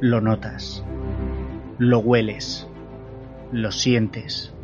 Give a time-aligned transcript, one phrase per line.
[0.00, 0.84] Lo notas.
[1.78, 2.68] Lo hueles.
[3.50, 4.54] Lo sientes.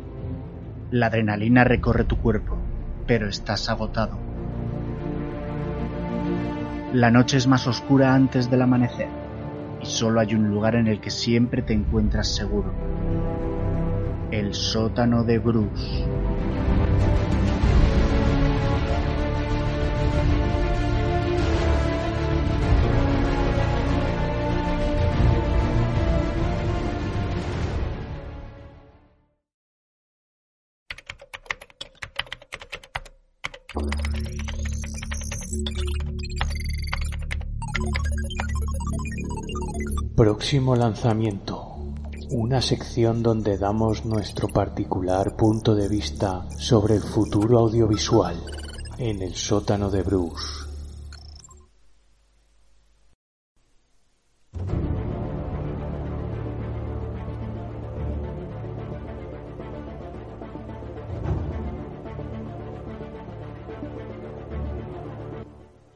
[0.91, 2.57] La adrenalina recorre tu cuerpo,
[3.05, 4.17] pero estás agotado.
[6.93, 9.09] La noche es más oscura antes del amanecer
[9.81, 12.71] y solo hay un lugar en el que siempre te encuentras seguro.
[14.31, 16.05] El sótano de Bruce.
[40.25, 41.75] Próximo lanzamiento.
[42.31, 48.35] Una sección donde damos nuestro particular punto de vista sobre el futuro audiovisual
[48.97, 50.65] en el sótano de Bruce.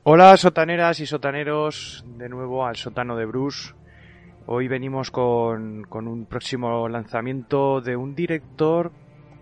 [0.03, 3.78] Hola sotaneras y sotaneros, de nuevo al sótano de Bruce.
[4.51, 8.91] Hoy venimos con, con, un próximo lanzamiento de un director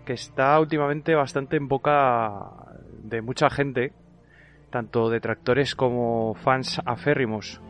[0.04, 2.44] que está últimamente bastante en boca
[3.04, 3.94] de mucha gente,
[4.68, 7.62] tanto detractores como fans aférrimos.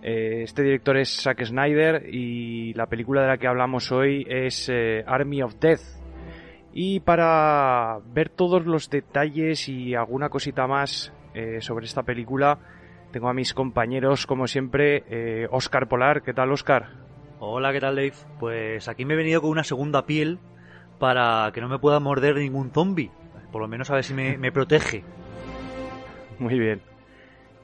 [0.00, 4.70] Eh, este director es Zack Snyder y la película de la que hablamos hoy es
[4.70, 5.82] eh, Army of Death.
[6.72, 12.58] Y para ver todos los detalles y alguna cosita más eh, sobre esta película,
[13.12, 16.22] tengo a mis compañeros, como siempre, eh, Oscar Polar.
[16.22, 16.88] ¿Qué tal, Oscar?
[17.38, 18.14] Hola, ¿qué tal, Dave?
[18.40, 20.38] Pues aquí me he venido con una segunda piel
[20.98, 23.10] para que no me pueda morder ningún zombie.
[23.52, 25.04] Por lo menos a ver si me, me protege.
[26.38, 26.80] Muy bien.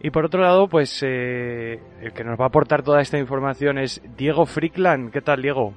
[0.01, 3.79] Y por otro lado, pues eh, el que nos va a aportar toda esta información
[3.79, 5.11] es Diego Frickland.
[5.11, 5.73] ¿Qué tal, Diego?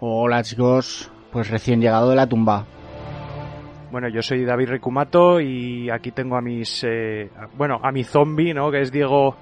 [0.00, 1.10] Hola, chicos.
[1.30, 2.66] Pues recién llegado de la tumba.
[3.90, 8.54] Bueno, yo soy David Recumato y aquí tengo a mis, eh, bueno, a mi zombie,
[8.54, 8.70] ¿no?
[8.70, 9.34] Que es Diego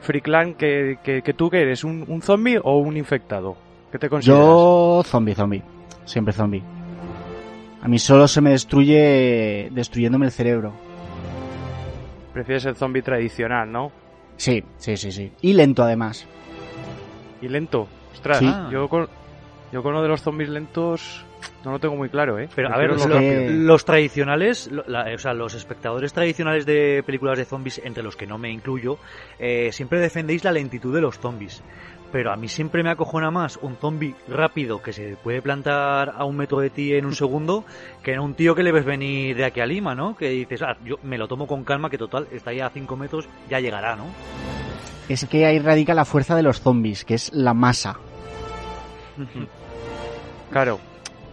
[0.00, 0.56] Frickland.
[0.56, 1.84] que, que, que, tú, que eres?
[1.84, 3.56] ¿Un, ¿Un zombie o un infectado?
[3.92, 4.42] ¿Qué te consideras?
[4.42, 5.62] Yo, zombie, zombie.
[6.06, 6.62] Siempre zombie.
[7.82, 10.72] A mí solo se me destruye destruyéndome el cerebro.
[12.32, 13.90] Prefieres el zombie tradicional, ¿no?
[14.36, 15.32] Sí, sí, sí, sí.
[15.42, 16.26] Y lento, además.
[17.42, 17.86] ¿Y lento?
[18.12, 18.50] Ostras, Sí.
[18.70, 19.08] yo, con,
[19.72, 21.24] yo con lo de los zombies lentos
[21.64, 22.48] no lo tengo muy claro, ¿eh?
[22.54, 22.90] Pero a ver,
[23.50, 28.16] los tradicionales, lo- la- o sea, los espectadores tradicionales de películas de zombies, entre los
[28.16, 28.98] que no me incluyo,
[29.38, 31.62] eh, siempre defendéis la lentitud de los zombies.
[32.12, 36.24] Pero a mí siempre me acojona más un zombie rápido que se puede plantar a
[36.24, 37.64] un metro de ti en un segundo
[38.02, 40.16] que en un tío que le ves venir de aquí a Lima, ¿no?
[40.16, 42.96] Que dices, ah, yo me lo tomo con calma, que total, está ya a cinco
[42.96, 44.06] metros, ya llegará, ¿no?
[45.08, 47.96] Es que ahí radica la fuerza de los zombies, que es la masa.
[50.50, 50.78] Claro,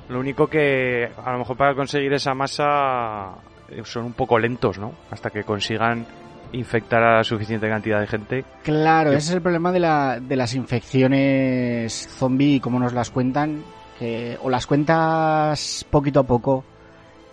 [0.09, 3.35] lo único que a lo mejor para conseguir esa masa
[3.69, 4.93] eh, son un poco lentos, ¿no?
[5.11, 6.05] Hasta que consigan
[6.53, 8.45] infectar a la suficiente cantidad de gente.
[8.63, 13.09] Claro, Yo- ese es el problema de, la, de las infecciones zombie, como nos las
[13.09, 13.63] cuentan,
[13.99, 16.63] que o las cuentas poquito a poco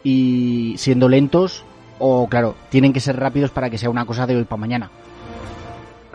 [0.03, 1.65] y siendo lentos,
[1.99, 4.91] o claro, tienen que ser rápidos para que sea una cosa de hoy para mañana.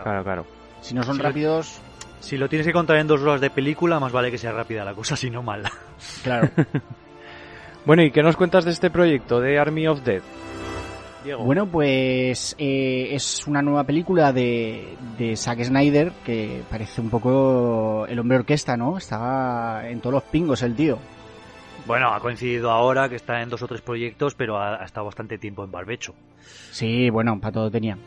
[0.02, 0.46] Claro, claro.
[0.80, 1.22] Si no son Sí.
[1.22, 1.80] rápidos,
[2.20, 4.84] Si lo tienes que contar en dos horas de película, más vale que sea rápida
[4.84, 5.70] la cosa, si no mala.
[6.22, 6.48] claro.
[7.84, 10.22] Bueno, ¿y qué nos cuentas de este proyecto de Army of Death?
[11.24, 11.44] Diego.
[11.44, 18.06] Bueno, pues eh, es una nueva película de, de Zack Snyder que parece un poco
[18.06, 18.96] el hombre orquesta, ¿no?
[18.96, 20.98] Está en todos los pingos el tío.
[21.86, 25.06] Bueno, ha coincidido ahora que está en dos o tres proyectos, pero ha, ha estado
[25.06, 26.14] bastante tiempo en barbecho.
[26.70, 27.98] Sí, bueno, para todo tenía.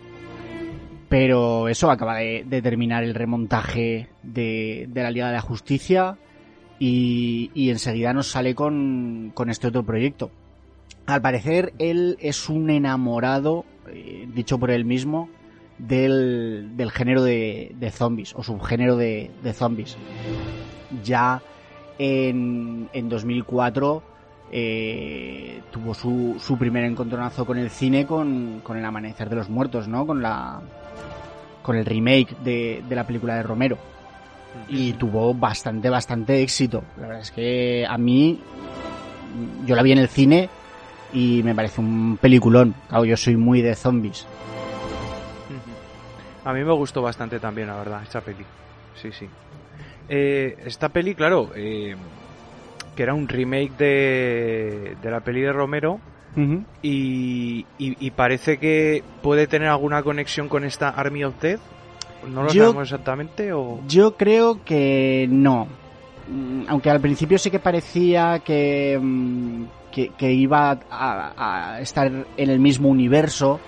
[1.09, 6.18] Pero eso acaba de, terminar el remontaje de, de la Liga de la Justicia
[6.80, 10.31] y, y enseguida nos sale con, con este otro proyecto.
[11.06, 15.30] Al parecer él es un enamorado, eh, dicho por él mismo,
[15.78, 19.98] del, del género de, de zombies o subgénero de, de zombies.
[21.04, 21.42] Ya
[22.00, 24.04] en, en 2004
[24.51, 29.50] eh, tuvo su, su primer encontronazo con el cine con, con El Amanecer de los
[29.50, 30.06] Muertos, ¿no?
[30.06, 30.62] Con la
[31.63, 33.77] con el remake de, de la película de Romero.
[34.68, 36.83] Y tuvo bastante, bastante éxito.
[36.98, 38.39] La verdad es que a mí,
[39.65, 40.48] yo la vi en el cine
[41.12, 42.75] y me parece un peliculón.
[42.88, 44.27] Claro, yo soy muy de zombies.
[46.45, 48.45] A mí me gustó bastante también, la verdad, esta peli.
[49.01, 49.27] Sí, sí.
[50.10, 51.95] Eh, esta peli, claro, eh,
[52.95, 56.00] que era un remake de, de la peli de Romero
[56.81, 61.59] y, y- y parece que puede tener alguna conexión con esta Army of Death.
[62.31, 63.80] ¿No lo Yo- sabemos exactamente o...?
[63.88, 65.68] Yo creo que no.
[66.30, 72.07] Mm, Aunque al principio sí que parecía que, mm, que, que iba a, a estar
[72.07, 73.59] en el mismo universo,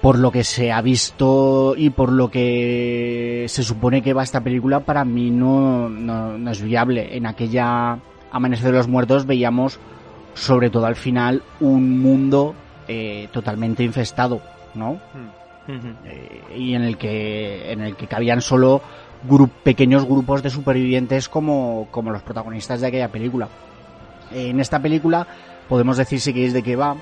[0.00, 4.42] por lo que se ha visto y por lo que se supone que va esta
[4.42, 7.16] película, para mí no, no, no es viable.
[7.16, 7.98] En aquella
[8.30, 9.78] Amanecer de los Muertos veíamos,
[10.34, 12.54] sobre todo al final, un mundo
[12.88, 14.40] eh, totalmente infestado,
[14.74, 15.00] ¿no?
[15.66, 15.88] Ujú.
[16.04, 18.82] eh, y en el que en el que cabían solo
[19.62, 23.48] pequeños grupos de supervivientes como, como los protagonistas de aquella película.
[24.32, 25.26] Eh, en esta película
[25.68, 26.96] podemos decir si queréis de qué va.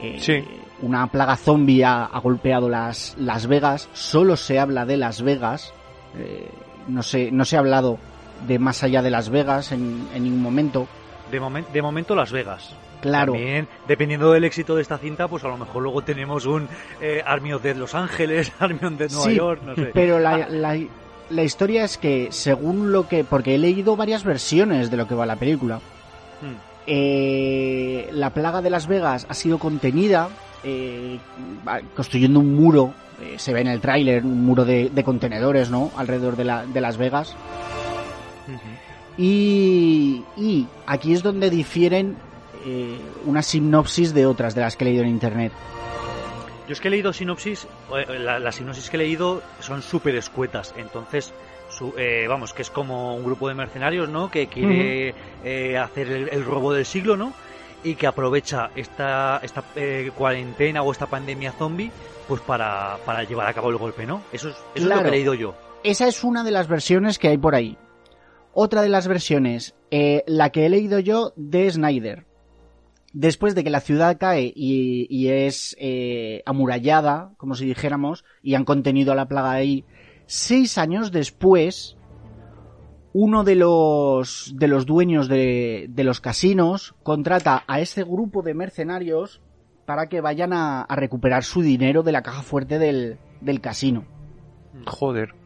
[0.00, 0.44] Eh, Sí.
[0.80, 3.88] Una plaga zombie ha, ha golpeado las, Las Vegas.
[3.94, 5.74] Solo se habla de Las Vegas.
[6.86, 7.98] No, se, no se ha hablado
[8.46, 10.86] de más allá de Las Vegas en, en ningún momento.
[11.30, 12.74] De, momen- de momento Las Vegas.
[13.00, 13.32] Claro.
[13.34, 16.68] También, dependiendo del éxito de esta cinta, pues a lo mejor luego tenemos un
[17.00, 19.90] eh, Army of Dead Los Ángeles, Army of Dead Nueva Sí, York, no sé.
[19.94, 20.76] Pero la, la,
[21.30, 23.22] la historia es que, según lo que.
[23.24, 25.76] Porque he leído varias versiones de lo que va la película.
[26.40, 26.56] Hmm.
[26.86, 30.28] Eh, la plaga de Las Vegas ha sido contenida
[30.64, 31.18] eh,
[31.94, 32.92] construyendo un muro.
[33.22, 35.90] eh, se ve en el tráiler un muro de, de contenedores, ¿no?
[35.96, 37.36] Alrededor de, la, de Las Vegas.
[39.18, 42.16] Y, y aquí es donde difieren
[42.64, 45.52] eh, una sinopsis de otras de las que he leído en internet.
[46.68, 47.66] Yo es que he leído sinopsis,
[47.96, 51.32] eh, la- las sinopsis que he leído son súper escuetas, entonces,
[51.70, 54.30] su- eh, vamos, que es como un grupo de mercenarios, ¿no?
[54.30, 57.32] Que quiere eh, hacer el, el robo del siglo, ¿no?
[57.82, 61.90] Y que aprovecha esta, esta eh, cuarentena o esta pandemia zombie,
[62.28, 64.22] pues para, para llevar a cabo el golpe, ¿no?
[64.32, 65.54] Eso es, eso es lo que he leído yo.
[65.84, 67.78] Esa es una de las versiones que hay por ahí.
[68.60, 72.26] Otra de las versiones, eh, la que he leído yo de Snyder.
[73.12, 78.64] Después de que la ciudad cae y, es eh, amurallada, como si dijéramos, y han
[78.64, 79.84] contenido a la plaga ahí,
[80.26, 81.98] seis años después,
[83.12, 88.54] uno de los, de los dueños de, de los casinos contrata a este grupo de
[88.54, 89.40] mercenarios
[89.86, 94.04] para que vayan a, a recuperar su dinero de la caja fuerte del, del casino.
[94.84, 95.37] Joder.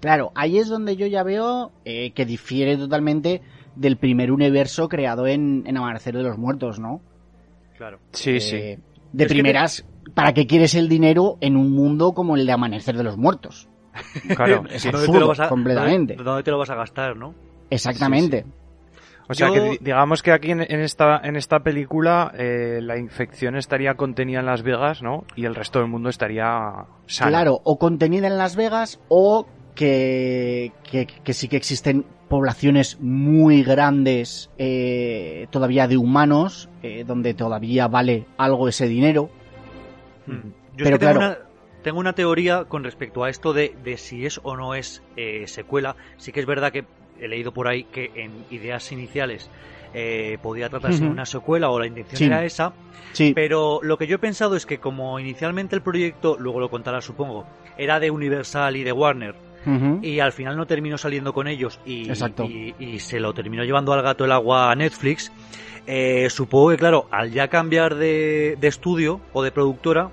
[0.00, 3.42] Claro, ahí es donde yo ya veo eh, que difiere totalmente
[3.74, 7.00] del primer universo creado en, en Amanecer de los Muertos, ¿no?
[7.76, 7.98] Claro.
[8.12, 8.56] Sí, Eh, sí.
[9.12, 12.52] De Es que primeras, ¿para qué quieres el dinero en un mundo como el de
[12.52, 13.68] Amanecer de los Muertos?
[14.36, 14.64] Claro.
[14.70, 14.90] Es sí.
[14.90, 16.14] ¿Dónde te absurdo, lo vas a- completamente.
[16.16, 17.34] ¿dónde, te lo vas a gastar, no?
[17.70, 18.44] Exactamente.
[19.30, 22.80] O sea Yo- que di- digamos que aquí en, en esta en esta película eh,
[22.82, 25.24] la infección estaría contenida en Las Vegas, ¿no?
[25.36, 27.30] Y el resto del mundo estaría sano.
[27.30, 29.46] Claro, o contenida en Las Vegas o
[29.78, 37.32] que, que, que sí que existen poblaciones muy grandes eh, todavía de humanos, eh, donde
[37.32, 39.30] todavía vale algo ese dinero.
[40.26, 40.50] Hmm.
[40.76, 41.38] Yo Pero es que tengo, una,
[41.84, 45.44] tengo una teoría con respecto a esto de, de si es o no es eh,
[45.46, 45.94] secuela.
[46.16, 46.84] Sí que es verdad que
[47.20, 49.48] he leído por ahí que en ideas iniciales
[49.94, 52.24] eh, podía tratarse de una secuela o la intención Sí.
[52.24, 52.72] era esa,
[53.12, 56.68] Sí, pero lo que yo he pensado es que como inicialmente el proyecto, luego lo
[56.68, 57.46] contará supongo,
[57.78, 59.34] era de Universal y de Warner,
[60.02, 62.44] Y al final no terminó saliendo con ellos y, Exacto.
[62.44, 65.30] y- y se lo terminó llevando al gato el agua a Netflix,
[65.86, 70.10] eh, supongo que claro, al ya cambiar de, de estudio o de productora,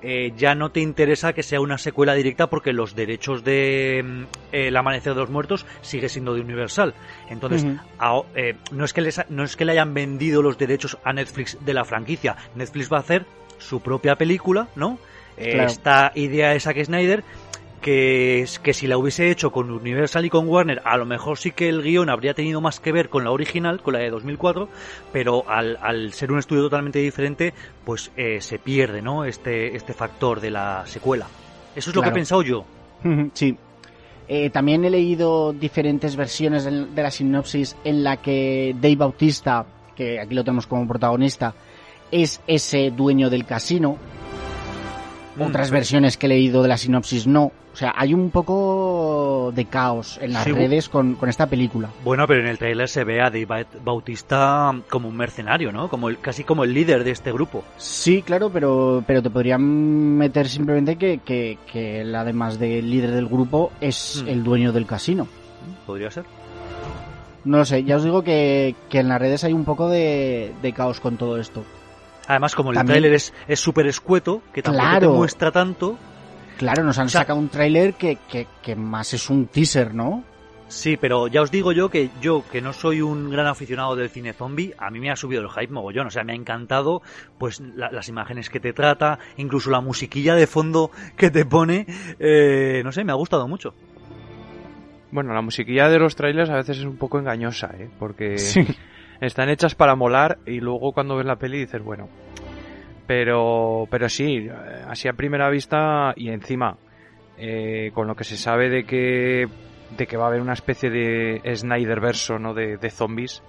[0.00, 4.22] eh, ya no te interesa que sea una secuela directa porque los derechos de mm,
[4.52, 6.94] El Amanecer de los Muertos sigue siendo de Universal.
[7.30, 7.66] Entonces,
[7.98, 11.12] a- eh, no, es que les, no es que le hayan vendido los derechos a
[11.12, 12.36] Netflix de la franquicia.
[12.54, 13.26] Netflix va a hacer
[13.58, 14.98] su propia película, ¿no?
[15.36, 15.66] Eh, Claro.
[15.68, 17.22] Esta idea de Zack Snyder,
[17.78, 21.52] que, que si la hubiese hecho con Universal y con Warner, a lo mejor sí
[21.52, 24.68] que el guion habría tenido más que ver con la original, con la de 2004,
[25.12, 27.54] pero al, al ser un estudio totalmente diferente,
[27.84, 29.24] pues eh, se pierde, ¿no?
[29.24, 31.26] Este, este factor de la secuela.
[31.74, 32.64] Eso es lo que he pensado yo.
[33.32, 33.56] Sí.
[34.28, 39.64] Eh, también he leído diferentes versiones de la sinopsis en la que Dave Bautista,
[39.96, 41.54] que aquí lo tenemos como protagonista,
[42.10, 43.96] es ese dueño del casino.
[45.38, 45.42] Mm.
[45.48, 47.44] Otras versiones que he leído de la sinopsis no.
[47.72, 51.88] O sea, hay un poco de caos en las Sí, redes con, con esta película.
[52.04, 55.88] Bueno, pero en el tráiler se ve a Dave Baut- Bautista como un mercenario, ¿no?
[55.88, 57.62] Como el, casi como el líder de este grupo.
[57.76, 63.12] Sí, claro, pero, pero te podrían meter simplemente que, que, que él, además del líder
[63.12, 64.28] del grupo, es Mm.
[64.28, 65.28] el dueño del casino.
[65.86, 66.24] Podría ser.
[67.44, 70.52] No lo sé, ya os digo que, que en las redes hay un poco de,
[70.60, 71.62] de caos con todo esto.
[72.28, 75.10] Además, como el También- tráiler es es súper escueto, que tampoco Claro.
[75.12, 75.98] te muestra tanto.
[76.58, 79.94] Claro, nos han O sea- sacado un tráiler que, que, que más es un teaser,
[79.94, 80.22] ¿no?
[80.70, 84.10] Sí, pero ya os digo yo que yo, que no soy un gran aficionado del
[84.10, 86.08] cine zombie, a mí me ha subido el hype mogollón.
[86.08, 87.00] O sea, me ha encantado
[87.38, 91.86] pues las imágenes que te trata, incluso la musiquilla de fondo que te pone.
[92.18, 93.72] Eh, no sé, me ha gustado mucho.
[95.10, 97.88] Bueno, la musiquilla de los trailers a veces es un poco engañosa, ¿eh?
[97.98, 98.36] Porque
[99.20, 102.08] están hechas para molar y luego cuando ves la peli dices, bueno.
[103.06, 104.48] Pero, pero sí,
[104.86, 106.76] así a primera vista y encima,
[107.38, 109.46] eh, con lo que se sabe de que,
[109.96, 112.52] de que va a haber una especie de Snyder verso, ¿no?
[112.52, 113.42] De, zombies,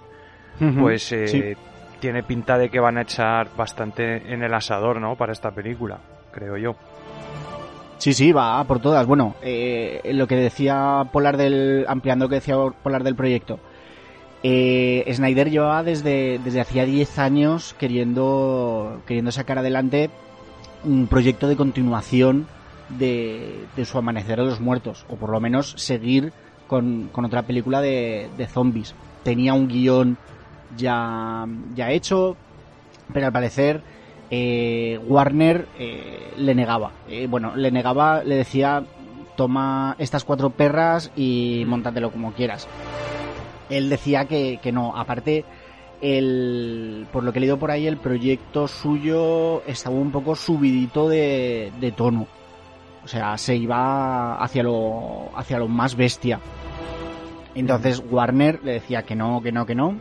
[0.78, 1.56] pues eh,
[2.00, 5.16] tiene pinta de que van a echar bastante en el asador, ¿no?
[5.16, 5.98] Para esta película,
[6.32, 6.76] creo yo.
[7.98, 9.06] Sí, sí, va por todas.
[9.06, 11.84] Bueno, eh, lo que decía Polar del.
[11.86, 13.60] ampliando lo que decía Polar del proyecto.
[14.42, 20.10] Eh, Snyder llevaba desde, desde hacía 10 años queriendo, queriendo sacar adelante
[20.84, 22.46] un proyecto de continuación
[22.88, 26.32] de, de su Amanecer de los Muertos, o por lo menos seguir
[26.66, 28.94] con, con otra película de, de, zombies.
[29.22, 30.16] Tenía un guion
[30.76, 32.36] ya, ya hecho,
[33.12, 33.82] pero al parecer
[34.30, 36.92] eh, Warner eh, le negaba.
[37.08, 38.84] Eh, bueno, le negaba, le decía,
[39.36, 42.68] toma estas cuatro perras y montatelo como quieras.
[43.70, 45.44] Él decía que, que no, aparte,
[46.00, 51.08] el, por lo que he leído por ahí, el proyecto suyo estaba un poco subidito
[51.08, 52.26] de, de tono.
[53.04, 56.40] O sea, se iba hacia lo, hacia lo más bestia.
[57.54, 59.96] Entonces Warner le decía que no, que no, que no,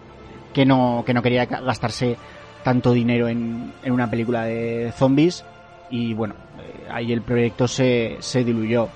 [0.54, 2.18] que no, que no quería gastarse
[2.64, 5.46] tanto dinero en, en una película de zombies
[5.90, 8.90] y bueno, eh, ahí el proyecto se, se diluyó.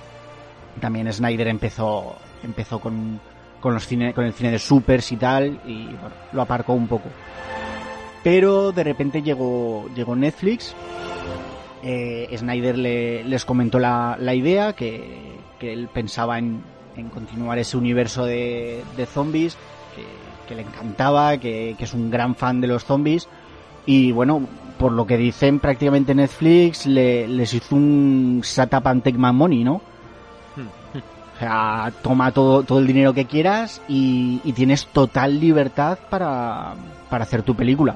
[0.79, 3.19] También Snyder empezó, empezó con,
[3.63, 6.89] con, los cine, con el cine de supers y tal y bueno, lo aparcó un
[6.89, 7.07] poco.
[8.21, 10.75] Pero de repente llegó, llegó Netflix,
[11.81, 16.61] eh, Snyder le, les comentó la, la idea, que, que, él pensaba en,
[16.97, 19.57] en continuar ese universo de, de zombies,
[20.47, 23.27] que, le encantaba, que, que es un gran fan de los zombies
[23.85, 29.17] y bueno, por lo que dicen, prácticamente Netflix le, les hizo un setup and take
[29.17, 29.81] my money, ¿no?
[31.35, 36.75] O sea, toma todo, todo el dinero que quieras y, y tienes total libertad para,
[37.09, 37.95] para hacer tu película.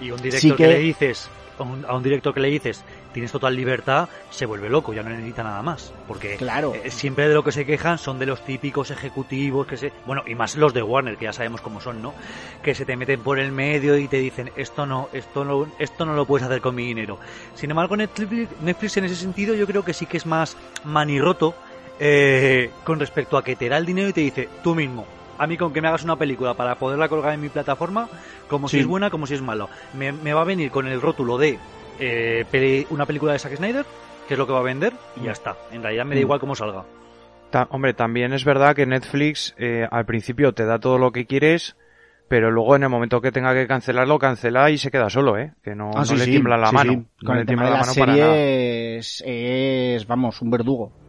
[0.00, 0.64] Y un director que...
[0.64, 0.68] que...
[0.68, 5.02] le dices, a un director que le dices, tienes total libertad, se vuelve loco, ya
[5.02, 5.92] no necesita nada más.
[6.08, 6.74] Porque claro.
[6.74, 9.92] Eh, siempre de lo que se quejan son de los típicos ejecutivos que se.
[10.04, 12.12] Bueno, y más los de Warner, que ya sabemos cómo son, ¿no?
[12.62, 16.04] Que se te meten por el medio y te dicen, esto no, esto no, esto
[16.04, 17.18] no lo puedes hacer con mi dinero.
[17.54, 21.54] Sin embargo, Netflix, Netflix en ese sentido yo creo que sí que es más manirroto
[21.98, 25.06] eh, con respecto a que te da el dinero y te dice, tú mismo,
[25.38, 28.08] a mí con que me hagas una película para poderla colgar en mi plataforma,
[28.48, 28.76] como sí.
[28.76, 29.68] si es buena, como si es mala.
[29.94, 31.58] Me, me, va a venir con el rótulo de
[31.98, 33.84] eh, peli, una película de Zack Snyder,
[34.26, 35.56] que es lo que va a vender, y ya está.
[35.70, 36.84] En realidad me da igual cómo salga.
[37.50, 41.26] Ta hombre, también es verdad que Netflix eh, al principio te da todo lo que
[41.26, 41.76] quieres,
[42.26, 45.52] pero luego en el momento que tenga que cancelarlo, cancela y se queda solo, ¿eh?
[45.62, 46.92] Que no, ah, no sí, le tiembla la sí, mano.
[46.92, 48.36] Con no el le tema tiembla de la la mano para nada.
[48.36, 51.03] es, vamos, un verdugo.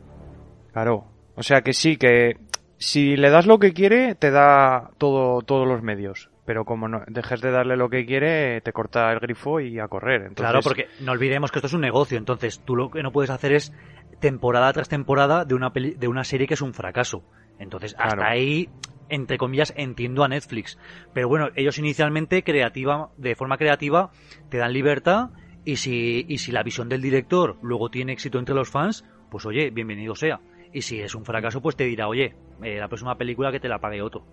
[0.75, 1.05] Claro.
[1.35, 2.35] O sea que sí, que
[2.77, 6.29] si le das lo que quiere, te da todo, todos los medios.
[6.45, 9.87] Pero como no dejes de darle lo que quiere, te corta el grifo y a
[9.87, 10.23] correr.
[10.23, 10.41] Entonces...
[10.43, 12.17] Claro, porque no olvidemos que esto es un negocio.
[12.17, 13.71] Entonces, tú lo que no puedes hacer es
[14.19, 17.23] temporada tras temporada de una, peli de una serie que es un fracaso.
[17.57, 18.31] Entonces, hasta Claro.
[18.33, 18.67] ahí,
[19.07, 20.77] entre comillas, entiendo a Netflix.
[21.13, 24.11] Pero bueno, ellos inicialmente, creativa, de forma creativa,
[24.49, 25.29] te dan libertad.
[25.63, 29.45] Y si, y si la visión del director luego tiene éxito entre los fans, pues
[29.45, 30.41] oye, bienvenido sea.
[30.75, 33.69] Y si es un fracaso, pues te dirá, oye, eh, la próxima película que te
[33.69, 34.23] la pague otro.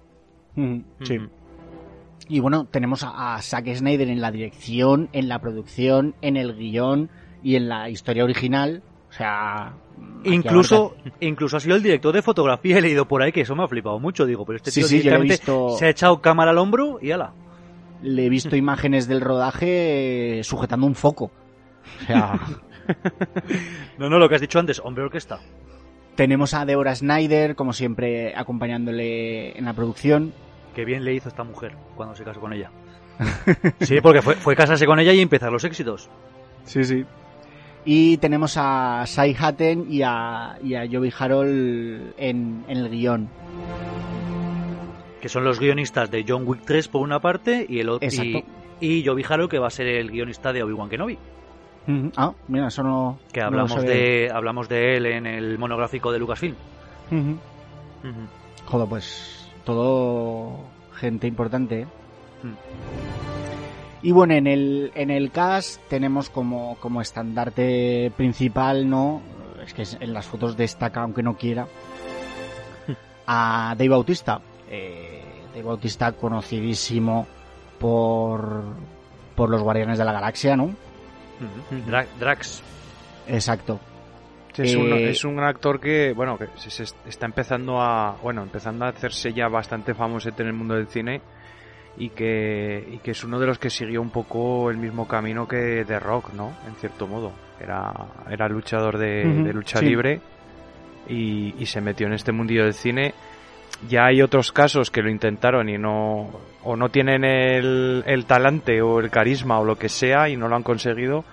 [0.56, 1.18] Mm, sí.
[2.28, 6.56] Y bueno, tenemos a, a Zack Snyder en la dirección, en la producción, en el
[6.56, 7.10] guion
[7.44, 8.82] y en la historia original.
[9.08, 9.74] O sea,
[10.24, 13.54] Incluso, abarca- incluso ha sido el director de fotografía, he leído por ahí que eso
[13.54, 15.68] me ha flipado mucho, digo, pero este Sí, tío sí, yo lo he visto.
[15.78, 17.32] se ha echado cámara al hombro y ala.
[18.02, 21.30] le he visto imágenes del rodaje eh, sujetando un foco.
[22.02, 22.40] O sea,
[23.98, 25.38] No, no, lo que has dicho antes, hombre orquesta.
[26.14, 30.32] Tenemos a Deborah Snyder, como siempre, acompañándole en la producción.
[30.74, 32.70] Qué bien le hizo esta mujer cuando se casó con ella.
[33.80, 36.08] Sí, porque fue, fue casarse con ella y empezar los éxitos.
[36.64, 37.04] Sí, sí.
[37.84, 43.28] Y tenemos a Sai Hatten y a, y a Joey Harold en, en el guion.
[45.20, 48.08] Que son los guionistas de John Wick 3 por una parte y el otro.
[48.08, 48.44] Y,
[48.80, 51.18] y Joey Haro, que va a ser el guionista de Obi-Wan Kenobi.
[51.86, 52.12] Ujú.
[52.16, 53.18] Ah, mira, eso no.
[53.32, 56.54] Que hablamos, de, hablamos de él en el monográfico de Lucasfilm.
[57.10, 57.38] Ujú.
[58.66, 61.80] Joder, pues todo gente importante.
[61.80, 61.86] ¿eh?
[62.42, 64.06] Mm.
[64.06, 69.20] Y bueno, en el, en el cast tenemos como, como estandarte principal, ¿no?
[69.64, 71.66] Es que en las fotos destaca, aunque no quiera,
[73.26, 74.40] a Dave Bautista.
[74.68, 75.22] Eh,
[75.52, 77.26] Dave Bautista conocidísimo
[77.78, 78.64] por,
[79.36, 80.70] por los Guardianes de la Galaxia, ¿no?
[81.86, 82.62] Dra- Drax.
[83.28, 83.80] Exacto.
[84.54, 88.16] Sí, es, un, Eh, es un actor que, bueno, que se, se está empezando a,
[88.22, 91.22] bueno, empezando a hacerse ya bastante famoso en el mundo del cine
[91.96, 95.48] y que, y que es uno de los que siguió un poco el mismo camino
[95.48, 96.52] que The Rock, ¿no?
[96.66, 97.32] En cierto modo.
[97.60, 97.92] Era,
[98.28, 99.86] era luchador de, lucha sí.
[99.86, 100.20] libre
[101.08, 103.14] y, y se metió en este mundillo del cine.
[103.88, 106.30] Ya hay otros casos que lo intentaron y no,
[106.62, 110.48] o no tienen el, el talante o el carisma o lo que sea y no
[110.48, 111.24] lo han conseguido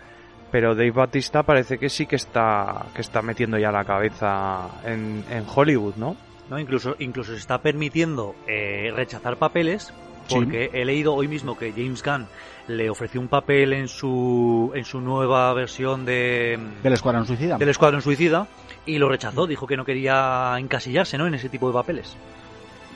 [0.51, 5.24] pero Dave Bautista parece que sí que está que está metiendo ya la cabeza en,
[5.29, 6.15] en Hollywood, ¿no?
[6.50, 6.58] ¿no?
[6.58, 9.94] Incluso, incluso se está permitiendo eh, rechazar papeles
[10.27, 10.36] Sí.
[10.36, 12.27] porque he leído hoy mismo que James Gunn
[12.68, 17.58] le ofreció un papel en su en su nueva versión de Del Escuadrón Suicida.
[17.58, 18.46] del Escuadrón Suicida
[18.89, 21.27] y lo rechazó, dijo que no quería encasillarse, ¿no?
[21.27, 22.17] En ese tipo de papeles.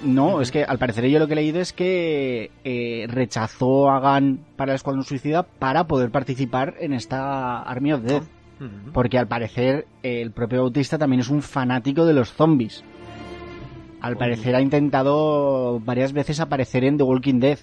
[0.04, 4.00] No, es que al parecer yo lo que he leído es que eh, rechazó a
[4.00, 8.24] Gunn para el Escuadrón Suicida para poder participar en esta Army of Death.
[8.60, 8.92] Ujú.
[8.92, 12.84] Porque al parecer eh, el propio Bautista también es un fanático de los zombies.
[14.02, 17.60] Al parecer ha intentado varias veces aparecer en The Walking Dead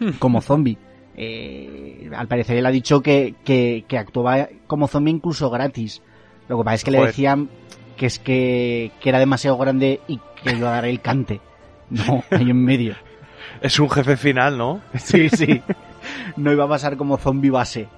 [0.20, 0.78] como zombie.
[1.16, 6.02] Eh, al parecer él ha dicho que, que, que actuaba como zombie incluso gratis.
[6.48, 7.48] Lo que pasa es que le decían
[7.96, 11.40] que es que, que era demasiado grande y que iba a dar el cante.
[11.90, 12.94] No, ahí en medio.
[13.60, 14.80] Es un jefe final, ¿no?
[14.94, 15.62] Sí, sí.
[16.36, 17.88] No iba a pasar como zombie base.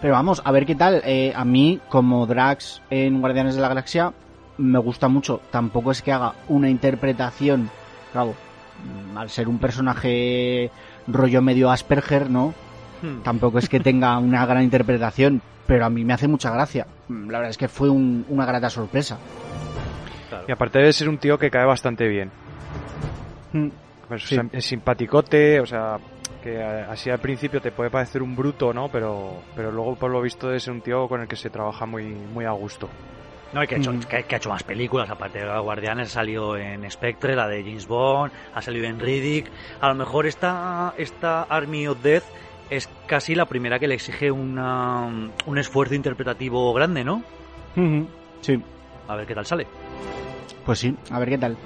[0.00, 1.00] Pero vamos, a ver qué tal.
[1.04, 4.12] Eh, a mí, como Drax en Guardianes de la Galaxia,
[4.58, 5.40] me gusta mucho.
[5.50, 7.70] Tampoco es que haga una interpretación,
[8.12, 8.34] claro,
[9.12, 10.70] mm, al ser un personaje
[11.06, 12.54] rollo medio Asperger, ¿no?
[13.04, 13.22] Hmm.
[13.22, 16.86] Tampoco es que tenga una gran interpretación, pero a mí me hace mucha gracia.
[17.08, 19.18] La verdad es que fue un- una grata sorpresa.
[20.28, 20.44] Claro.
[20.48, 22.30] Y aparte de ser un tío que cae bastante bien.
[23.52, 23.68] Mm,
[24.08, 24.36] Pues, Sí.
[24.36, 25.96] o sea, es simpaticote, o sea,
[26.42, 28.88] que así al principio te puede parecer un bruto, ¿no?
[28.88, 32.04] Pero, pero luego por lo visto es un tío con el que se trabaja muy,
[32.04, 32.88] muy a gusto.
[33.54, 34.00] No, y que ha, hecho, Mm.
[34.00, 37.62] que, que ha hecho más películas, aparte de Guardianes, ha salido en Spectre, la de
[37.62, 39.50] James Bond, ha salido en Riddick.
[39.80, 42.24] A lo mejor esta, esta Army of Death
[42.76, 45.06] es casi la primera que le exige una,
[45.46, 47.22] un esfuerzo interpretativo grande, ¿no?
[48.40, 48.60] Sí.
[49.08, 49.66] A ver qué tal sale.
[50.64, 51.56] Pues sí, a ver qué tal.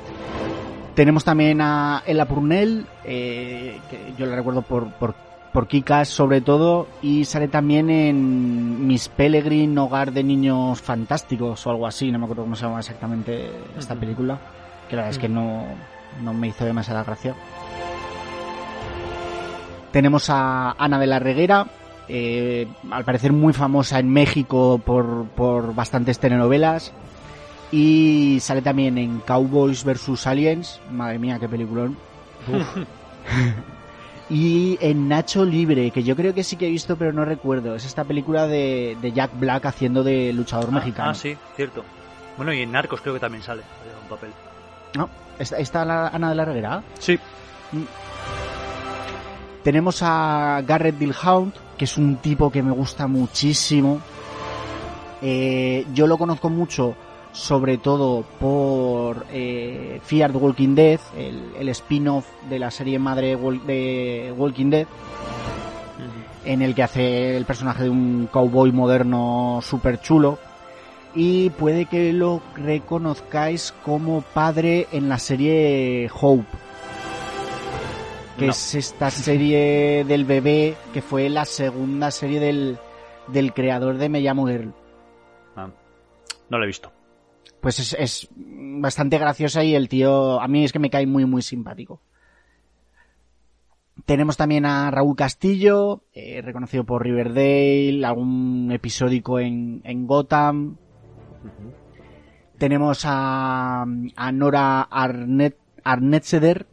[0.94, 5.14] Tenemos también a Ella Purnell, eh, que yo la recuerdo por, por,
[5.52, 11.70] por Kikas sobre todo, y sale también en Miss Peregrine, Hogar de Niños Fantásticos o
[11.70, 14.38] algo así, no me acuerdo cómo se llama exactamente esta película,
[14.88, 15.66] que la verdad es que no,
[16.22, 17.34] no me hizo demasiada gracia.
[19.98, 21.66] Tenemos a Ana de la Reguera,
[22.06, 26.92] eh, al parecer muy famosa en México por, por bastantes telenovelas.
[27.72, 30.80] Y sale también en Cowboys vs Aliens.
[30.92, 31.96] Madre mía, qué peliculón.
[34.30, 37.74] y en Nacho Libre, que yo creo que sí que he visto, pero no recuerdo.
[37.74, 41.10] Es esta película de, de Jack Black haciendo de luchador mexicano.
[41.10, 41.82] Ah, sí, cierto.
[42.36, 44.30] Bueno, y en Narcos creo que también sale eh, un papel.
[44.94, 46.82] No, ¿Está, está la Ana de la Reguera?
[47.00, 47.18] Sí.
[49.62, 54.00] Tenemos a Garrett Dilhound, que es un tipo que me gusta muchísimo.
[55.20, 56.94] Eh, yo lo conozco mucho,
[57.32, 63.36] sobre todo por eh, Fear the Walking Dead, el, el spin-off de la serie madre
[63.66, 64.86] de Walking Dead,
[66.44, 70.38] en el que hace el personaje de un cowboy moderno súper chulo.
[71.14, 76.67] Y puede que lo reconozcáis como padre en la serie Hope
[78.38, 78.52] que No.
[78.52, 82.78] es esta serie del bebé que fue la segunda serie del,
[83.28, 84.72] del creador de Me llamo Girl.
[85.56, 85.68] Ah,
[86.48, 86.92] no lo he visto.
[87.60, 91.24] Pues es, es bastante graciosa y el tío a mí es que me cae muy
[91.26, 92.00] muy simpático.
[94.06, 100.76] Tenemos también a Raúl Castillo, eh, reconocido por Riverdale, algún episódico en, en Gotham.
[102.58, 103.82] Tenemos a,
[104.16, 106.66] a Nora Arnett, Arnettseder,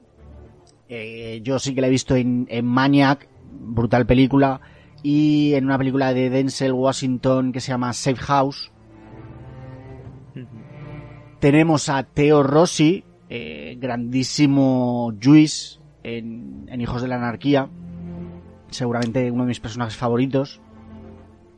[0.90, 4.62] eh, yo sí que la he visto en, en Maniac, brutal película,
[5.04, 8.72] y en una película de Denzel Washington que se llama Safe House.
[11.40, 17.70] Tenemos a Theo Rossi, eh, grandísimo Juice en, en Hijos de la Anarquía,
[18.70, 20.62] seguramente uno de mis personajes favoritos.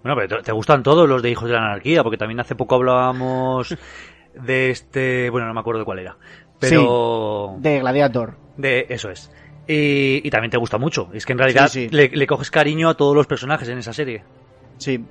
[0.04, 2.76] Bueno, pero te gustan todos los de Hijos de la Anarquía, porque también hace poco
[2.76, 3.78] hablábamos
[4.46, 5.30] de este...
[5.30, 6.18] Bueno, no me acuerdo de cuál era.
[6.60, 7.56] Pero...
[7.60, 8.36] De Gladiator.
[8.58, 9.32] De, eso es.
[9.68, 11.10] Y, y también te gusta mucho.
[11.14, 11.96] Es que en realidad Sí, sí.
[11.96, 14.24] Le, le coges cariño a todos los personajes en esa serie.
[14.78, 15.04] Sí.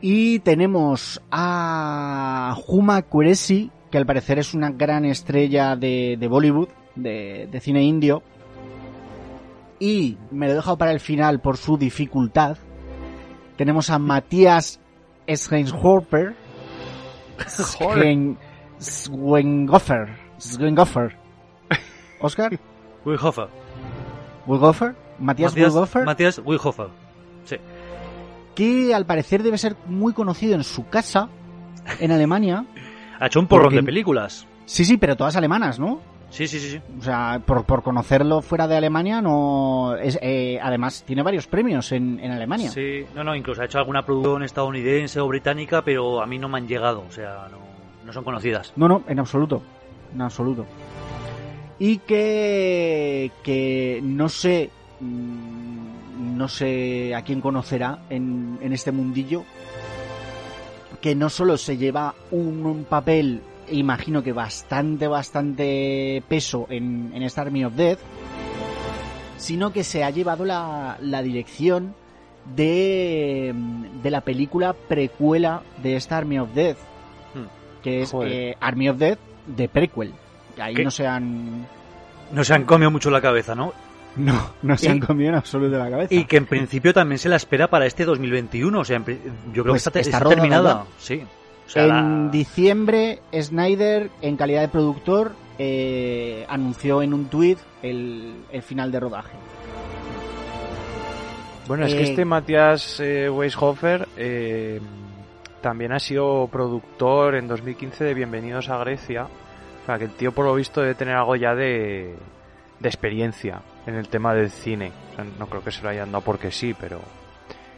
[0.00, 6.68] Y tenemos a Huma Qureshi, que al parecer es una gran estrella de, de Bollywood,
[6.94, 8.22] de, de cine indio.
[9.78, 12.56] Y me lo he dejado para el final por su dificultad.
[13.56, 14.80] Tenemos a Matías
[15.28, 16.34] Scheinhorper.
[18.80, 20.08] Schwengoffer.
[20.40, 21.16] Schwengoffer.
[22.20, 22.58] ¿Oscar?
[23.04, 23.48] Wilhofer.
[24.46, 24.94] ¿Wilhofer?
[25.18, 26.04] ¿Matías Wilhofer?
[26.04, 26.88] Matías Wilhofer.
[27.44, 27.56] Sí.
[28.54, 31.28] Que al parecer debe ser muy conocido en su casa,
[31.98, 32.64] en Alemania.
[33.22, 34.46] Ha hecho un porrón Porque- de películas.
[34.64, 36.00] Sí, sí, pero todas alemanas, ¿no?
[36.30, 36.70] Sí, sí, sí.
[36.70, 36.80] sí.
[36.98, 39.94] O sea, por, por conocerlo fuera de Alemania, no.
[39.94, 42.70] Es, eh, además, tiene varios premios en, en Alemania.
[42.70, 46.48] Sí, no, no, incluso ha hecho alguna producción estadounidense o británica, pero a mí no
[46.48, 47.58] me han llegado, o sea, no,
[48.10, 48.72] no son conocidas.
[48.74, 49.62] No, no, en absoluto.
[50.14, 50.66] En absoluto.
[51.78, 53.30] Y que.
[53.44, 54.70] que no sé.
[54.98, 59.44] mm, No sé a quién conocerá en, en este mundillo.
[61.00, 67.40] Que no solo se lleva un, papel, imagino que bastante, bastante peso en, en esta
[67.42, 68.00] Army of Death,
[69.38, 71.94] sino que se ha llevado la, la dirección
[72.54, 73.54] de,
[74.02, 76.76] de la película precuela de esta Army of Death.
[77.82, 80.12] Que es eh, Army of Death de prequel.
[80.56, 80.84] Que Ahí ¿Qué?
[80.84, 81.66] no se han...
[82.32, 83.72] No se han comido mucho la cabeza, ¿no?
[84.16, 86.12] No, no se Y- han comido en absoluto la cabeza.
[86.14, 89.64] Y que en principio también se la espera para este 2021, o sea, yo creo
[89.72, 90.84] Pues que está, está terminada.
[90.98, 91.22] Sí.
[91.66, 91.88] O sea, en
[92.26, 98.90] la- diciembre, Snyder, en calidad de productor, eh, anunció en un tuit el, el final
[98.90, 99.36] de rodaje.
[101.68, 104.80] Bueno, es que Eh, este Matías eh, Weishofer eh,
[105.60, 109.24] también ha sido productor en 2015 de Bienvenidos a Grecia.
[109.82, 112.14] O sea, que el tío por lo visto debe tener algo ya de,
[112.78, 114.92] de experiencia en el tema del cine.
[115.12, 117.00] O sea, no creo que se lo hayan dado porque sí, pero...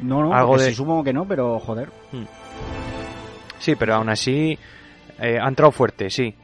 [0.01, 1.89] No, no, Algo de- sí, supongo que no, pero joder.
[3.59, 4.59] Sí, pero aún así
[5.21, 6.35] eh, ha entrado fuerte, sí.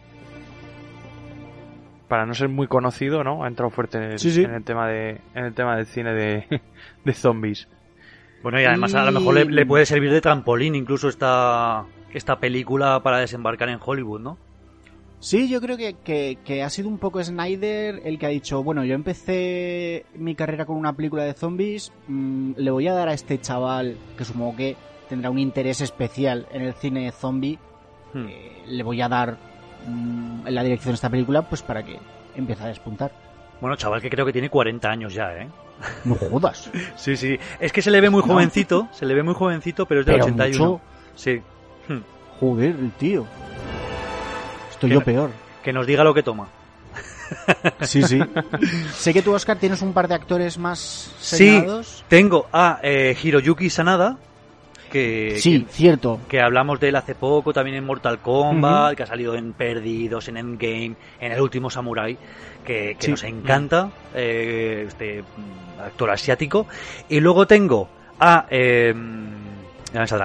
[2.07, 3.45] Para no ser muy conocido, ¿no?
[3.45, 4.43] Ha entrado fuerte en el, Sí, sí.
[4.45, 6.61] en el tema de en el tema del cine de,
[7.05, 7.69] de zombies.
[8.43, 12.39] Bueno, y además a lo mejor le, le puede servir de trampolín incluso esta, esta
[12.39, 14.39] película para desembarcar en Hollywood, ¿no?
[15.21, 18.63] Sí, yo creo que, que, que ha sido un poco Snyder el que ha dicho,
[18.63, 23.09] bueno, yo empecé mi carrera con una película de zombies, mm, le voy a dar
[23.09, 24.77] a este chaval, que supongo que
[25.09, 27.59] tendrá un interés especial en el cine zombie,
[28.15, 28.27] Hmm.
[28.27, 29.37] eh, le voy a dar
[29.87, 31.99] mm, la dirección de esta película pues para que
[32.37, 33.13] empiece a despuntar.
[33.61, 35.49] Bueno, chaval que creo que tiene 40 años ya, ¿eh?
[36.05, 36.71] No jodas.
[36.97, 37.39] Sí, sí.
[37.61, 40.17] Es que se le ve muy jovencito, se le ve muy jovencito, pero es del
[40.17, 40.65] Pero 81.
[40.67, 40.81] mucho.
[41.15, 41.41] Sí.
[41.89, 42.01] Hmm.
[42.41, 43.27] Joder, el tío.
[44.71, 45.31] Estoy Que yo no- peor.
[45.63, 46.49] Que nos diga lo que toma.
[47.83, 48.19] Sí, sí.
[48.95, 51.37] sé que tú, Oscar, tienes un par de actores más Sí.
[51.37, 52.05] señalados.
[52.09, 54.17] Tengo a eh, Hiroyuki Sanada,
[54.89, 56.21] que, Sí, que, cierto.
[56.29, 60.29] que hablamos de él hace poco, también en Mortal Kombat, que ha salido en Perdidos,
[60.29, 62.17] en Endgame, en El Último Samurai,
[62.65, 63.11] que, que Sí.
[63.11, 65.23] nos encanta, eh, este
[65.81, 66.67] actor asiático.
[67.09, 67.89] Y luego tengo
[68.21, 68.47] a...
[68.51, 68.95] Eh,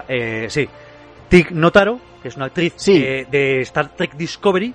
[0.07, 0.67] eh, sí,
[1.29, 3.03] Tig Notaro, que es una actriz Sí.
[3.05, 4.73] eh, de Star Trek Discovery.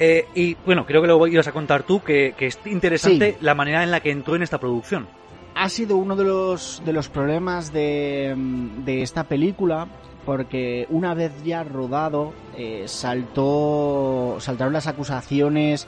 [0.00, 3.36] Eh, y bueno, creo que lo ibas a contar tú, que, que es interesante Sí.
[3.44, 5.06] la manera en la que entró en esta producción.
[5.54, 9.86] Ha sido uno de los, de los problemas de, mm, de esta película
[10.26, 15.86] porque una vez ya rodado eh, saltó saltaron las acusaciones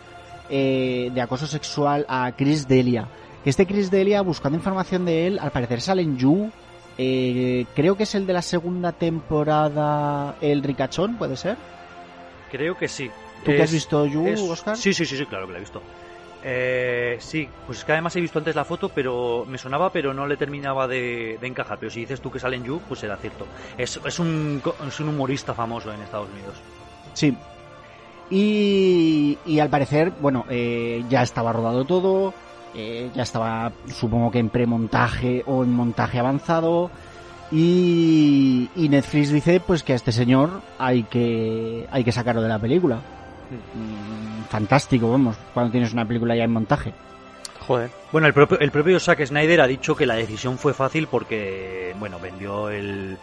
[0.50, 3.08] eh, de acoso sexual a Chris Delia
[3.44, 6.50] este Chris Delia buscando información de él al parecer sale en You
[6.98, 11.56] eh, creo que es el de la segunda temporada el ricachón puede ser
[12.50, 13.10] Creo que sí.
[13.44, 14.76] ¿tú que has Es- visto You es- Oscar?
[14.76, 15.82] Sí, sí, sí, sí, claro que la he visto.
[16.48, 20.14] Eh, sí, pues es que además he visto antes la foto, pero me sonaba, pero
[20.14, 21.76] no le terminaba de, de encajar.
[21.80, 23.48] Pero si dices tú que sale en You, pues será cierto.
[23.76, 26.54] Es, es, un, es un humorista famoso en Estados Unidos.
[27.14, 27.36] Sí.
[28.30, 32.32] Y, y al parecer, bueno, eh, ya estaba rodado todo,
[32.76, 36.92] eh, ya estaba, supongo que en premontaje o en montaje avanzado.
[37.50, 42.48] Y, y Netflix dice pues que a este señor hay que, hay que sacarlo de
[42.48, 43.00] la película.
[43.50, 46.92] Mm, Fantástico, vamos, cuando tienes una película ya en montaje.
[47.66, 47.90] Joder.
[48.12, 51.94] Bueno, el propio, el propio Zack Snyder ha dicho que la decisión fue fácil porque,
[51.98, 53.18] bueno, vendió el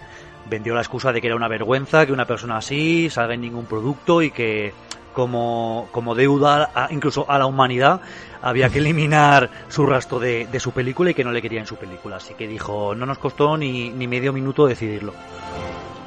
[0.50, 3.66] vendió la excusa de que era una vergüenza que una persona así salga en ningún
[3.66, 4.74] producto y que
[5.14, 8.02] como, como deuda a- incluso a la humanidad
[8.42, 11.66] había que eliminar su rastro de, de su película y que no le quería en
[11.68, 12.18] su película.
[12.18, 15.14] Así que dijo, no nos costó ni, ni medio minuto decidirlo.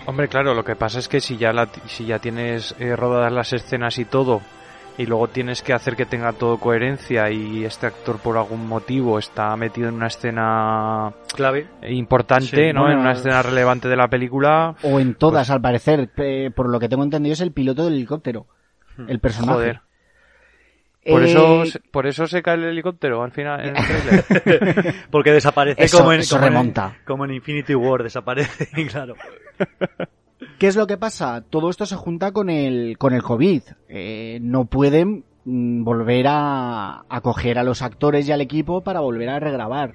[0.04, 3.32] Hombre, claro, lo que pasa es que si ya la, si ya tienes eh, rodadas
[3.32, 4.42] las escenas y todo
[4.98, 9.18] y luego tienes que hacer que tenga todo coherencia y este actor por algún motivo
[9.18, 11.66] está metido en una escena Clave.
[11.88, 12.80] importante, Sí, ¿no?
[12.82, 14.74] bueno, en una escena relevante de la película.
[14.82, 16.10] O en todas, al parecer.
[16.16, 18.46] Eh, por lo que tengo entendido es el piloto del helicóptero.
[19.06, 19.52] El personaje.
[19.54, 19.80] Joder.
[21.08, 24.94] Por Eh, eso, por eso se cae el helicóptero al final en el trailer.
[25.10, 26.72] Porque desaparece Eso- como, en, eso como en-
[27.04, 29.14] como en Infinity War, desaparece, claro.
[30.58, 31.42] ¿Qué es lo que pasa?
[31.48, 33.62] Todo esto se junta con el, con el COVID.
[33.88, 39.00] Eh, no pueden mm, volver a, a coger a los actores y al equipo para
[39.00, 39.94] volver a regrabar.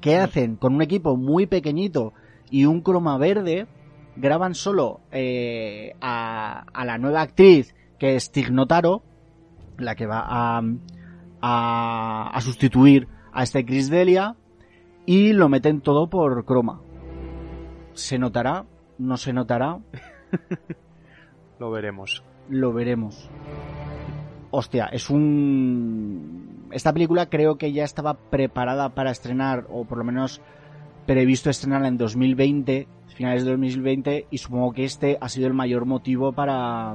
[0.00, 0.56] ¿Qué hacen?
[0.56, 2.14] Con un equipo muy pequeñito
[2.50, 3.68] y un croma verde,
[4.16, 9.02] graban solo eh, a, a la nueva actriz, que es Tig Notaro,
[9.78, 10.62] la que va a,
[11.40, 14.34] a, a sustituir a este Chris Delia,
[15.06, 16.80] y lo meten todo por croma.
[17.94, 18.66] ¿Se notará?
[19.02, 19.80] ¿No se notará?
[21.58, 22.22] Lo veremos.
[22.48, 23.28] Lo veremos.
[24.52, 26.68] Hostia, es un...
[26.70, 30.40] Esta película creo que ya estaba preparada para estrenar, o por lo menos
[31.04, 35.84] previsto estrenarla en 2020, finales de 2020, y supongo que este ha sido el mayor
[35.84, 36.94] motivo para,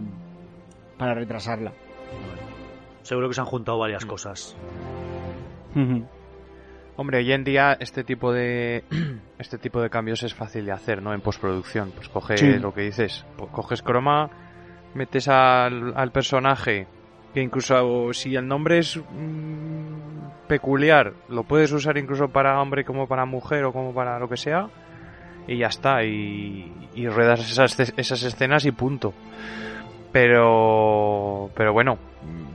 [0.98, 1.74] para retrasarla.
[3.02, 4.56] Seguro que se han juntado varias cosas.
[6.98, 8.84] Hombre, hoy en día este tipo de
[9.40, 11.14] este tipo de cambios es fácil de hacer, ¿no?
[11.14, 12.58] En postproducción, pues coges Sí.
[12.60, 14.30] lo que dices, pues coges croma,
[14.96, 16.88] metes al, al personaje,
[17.34, 23.08] que incluso si el nombre es mm, peculiar, lo puedes usar incluso para hombre como
[23.08, 24.68] para mujer o como para lo que sea,
[25.48, 29.14] y ya está, y, y ruedas esas, esas escenas y punto.
[30.20, 32.00] Pero, pero bueno,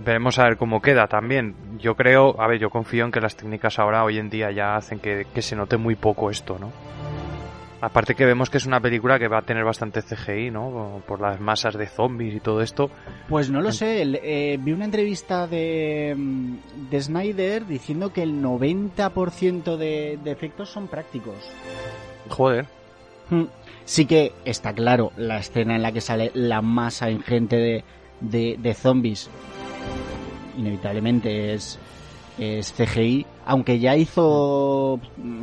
[0.04, 1.54] veremos a ver cómo queda también.
[1.78, 4.74] Yo creo, a ver, yo confío en que las técnicas ahora, hoy en día, ya
[4.74, 6.72] hacen que, que se note muy poco esto, ¿no?
[7.80, 11.02] Aparte que vemos que es una película que va a tener bastante CGI, ¿no?
[11.06, 12.90] Por las masas de zombies y todo esto.
[13.28, 16.56] Pues no lo sé, eh, vi una entrevista de, mm,
[16.90, 21.36] de Snyder diciendo que el 90% de, de efectos son prácticos.
[22.28, 22.66] Joder.
[23.30, 23.44] Mm.
[23.84, 27.84] Sí que está claro la escena en la que sale la masa ingente de,
[28.20, 29.28] de, de zombies.
[30.56, 31.78] Inevitablemente es,
[32.38, 35.00] es CGI, aunque ya hizo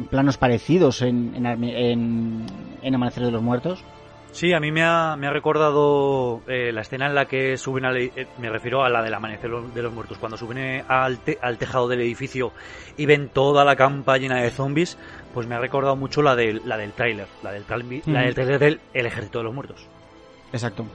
[0.10, 2.45] planos parecidos en, en, en,
[2.82, 3.84] en Amanecer de los Muertos.
[4.32, 7.84] Sí, a mí me ha, me ha recordado eh, la escena en la que suben
[7.86, 7.98] al...
[7.98, 11.39] eh, me refiero a la del amanecer de los muertos, cuando suben eh, al, te-
[11.42, 12.52] al tejado del edificio
[12.96, 14.98] y ven toda la campa llena de zombies,
[15.34, 18.60] pues me ha recordado mucho la del, la del tráiler, la del, la del tráiler
[18.60, 19.88] del El Ejército de los Muertos.
[20.54, 20.86] Exacto.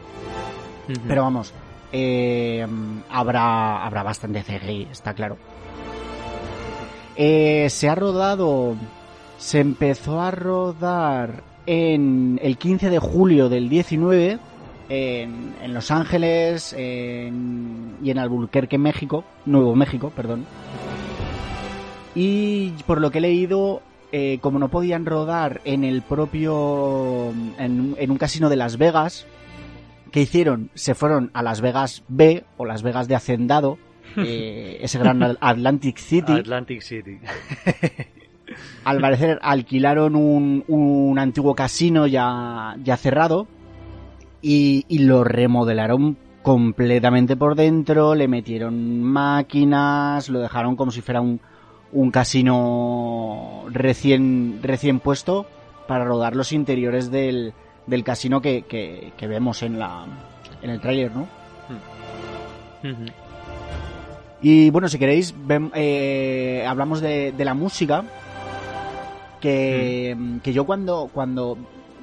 [1.08, 1.52] Pero vamos,
[1.92, 2.64] eh,
[3.10, 5.36] habrá, habrá bastante CGI, está claro.
[7.16, 8.74] Eh, se ha rodado,
[9.38, 14.38] se empezó a rodar en el 15 de julio del 19
[14.88, 20.44] en, en Los Ángeles en- y en Albuquerque, México, Nuevo México, perdón.
[22.14, 27.80] Y por lo que he leído, eh, como no podían rodar en el propio, en,
[27.80, 29.26] un- en un casino de Las Vegas,
[30.12, 30.70] ¿qué hicieron?
[30.74, 33.78] Se fueron a Las Vegas B o Las Vegas de Hacendado,
[34.16, 36.32] eh, ese gran Atlantic City.
[36.32, 37.18] Atlantic City.
[38.84, 43.46] Al parecer alquilaron un, un antiguo casino ya, ya cerrado
[44.42, 51.20] y, y lo remodelaron completamente por dentro, le metieron máquinas, lo dejaron como si fuera
[51.22, 51.40] un,
[51.92, 55.46] un casino recién, recién puesto
[55.88, 57.54] para rodar los interiores del,
[57.86, 60.04] del casino que, que, que vemos en, la,
[60.60, 61.26] en el tráiler, ¿no?
[64.42, 68.04] Y bueno, si queréis, ven- eh, hablamos de, de la música.
[69.44, 71.58] Que, que yo cuando, cuando.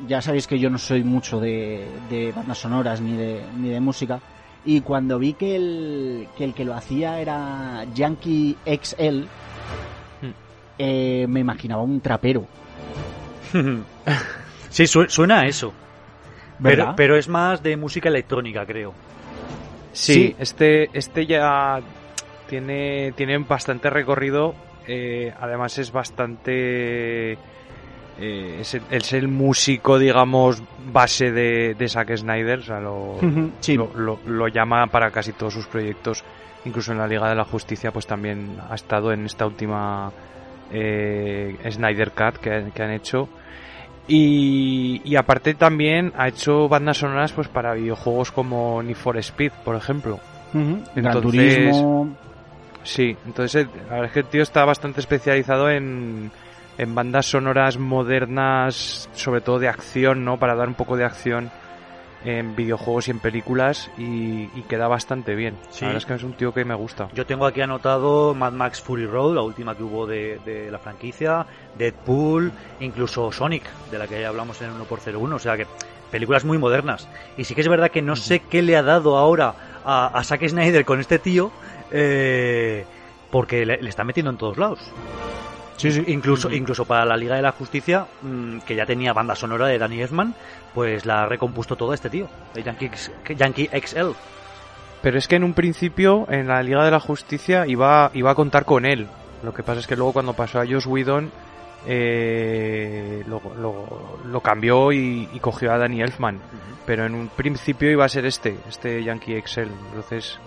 [0.08, 3.80] Ya sabéis que yo no soy mucho de, de bandas sonoras ni de, ni de
[3.80, 4.20] música.
[4.64, 9.24] Y cuando vi que el, que el que lo hacía era Yankee XL,
[10.78, 12.46] eh, me imaginaba un trapero.
[14.70, 15.74] sí, su- suena a eso.
[16.62, 18.94] Pero, pero es más de música electrónica, creo.
[19.94, 20.36] Sí, Sí.
[20.40, 21.80] este, este ya
[22.48, 24.54] tiene, tiene bastante recorrido.
[24.88, 27.34] Eh, además es bastante...
[27.34, 32.60] eh, es, el, es el músico, digamos, base de, de Zack Snyder.
[32.60, 33.16] O sea, lo,
[33.60, 33.76] Sí.
[33.76, 36.24] lo, lo- lo llama para casi todos sus proyectos.
[36.66, 40.12] Incluso en la Liga de la Justicia, pues también ha estado en esta última
[40.72, 43.28] eh, Snyder Cut que, que han hecho.
[44.08, 49.52] Y, y aparte también ha hecho bandas sonoras pues para videojuegos como Need for Speed,
[49.64, 50.20] por ejemplo.
[50.54, 50.82] Ujú.
[50.96, 51.22] Gran Entonces-
[51.56, 52.16] Turismo.
[52.84, 56.32] Sí, entonces eh, la verdad es que el tío está bastante especializado en,
[56.78, 60.38] en bandas sonoras modernas, sobre todo de acción, ¿no?
[60.38, 61.52] Para dar un poco de acción
[62.24, 65.58] en videojuegos y en películas y, y queda bastante bien.
[65.72, 65.82] Sí.
[65.82, 67.10] La verdad es que es un tío que me gusta.
[67.14, 70.78] Yo tengo aquí anotado Mad Max Fury Road, la última que hubo de, de la
[70.80, 71.46] franquicia,
[71.78, 75.66] Deadpool, incluso Sonic, de la que ya hablamos en el 1x01, o sea que
[76.12, 77.08] películas muy modernas.
[77.38, 80.24] Y sí que es verdad que no sé qué le ha dado ahora a, a
[80.24, 81.52] Zack Snyder con este tío,
[81.92, 82.86] eh,
[83.30, 84.80] porque le, le está metiendo en todos lados.
[86.08, 89.80] Incluso, incluso para la Liga de la Justicia, mm, que ya tenía banda sonora de
[89.80, 90.36] Danny Elfman,
[90.76, 92.92] pues la ha recompuesto todo este tío, de Yankee,
[93.36, 94.12] Yankee XL.
[95.02, 98.36] Pero es que en un principio, en la Liga de la Justicia, iba, iba a
[98.36, 99.08] contar con él.
[99.42, 101.32] Lo que pasa es que luego cuando pasó a Josh Whedon,
[101.88, 106.40] eh, lo, lo- lo cambió y, y cogió a Danny Elfman.
[106.86, 109.70] Pero en un principio iba a ser este, este Yankee Excel.
[109.90, 110.40] Entonces,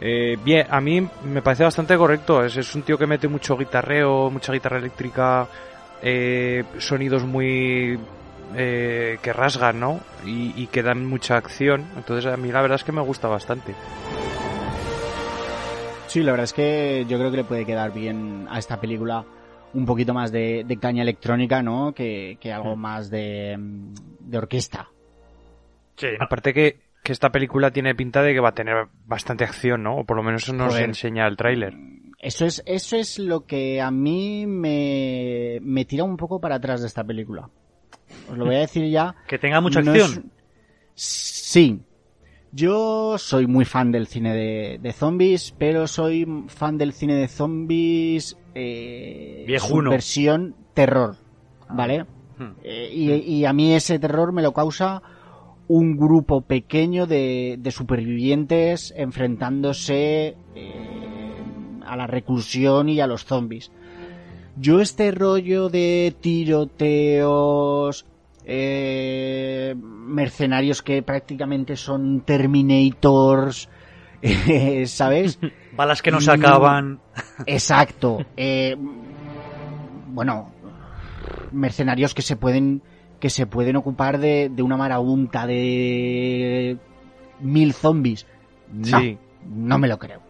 [0.00, 2.44] eh, bien, a mí me parece bastante correcto.
[2.44, 5.46] Es, es un tío que mete mucho guitarreo, mucha guitarra eléctrica,
[6.02, 7.98] eh, sonidos muy...
[8.56, 10.00] eh, que rasgan, ¿no?
[10.24, 11.84] Y, y que dan mucha acción.
[11.96, 13.74] Entonces a mí la verdad es que me gusta bastante.
[16.06, 19.24] Sí, la verdad es que yo creo que le puede quedar bien a esta película
[19.72, 21.92] un poquito más de, de caña electrónica, ¿no?
[21.94, 24.88] Que, que algo más de, mm, de orquesta.
[25.96, 29.82] Sí, Aparte que, que esta película tiene pinta de que va a tener bastante acción,
[29.82, 29.96] ¿no?
[29.96, 30.84] O por lo menos eso nos Joder.
[30.84, 31.74] enseña el tráiler.
[32.20, 36.82] Eso es, eso es lo que a mí me, me tira un poco para atrás
[36.82, 37.50] de esta película.
[38.30, 39.16] Os lo voy a decir ya.
[39.26, 40.10] que tenga mucha No acción.
[40.12, 40.30] es-
[40.94, 41.80] Sí.
[42.52, 47.26] Yo soy muy fan del cine de, de zombies, pero soy fan del cine de
[47.26, 49.90] zombies eh, Viejuno.
[49.90, 51.16] versión terror,
[51.68, 52.04] ¿vale?
[52.38, 52.52] Hmm.
[52.62, 55.02] Eh, y, y a mí ese terror me lo causa
[55.72, 61.42] un grupo pequeño de, de supervivientes enfrentándose eh,
[61.86, 63.70] a la reclusión y a los zombies.
[64.56, 68.04] Yo este rollo de tiroteos,
[68.44, 73.68] eh, mercenarios que prácticamente son Terminators,
[74.22, 75.38] eh, ¿sabes?
[75.76, 76.98] Balas que no se acaban.
[77.46, 78.26] Exacto.
[78.36, 78.74] Eh,
[80.08, 80.50] bueno,
[81.52, 82.82] mercenarios que se pueden
[83.20, 86.76] que se pueden ocupar de, de una marabunta de
[87.40, 88.26] mil zombies.
[88.72, 89.18] No, Sí.
[89.46, 90.20] no me lo creo.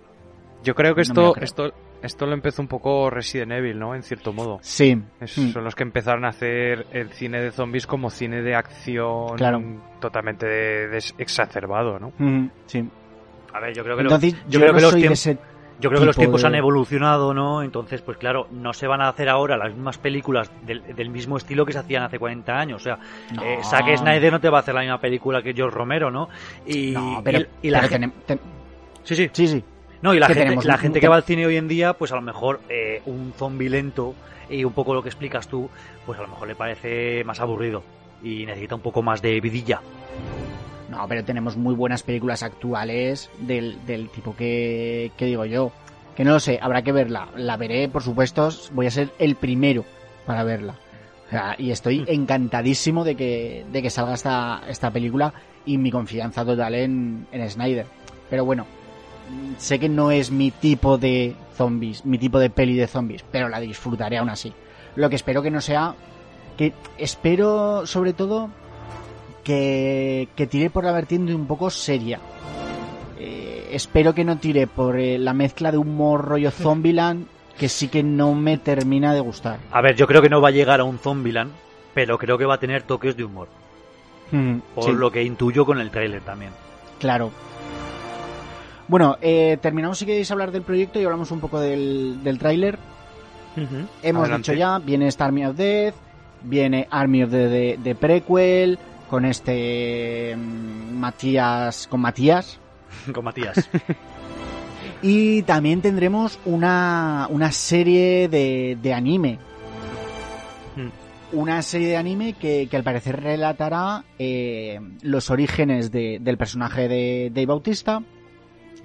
[0.63, 1.45] Yo creo que No lo esto, creo.
[1.45, 1.73] esto,
[2.03, 3.95] esto lo empezó un poco Resident Evil, ¿no?
[3.95, 4.59] En cierto modo.
[4.63, 5.01] Sí.
[5.21, 5.51] Es- Mm.
[5.53, 9.63] Son los que empezaron a hacer el cine de zombies como cine de acción Claro.
[10.01, 12.13] totalmente de- exacerbado, ¿no?
[12.19, 12.89] Mm, sí.
[13.53, 15.13] A ver, yo creo que, lo- Entonces, yo yo, creo no que los soy de
[15.13, 15.39] ese
[15.81, 17.63] yo creo que los tiempos de- han evolucionado, ¿no?
[17.63, 21.37] Entonces, pues claro, no se van a hacer ahora las mismas películas del, del mismo
[21.37, 22.81] estilo que se hacían hace 40 años.
[22.83, 22.99] O sea,
[23.35, 23.43] No.
[23.43, 26.29] eh, Zack Snyder no te va a hacer la misma película que George Romero, ¿no?
[26.67, 28.41] Y, No, pero, y- y la pero gente, ten-
[29.03, 29.31] sí, sí.
[29.33, 29.65] sí, sí.
[30.03, 32.11] No, y la gente, tenemos la gente que va al cine hoy en día, pues
[32.13, 34.15] a lo mejor eh, un zombie lento
[34.49, 35.69] y un poco lo que explicas tú,
[36.07, 37.83] pues a lo mejor le parece más aburrido
[38.23, 39.81] y necesita un poco más de vidilla.
[40.91, 45.71] No, pero tenemos muy buenas películas actuales del, del tipo que, que digo yo.
[46.17, 47.29] Que no lo sé, habrá que verla.
[47.37, 49.85] La veré, por supuesto, voy a ser el primero
[50.27, 50.75] para verla.
[51.27, 55.33] O sea, y estoy encantadísimo de que, de que salga esta, esta película
[55.65, 57.87] y mi confianza total en, en Snyder.
[58.29, 58.67] Pero bueno,
[59.31, 63.25] mm, sé que no es mi tipo de zombies, mi tipo de peli de zombies,
[63.31, 64.53] pero la disfrutaré aún así.
[64.97, 65.95] Lo que espero que no sea,
[66.57, 68.51] que espero sobre todo
[69.51, 72.21] que, que tire por la vertiente un poco seria.
[73.19, 77.27] Eh, espero que no tire por eh, la mezcla de humor rollo Zombieland,
[77.59, 79.59] que sí que no me termina de gustar.
[79.73, 81.51] A ver, yo creo que no va a llegar a un Zombieland,
[81.95, 83.49] pero creo que va a tener toques de humor.
[84.77, 86.53] Por Sí, lo que intuyo con el tráiler también.
[86.99, 87.31] claro.
[88.87, 92.77] Bueno, eh, terminamos si queréis hablar del proyecto y hablamos un poco del, del tráiler.
[94.03, 94.37] Hemos Adelante.
[94.37, 95.95] dicho ya, viene esta Army of Death,
[96.43, 98.79] viene Army of Death de, de prequel,
[99.11, 102.59] con este mm, Matías, con Matías,
[103.13, 103.69] con Matías.
[105.03, 109.39] Y también tendremos una, una serie de, de anime.
[111.33, 116.87] Una serie de anime que, que al parecer relatará eh, los orígenes de- del personaje
[116.89, 118.03] de Dave Bautista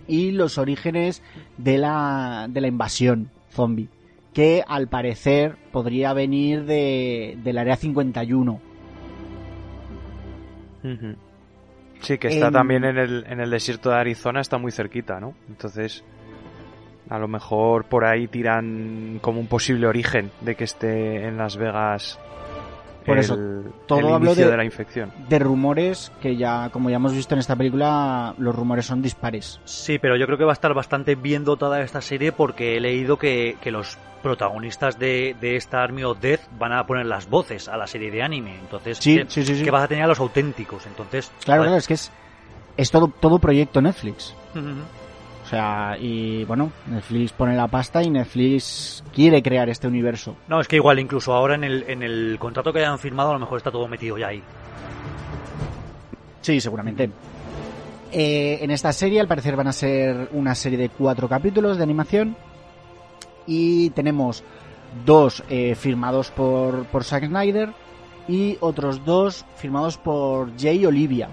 [0.07, 1.21] y los orígenes
[1.57, 3.89] de la, de la invasión zombie.
[4.33, 8.61] Que al parecer podría venir de, del área 51.
[12.02, 15.19] Sí, que está En- también en el, en el desierto de Arizona, está muy cerquita,
[15.19, 15.34] ¿no?
[15.48, 16.04] Entonces,
[17.10, 21.56] a lo mejor por ahí tiran como un posible origen de que esté en Las
[21.58, 22.19] Vegas
[23.06, 25.12] Por el, eso, el todo hablo inicio de- de la infección.
[25.29, 29.60] De rumores que ya, como ya hemos visto en esta película, los rumores son dispares.
[29.65, 32.79] Sí, pero yo creo que va a estar bastante bien dotada esta serie porque he
[32.79, 37.29] leído que, que los protagonistas de, de esta Army of Death van a poner las
[37.29, 38.58] voces a la serie de anime.
[38.60, 39.63] Entonces, Sí, que, sí, sí, sí.
[39.63, 40.87] que vas a tener a los auténticos.
[40.87, 42.12] Entonces, Claro, claro, es que es,
[42.75, 44.35] es todo, todo proyecto Netflix.
[44.56, 44.65] Ujú.
[45.46, 50.35] O sea, y bueno, Netflix pone la pasta y Netflix quiere crear este universo.
[50.48, 53.33] No, es que igual incluso ahora en el, en el contrato que hayan firmado a
[53.33, 54.41] lo mejor está todo metido ya ahí.
[56.41, 57.12] Sí, seguramente.
[58.12, 61.83] Eh, en esta serie, al parecer, van a ser una serie de cuatro capítulos de
[61.83, 62.35] animación.
[63.46, 64.43] Y tenemos
[65.06, 67.69] dos eh, firmados por, por Zack Snyder
[68.27, 71.29] y otros dos firmados por Jay Olivia,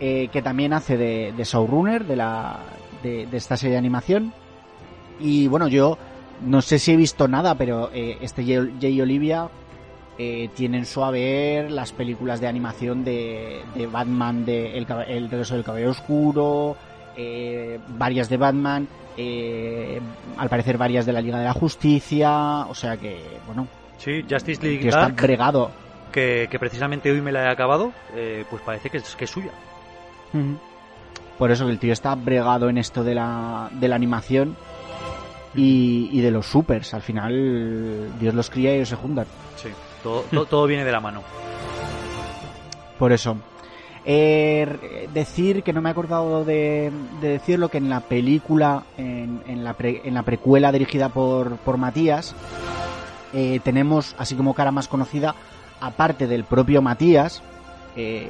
[0.00, 2.60] eh, que también hace de, de showrunner de, la,
[3.06, 4.32] de, de esta serie de animación.
[5.20, 5.96] Y bueno, yo
[6.42, 9.48] no sé si he visto nada, pero eh, este Jay, Olivia
[10.18, 15.30] eh, tiene en su haber las películas de animación de, de Batman, de El, el
[15.30, 16.76] regreso del Caballero Oscuro,
[17.16, 18.86] eh, varias de Batman,
[19.16, 19.98] eh,
[20.36, 23.66] al parecer varias de la Liga de la Justicia, o sea que, bueno,
[23.98, 25.70] Sí, Justice que League está Dark, bregado.
[26.12, 29.30] que, que precisamente hoy me la he acabado, eh, pues parece que es, que es
[29.30, 29.52] suya.
[31.38, 34.56] Por eso que el tío está bregado en esto de la, de la animación
[35.54, 36.94] y, y de los supers.
[36.94, 39.26] Al final, Dios los cría y ellos se juntan.
[39.56, 39.68] Sí.
[40.02, 41.22] Todo, todo, todo viene de la mano.
[42.98, 43.36] Por eso.
[44.08, 49.42] Eh, decir que no me he acordado de, de decirlo que en la película, en,
[49.48, 52.34] en la, pre- en la precuela dirigida por, por Matías,
[53.34, 55.34] eh, tenemos, así como cara más conocida,
[55.80, 57.42] aparte del propio Matías,
[57.96, 58.28] eh,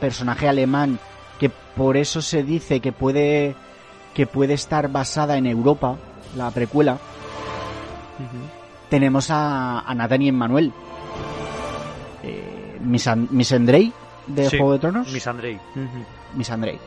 [0.00, 0.98] personaje alemán,
[1.38, 3.54] que por eso se dice que puede,
[4.14, 5.96] que puede estar basada en Europa,
[6.36, 6.98] la precuela,
[8.90, 10.72] tenemos a, a Nathaniel Manuel.
[12.24, 13.92] Eh, Misan- Misandrei
[14.26, 15.12] de Sí, Juego de Tronos.
[16.34, 16.78] Miss Andrei.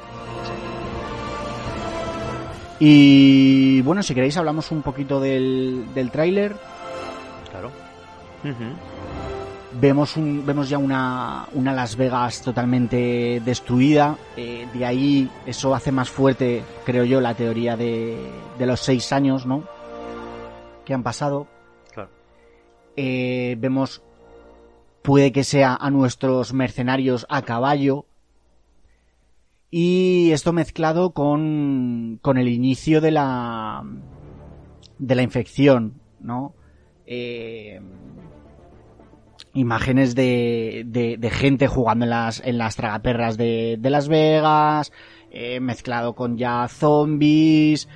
[2.79, 6.55] Y bueno, si queréis hablamos un poquito del, del tráiler.
[7.51, 7.71] Claro.
[9.79, 14.17] Vemos, un, vemos ya una, una Las Vegas totalmente destruida.
[14.35, 18.17] Eh, de ahí eso hace más fuerte, creo yo, la teoría de,
[18.59, 19.63] de los seis años, ¿no?
[20.83, 21.47] Que han pasado.
[21.93, 22.09] Claro.
[22.97, 24.03] Eh, vemos,
[25.01, 28.05] puede que sea a nuestros mercenarios a caballo.
[29.69, 33.85] Y esto mezclado con, con el inicio de la,
[34.99, 36.53] de la infección, ¿no?
[37.05, 37.79] Eh,
[39.53, 44.91] imágenes de, de, de gente jugando en las, en las tragaperras de, de Las Vegas,
[45.31, 47.87] eh, mezclado con ya zombies.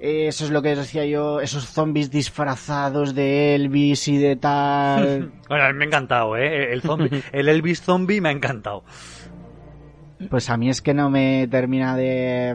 [0.00, 5.32] Eh, Eso es lo que decía yo, esos zombies disfrazados de Elvis y de tal.
[5.48, 6.72] Bueno, a mí me ha encantado, ¿eh?
[6.72, 8.82] El, zombie, el Elvis zombie me ha encantado.
[10.30, 12.54] Pues a mí es que no me termina de.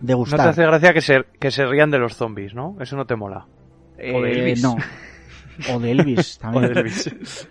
[0.00, 0.40] de No gustar.
[0.42, 2.76] te hace gracia que se, que se rían de los zombies, ¿no?
[2.80, 3.46] Eso no te mola.
[3.98, 4.62] Eh, o de Elvis.
[4.62, 4.76] No.
[5.74, 6.72] O de Elvis O también.
[6.74, 7.48] de Elvis.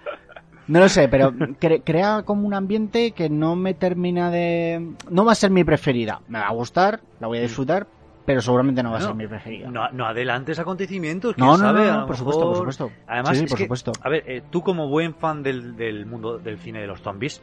[0.68, 4.86] No lo sé, pero cre- crea como un ambiente que no me termina de...
[5.10, 6.20] No va a ser mi preferida.
[6.28, 7.88] Me va a gustar, la voy a disfrutar,
[8.26, 9.72] pero seguramente no va a ser mi preferida.
[9.72, 12.92] No, no adelantes acontecimientos, quién No, no, sabe, no, por supuesto, por mejor- supuesto.
[13.08, 13.92] Además, Sí, sí, es por que, supuesto.
[14.02, 17.42] a ver, eh, tú como buen fan del, del mundo del cine de los zombies,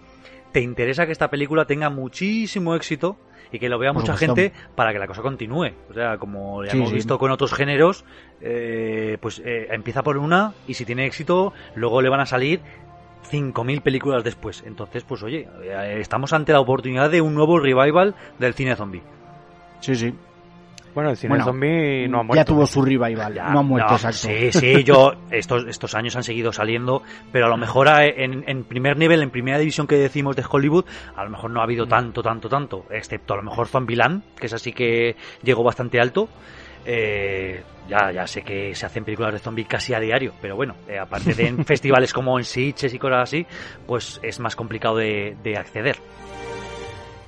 [0.52, 3.16] te interesa que esta película tenga muchísimo éxito
[3.50, 4.36] y que lo vea Por mucha supuesto.
[4.36, 5.70] gente para que la cosa continúe.
[5.88, 6.96] O sea, como ya Sí, hemos sí.
[6.96, 8.04] visto con otros géneros,
[8.44, 12.60] eh, pues eh, empieza por una y si tiene éxito, luego le van a salir
[13.30, 14.62] 5.000 películas después.
[14.66, 19.02] Entonces, pues oye, eh, estamos ante la oportunidad de un nuevo revival del cine zombie.
[19.80, 20.14] Sí, sí.
[20.94, 22.40] Bueno, el cine Bueno, zombie no ha muerto.
[22.40, 24.18] Ya tuvo su revival, Ya, no ha muerto, no, exacto.
[24.28, 28.62] Sí, sí, yo estos, estos años han seguido saliendo, pero a lo mejor en, en
[28.62, 30.84] primer nivel, en primera división que decimos de Hollywood,
[31.16, 31.66] a lo mejor no ha Mm.
[31.66, 35.98] habido tanto, tanto, tanto, excepto a lo mejor Zombieland, que es así que llegó bastante
[35.98, 36.28] alto.
[36.86, 40.74] Eh, ya, ya sé que se hacen películas de zombies casi a diario, pero bueno,
[40.88, 43.46] eh, aparte de en festivales como en Sitges y cosas así,
[43.86, 45.96] pues es más complicado de, de acceder.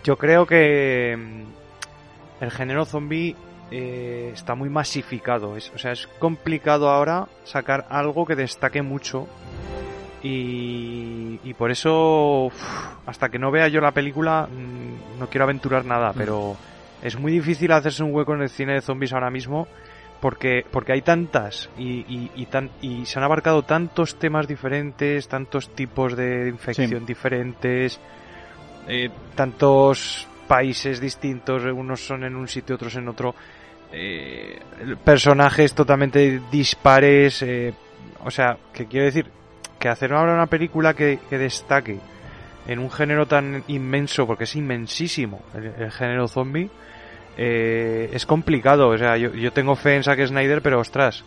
[0.04, 3.34] Yo creo que mm, el género zombie
[3.70, 5.56] eh, está muy masificado.
[5.56, 9.26] Es, o sea, es complicado ahora sacar algo que destaque mucho.
[10.22, 12.54] Y, y por eso, uf,
[13.06, 16.12] hasta que no vea yo la película, mm, no quiero aventurar nada.
[16.16, 16.56] Pero
[17.02, 19.66] es muy difícil hacerse un hueco en el cine de zombies ahora mismo.
[20.26, 25.28] Porque, porque hay tantas y, y, y tan, y se han abarcado tantos temas diferentes,
[25.28, 28.00] tantos tipos de infección diferentes
[28.88, 33.36] eh, tantos países distintos, unos son en un sitio, otros en otro,
[33.92, 34.58] eh,
[35.04, 37.72] personajes totalmente dispares, eh,
[38.24, 39.30] o sea, que quiero decir,
[39.78, 42.00] que hacer ahora una película que, que destaque
[42.66, 46.68] en un género tan inmenso, porque es inmensísimo el, el género zombie,
[47.36, 48.88] eh, es complicado.
[48.88, 51.24] O sea, yo, yo tengo fe en Zack Snyder, pero ostras,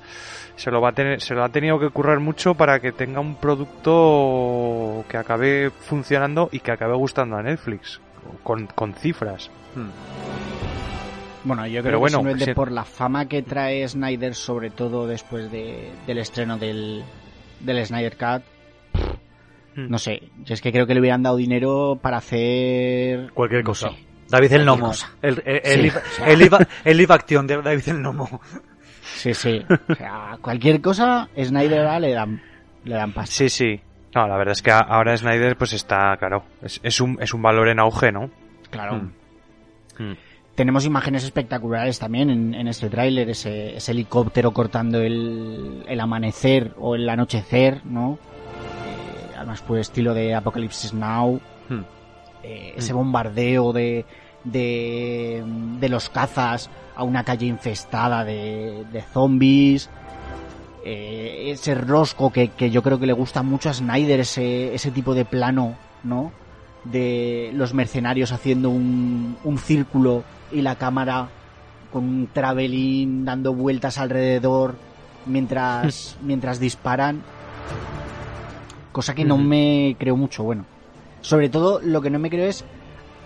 [0.55, 3.19] se lo va a tener, se lo ha tenido que currar mucho para que tenga
[3.19, 8.01] un producto que acabe funcionando y que acabe gustando a Netflix,
[8.43, 9.49] con, con cifras.
[11.43, 15.49] Bueno, yo creo Pero que bueno, por la fama que trae Snyder, sobre todo después
[15.51, 17.03] de- del estreno del,
[17.61, 18.43] del Snyder Cut,
[19.75, 19.87] Mm.
[19.89, 23.69] no sé, yo es que creo que le hubieran dado dinero para hacer Cualquier no
[23.69, 23.89] cosa.
[23.91, 23.95] sé.
[24.29, 24.87] David el Nomo.
[24.87, 25.11] cosa.
[25.21, 28.41] El, el, Sí, el, live- el live- el action de David el Nomo.
[29.15, 29.65] Sí, sí.
[29.89, 32.41] O sea, cualquier cosa, Snyder ahora le dan,
[32.85, 33.35] le dan pasta.
[33.35, 33.81] Sí, sí.
[34.15, 37.41] No, la verdad es que ahora Snyder pues está, claro, es, es un, es un
[37.41, 38.29] valor en auge, ¿no?
[38.69, 38.95] Claro.
[38.95, 40.03] Mm.
[40.03, 40.17] Mm.
[40.55, 46.73] Tenemos imágenes espectaculares también en, en este tráiler, ese, ese helicóptero cortando el, el amanecer
[46.77, 48.19] o el anochecer, ¿no?
[48.85, 51.39] Eh, además, por estilo de Apocalypse Now.
[51.69, 51.81] Hmm.
[52.43, 54.05] Eh, ese bombardeo de,
[54.43, 55.43] de,
[55.79, 59.89] de los cazas a una calle infestada de, de zombies.
[60.85, 64.91] Eh, ese rosco que, que yo creo que le gusta mucho a Snyder, ese, ese
[64.91, 66.31] tipo de plano, ¿no?
[66.85, 71.27] De los mercenarios haciendo un, un círculo y la cámara
[71.91, 74.75] con un travelín dando vueltas alrededor
[75.25, 77.21] mientras, mientras disparan.
[78.91, 80.65] Cosa que no me creo mucho, bueno.
[81.21, 82.63] Sobre todo lo que no me creo es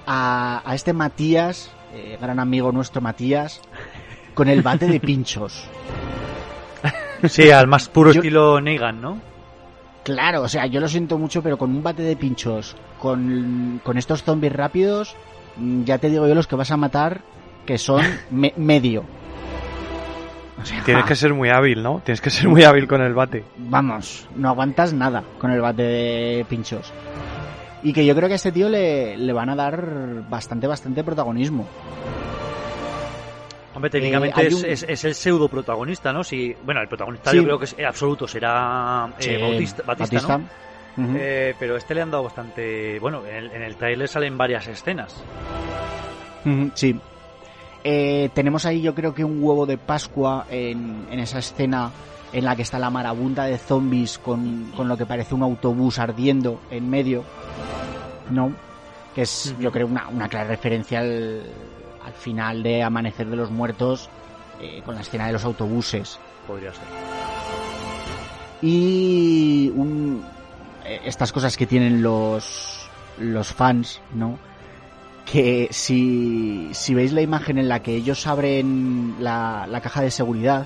[0.08, 3.62] a, a este Matías, eh, gran amigo nuestro Matías,
[4.34, 5.66] con el bate de pinchos.
[7.28, 9.18] Sí, al más puro Yo- estilo Negan, ¿no?
[10.04, 13.98] Claro, o sea, yo lo siento mucho, pero con un bate de pinchos, con, con
[13.98, 15.16] estos zombies rápidos,
[15.56, 17.22] mm, ya te digo yo los que vas a matar,
[17.66, 19.06] que son me- medio.
[20.62, 22.02] O sea, Tienes que ser muy hábil, ¿no?
[22.04, 23.46] Tienes que ser muy hábil con el bate.
[23.58, 26.92] vamos, no aguantas nada con el bate de pinchos.
[27.84, 31.04] Y que yo creo que a este tío le, le van a dar bastante, bastante
[31.04, 31.68] protagonismo.
[33.76, 36.24] Hombre, técnicamente hay es, un- es, es el pseudo protagonista, ¿no?
[36.24, 37.38] Si, bueno, el protagonista Sí.
[37.38, 41.04] yo creo que es eh, absoluto será eh, Sí, Bautista, Batista, ¿no?
[41.06, 41.16] Ujú.
[41.18, 43.00] Eh, pero este le han dado bastante...
[43.00, 45.24] Bueno, en el, en el tráiler salen varias escenas.
[46.76, 47.00] Sí.
[47.84, 51.90] Eh, tenemos ahí yo creo que un huevo de Pascua en, en esa escena
[52.34, 56.00] en la que está la marabunta de zombies con, con lo que parece un autobús
[56.00, 57.24] ardiendo en medio.
[58.32, 58.52] ¿No?
[59.16, 61.44] Que es yo creo una, una clara referencia al,
[62.04, 64.10] al final de Amanecer de los Muertos
[64.60, 66.20] eh, con la escena de los autobuses.
[66.48, 66.82] Podría ser.
[68.62, 70.24] Y un-
[70.86, 72.88] eh, estas cosas que tienen los,
[73.20, 74.38] los fans, ¿no?
[75.26, 80.12] Que si, si veis la imagen en la que ellos abren la, la caja de
[80.12, 80.66] seguridad,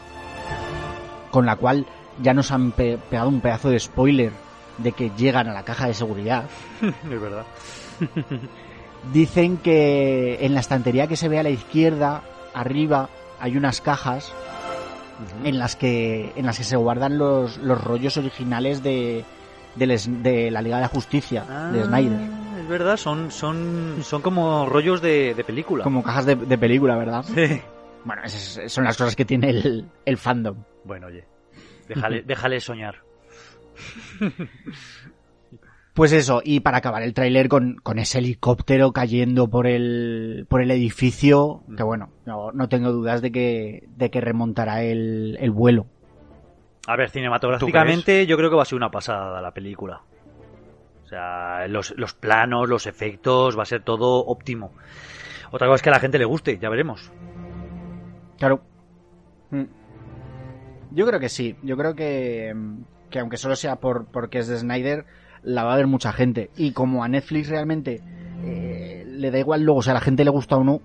[1.32, 1.86] con la cual
[2.21, 4.32] ya nos han pe- pegado un pedazo de spoiler
[4.78, 6.45] de que llegan a la caja de seguridad,
[6.82, 7.45] es verdad.
[9.13, 12.21] dicen que en la estantería que se ve a la izquierda,
[12.53, 13.09] arriba,
[13.39, 14.32] hay unas cajas
[15.43, 19.23] en las que en las que se guardan los, los rollos originales de,
[19.80, 24.21] es- de la Liga de la Justicia de Snyder Ah, Es verdad, son, son, son
[24.21, 25.84] como rollos de, de película.
[25.84, 27.61] como cajas de, de película verdad Sí.
[28.08, 31.26] Bueno esas son las cosas que tiene el, el fandom Bueno, oye,
[31.88, 32.95] déjale, déjale soñar.
[35.93, 40.62] pues eso y para acabar el tráiler con, con ese helicóptero cayendo por el por
[40.62, 45.51] el edificio que bueno no, no tengo dudas de que de que remontará el, el
[45.51, 45.86] vuelo
[46.88, 50.01] A ver, cinematográficamente yo creo que va a ser una pasada la película.
[51.03, 54.74] O sea, los, los planos, los efectos, va a ser todo óptimo.
[55.51, 57.12] Otra cosa es que a la gente le guste, ya veremos.
[58.38, 58.61] Claro.
[59.51, 59.63] Mm.
[60.91, 61.55] Yo creo que sí.
[61.63, 65.05] Yo creo que, mm, que aunque solo sea por porque es de Snyder,
[65.43, 66.49] la va a ver mucha gente.
[66.57, 68.01] Y como a Netflix realmente
[68.43, 70.81] eh, le da igual luego si a la gente le gusta o no,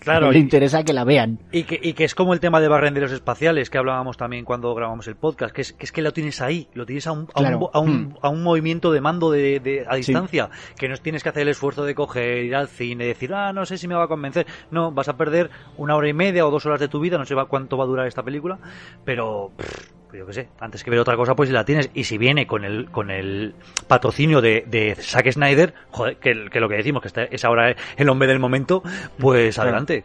[0.00, 1.38] Claro, le interesa que la vean.
[1.52, 4.74] y que, y que es como el tema de barrenderos espaciales que hablábamos también cuando
[4.74, 7.28] grabamos el podcast, que es que, es que lo tienes ahí, lo tienes a un,
[7.34, 8.14] a un, a un, Mm.
[8.22, 9.98] a un movimiento de mando de, de- a Sí.
[9.98, 13.52] distancia, que no tienes que hacer el esfuerzo de coger, ir al cine, decir, ah,
[13.52, 14.46] no sé si me va a convencer.
[14.70, 17.24] No, vas a perder una hora y media o dos horas de tu vida, no
[17.26, 18.58] sé cuánto va a durar esta película,
[19.04, 21.90] pero pff, yo qué sé, antes que ver otra cosa, pues si la tienes.
[21.94, 23.54] Y si viene con el, con el
[23.88, 27.74] patrocinio de, de Zack Snyder, joder, que, que lo que decimos, que este es ahora
[27.96, 28.82] el hombre del momento,
[29.18, 29.70] pues Claro.
[29.70, 30.04] adelante.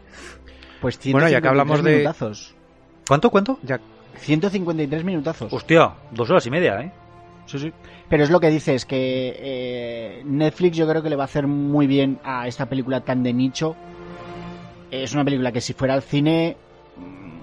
[0.80, 2.54] Pues Bueno, ya que 153 hablamos de- minutazos.
[3.08, 3.58] ¿Cuánto, cuánto?
[3.62, 3.80] Ya,
[4.18, 5.52] 153 minutazos.
[5.52, 6.92] Hostia, dos horas y media, ¿eh?
[7.46, 7.72] Sí, sí.
[8.08, 11.46] Pero es lo que dices, que eh, Netflix yo creo que le va a hacer
[11.46, 13.76] muy bien a esta película tan de nicho.
[14.90, 16.56] Es una película que si fuera al cine,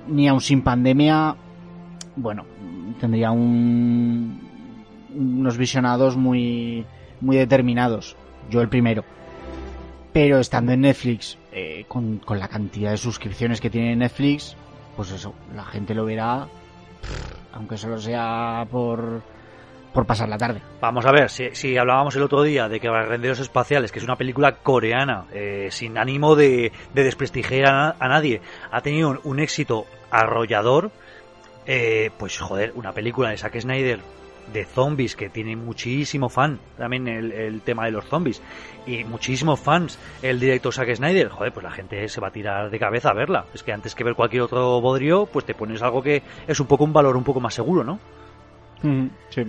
[0.08, 1.36] ni aun sin pandemia,
[2.16, 2.46] bueno,
[3.04, 4.40] tendría un,
[5.14, 6.86] unos visionados muy,
[7.20, 8.16] muy determinados.
[8.50, 9.04] Yo el primero.
[10.14, 14.56] Pero estando en Netflix, eh, con, con la cantidad de suscripciones que tiene Netflix,
[14.96, 16.48] pues eso, la gente lo verá,
[17.52, 19.22] aunque solo sea por,
[19.92, 20.62] por pasar la tarde.
[20.80, 24.06] Vamos a ver, si, si hablábamos el otro día de que Renderos Espaciales, que es
[24.06, 28.40] una película coreana, eh, sin ánimo de, de desprestigiar a, nadie,
[28.72, 30.92] ha tenido un éxito arrollador,
[31.66, 34.00] eh, pues joder, una película de Zack Snyder
[34.52, 38.42] de zombies que tiene muchísimo fan también el, el, tema de los zombies
[38.86, 42.70] y muchísimos fans el director Zack Snyder joder pues la gente se va a tirar
[42.70, 45.82] de cabeza a verla es que antes que ver cualquier otro bodrio pues te pones
[45.82, 48.00] algo que es un poco un valor un poco más seguro ¿no?
[48.82, 49.46] Mm, sí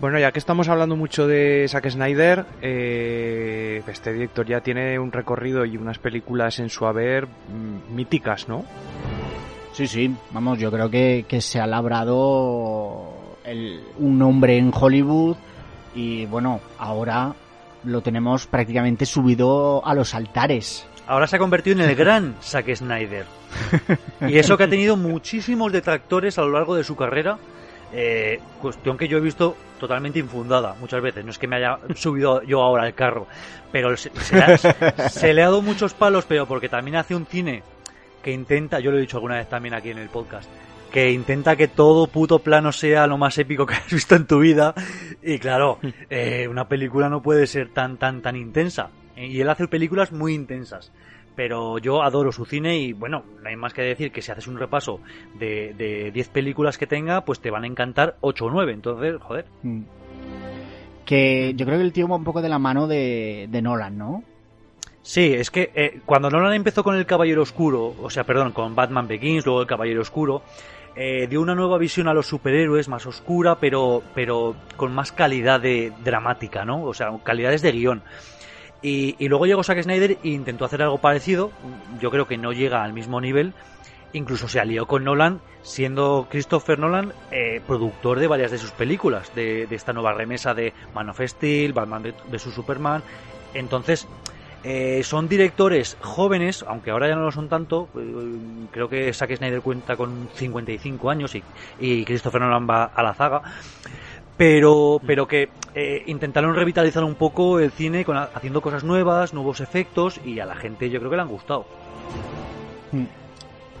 [0.00, 5.12] bueno, ya que estamos hablando mucho de Zack Snyder, eh, este director ya tiene un
[5.12, 8.64] recorrido y unas películas en su haber mm, míticas, ¿no?
[9.72, 13.14] Sí, sí, vamos, yo creo que, que se ha labrado
[13.44, 15.36] el, un nombre en Hollywood
[15.94, 17.34] y bueno, ahora
[17.84, 20.86] lo tenemos prácticamente subido a los altares.
[21.06, 23.26] Ahora se ha convertido en el gran Zack Snyder.
[24.28, 27.38] Y eso que ha tenido muchísimos detractores a lo largo de su carrera.
[27.92, 31.24] Eh, cuestión que yo he visto totalmente infundada muchas veces.
[31.24, 33.26] No es que me haya subido yo ahora al carro,
[33.72, 37.26] pero se, le, ha, se le ha dado muchos palos, pero porque también hace un
[37.26, 37.64] cine
[38.22, 40.48] que intenta, yo lo he dicho alguna vez también aquí en el podcast,
[40.90, 44.40] que intenta que todo puto plano sea lo más épico que has visto en tu
[44.40, 44.74] vida.
[45.22, 45.78] Y claro,
[46.10, 48.90] eh, una película no puede ser tan, tan, tan intensa.
[49.16, 50.92] Y él hace películas muy intensas.
[51.36, 54.46] Pero yo adoro su cine y bueno, no hay más que decir que si haces
[54.46, 55.00] un repaso
[55.38, 58.72] de, de 10 películas que tenga, pues te van a encantar 8 o 9.
[58.72, 59.46] Entonces, joder.
[59.62, 59.82] Mm.
[61.04, 63.96] Que yo creo que el tío va un poco de la mano de, de Nolan,
[63.96, 64.24] ¿no?
[65.02, 68.74] Sí, es que eh, cuando Nolan empezó con El Caballero Oscuro, o sea, perdón, con
[68.74, 70.42] Batman Begins, luego El Caballero Oscuro,
[70.94, 75.60] eh, dio una nueva visión a los superhéroes, más oscura, pero, pero con más calidad
[75.60, 76.84] de dramática, ¿no?
[76.84, 78.02] O sea, calidades de guion.
[78.82, 81.50] Y, y luego llegó Zack Snyder e intentó hacer algo parecido.
[82.00, 83.54] Yo creo que no llega al mismo nivel.
[84.12, 89.32] Incluso se alió con Nolan, siendo Christopher Nolan eh, productor de varias de sus películas,
[89.36, 93.02] de, de, esta nueva remesa de Man of Steel, Batman vs Superman.
[93.54, 94.08] Entonces,
[94.62, 97.88] eh, son directores jóvenes, aunque ahora ya no lo son tanto.
[97.96, 101.34] Eh, creo que Zack Snyder cuenta con 55 años
[101.78, 103.42] y, Christopher Nolan va a la zaga.
[104.36, 110.18] Pero, pero que eh, intentaron revitalizar un poco el cine haciendo cosas nuevas, nuevos efectos
[110.24, 111.66] y a la gente yo creo que le han gustado.
[112.92, 113.04] Mm.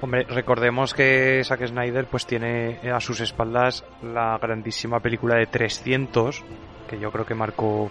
[0.02, 6.42] Hombre, recordemos que Zack Snyder pues tiene a sus espaldas la grandísima película de 300,
[6.88, 7.90] que yo creo que marcó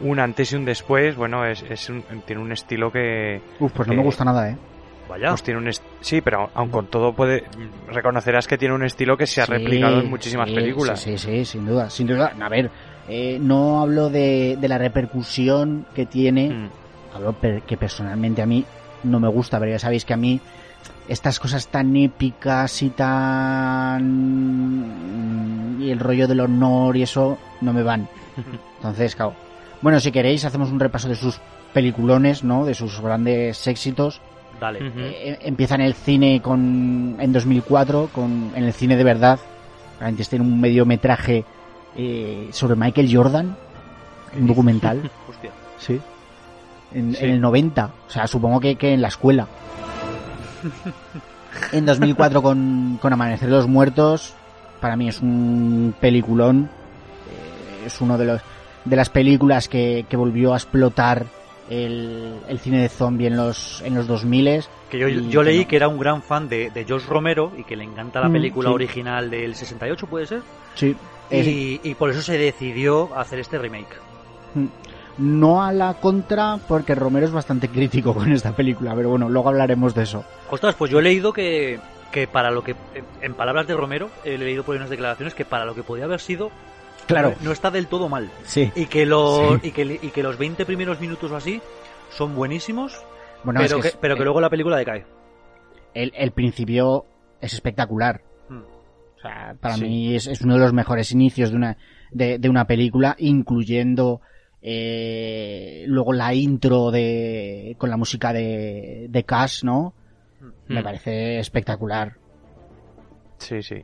[0.00, 1.16] un antes y un después.
[1.16, 3.40] Bueno, es, es un, tiene un estilo que...
[3.60, 4.56] Uf, pues no me gusta nada, ¿eh?
[5.08, 5.28] Vaya.
[5.30, 5.70] Pues tiene un
[6.00, 7.44] sí, pero aun con todo puede
[7.88, 11.00] reconocerás que tiene un estilo que se ha sí, replicado en muchísimas sí, películas.
[11.00, 12.32] Sí, sí, sí, sin duda, sin duda.
[12.40, 12.70] A ver,
[13.08, 16.70] eh, no hablo de, de, la repercusión que tiene, mm.
[17.16, 17.34] hablo
[17.66, 18.64] que personalmente a mí
[19.02, 20.40] no me gusta, pero ya sabéis que a mí
[21.08, 24.02] estas cosas tan épicas y tan
[25.80, 28.08] y el rollo del honor y eso no me van.
[28.76, 29.34] Entonces, claro.
[29.82, 31.38] Bueno, si queréis hacemos un repaso de sus
[31.74, 32.64] peliculones, ¿no?
[32.64, 34.20] De sus grandes éxitos.
[34.60, 34.80] Dale.
[34.80, 34.92] Uh -huh.
[34.96, 39.40] eh, empieza en el cine con en 2004 con en el cine de verdad.
[40.00, 41.44] Antes tiene un mediometraje
[41.96, 43.56] eh, sobre Michael Jordan,
[44.38, 45.10] un documental.
[45.28, 45.50] Hostia.
[45.78, 46.00] Sí.
[46.94, 47.24] En, sí.
[47.24, 49.46] en, el 90, o sea, supongo que, que en la escuela.
[51.72, 54.34] en 2004 con, con Amanecer de los Muertos,
[54.80, 56.68] para mí es un peliculón.
[57.30, 58.42] Eh, es uno de los
[58.84, 61.26] de las películas que, que volvió a explotar
[61.70, 65.62] el, el, cine de zombie en los en los 2000 que yo, yo leí que,
[65.62, 65.68] no.
[65.68, 68.68] que, era un gran fan de, de Josh Romero y que le encanta la película
[68.68, 68.74] mm, sí.
[68.74, 70.42] original del 68 puede ser
[70.74, 70.96] sí
[71.30, 73.96] y, y, por eso se decidió hacer este remake
[74.54, 74.66] mm.
[75.18, 79.48] no a la contra porque Romero es bastante crítico con esta película pero bueno luego
[79.48, 81.78] hablaremos de eso ostras pues yo he leído que
[82.10, 82.76] que para lo que
[83.22, 86.20] en palabras de Romero he leído por unas declaraciones que para lo que podía haber
[86.20, 86.50] sido
[87.06, 87.34] Claro.
[87.42, 88.30] No, está del todo mal.
[88.44, 88.70] Sí.
[88.74, 89.68] Y que, los, sí.
[89.68, 91.60] y, que, y que los 20 primeros minutos o así
[92.10, 93.02] son buenísimos,
[93.44, 95.04] bueno, pero, es que, es, pero que luego la película decae.
[95.94, 97.06] El, el principio
[97.40, 98.22] es espectacular.
[98.48, 98.62] Hmm.
[99.16, 99.84] O sea, para sí.
[99.84, 101.76] mí es, es, uno de los mejores inicios de una,
[102.10, 104.20] de, de una película, incluyendo
[104.60, 109.94] eh, luego la intro de con la música de, de Cash, ¿no?
[110.40, 110.74] Hmm.
[110.74, 112.16] Me parece espectacular.
[113.38, 113.82] Sí, sí.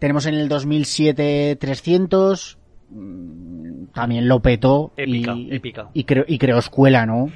[0.00, 2.58] Tenemos en el 2007 300,
[3.94, 5.88] también lo petó épica, y, épica.
[5.94, 7.30] Y, creó, y creó escuela, ¿no?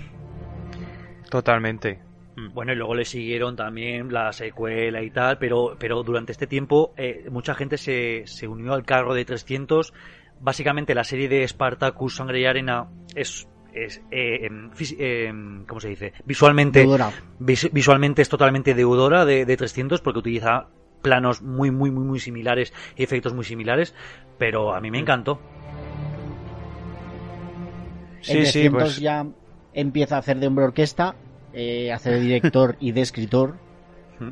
[1.31, 2.01] Totalmente.
[2.37, 6.47] Mm, bueno, y luego le siguieron también la secuela y tal, pero, pero durante este
[6.47, 9.93] tiempo eh, mucha gente se, se unió al carro de 300
[10.41, 15.89] básicamente la serie de Spartacus, Sangre y Arena es es eh, em, em, ¿cómo se
[15.89, 16.13] dice?
[16.25, 17.11] Visualmente Deudora.
[17.41, 20.69] vis- visualmente es totalmente deudora de, de 300 porque utiliza
[21.05, 23.95] planos muy muy muy muy similares y efectos muy similares,
[24.39, 25.39] pero a mí me encantó.
[28.23, 29.27] Sí, en sí, 300 pues ya
[29.75, 31.15] empieza a hacer de hombre orquesta,
[31.53, 33.57] eh, hace de director y de escritor.
[34.19, 34.31] Mm.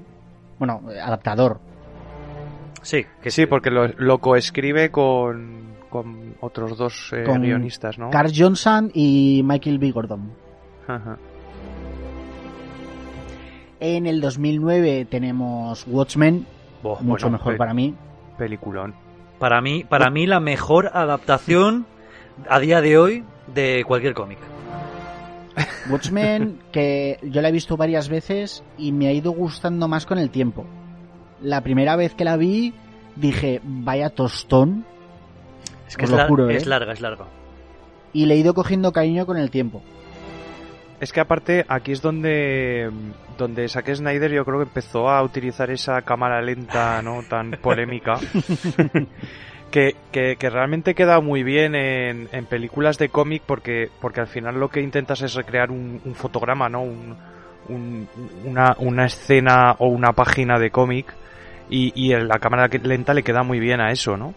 [0.59, 1.61] Bueno, adaptador.
[2.81, 8.11] Sí, que sí, porque lo, lo coescribe con, con otros dos eh, Con guionistas, ¿no?
[8.11, 9.93] Carl Johnson y Michael B.
[9.93, 10.33] Gordon.
[10.89, 11.19] Ajá.
[13.79, 16.47] En el 2009 tenemos Watchmen,
[16.83, 17.95] Mucho bueno, mejor para mí.
[18.39, 18.95] Peliculón.
[19.39, 21.87] para mí para mí la mejor adaptación
[22.49, 23.25] a día de hoy
[23.55, 24.39] de cualquier cómic.
[25.91, 30.19] Watchmen, que yo la he visto varias veces y me ha ido gustando más con
[30.19, 30.65] el tiempo.
[31.43, 32.73] La primera vez que la vi
[33.17, 34.85] dije, vaya tostón,
[35.89, 36.69] Es que Os es, lo lar- juro, es ¿eh?
[36.69, 37.27] larga, es larga.
[38.13, 39.83] y le he ido cogiendo cariño con el tiempo.
[41.03, 42.89] Es que aparte aquí es donde
[43.37, 47.25] donde Zack Snyder yo creo que empezó a utilizar esa cámara lenta, ¿no?
[47.29, 48.19] Tan polémica.
[49.73, 54.29] que, que, que realmente queda muy bien en, en películas de cómic porque, porque al
[54.29, 56.83] final lo que intentas es recrear un, un fotograma, ¿no?
[56.83, 57.17] Un,
[57.69, 58.09] un-
[58.45, 61.13] una, una escena o una página de cómic
[61.69, 64.35] y, y la cámara lenta le queda muy bien a eso, ¿no?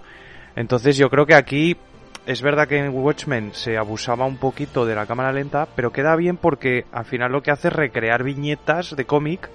[0.55, 1.77] Entonces yo creo que aquí
[2.25, 6.15] es verdad que en Watchmen se abusaba un poquito de la cámara lenta, pero queda
[6.15, 9.49] bien porque al final lo que hace es recrear viñetas de cómic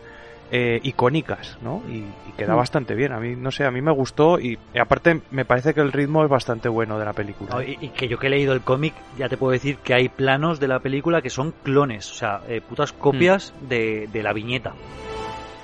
[0.52, 1.80] eh, icónicas, ¿no?
[1.88, 2.58] Y, y queda Mm.
[2.58, 3.12] bastante bien.
[3.12, 5.92] A mí, no sé, a mí me gustó y, y aparte me parece que el
[5.92, 7.54] ritmo es bastante bueno de la película.
[7.54, 9.94] No, y, y que yo que he leído el cómic, ya te puedo decir que
[9.94, 14.22] hay planos de la película que son clones, o sea, eh, putas copias de, de
[14.24, 14.72] la viñeta.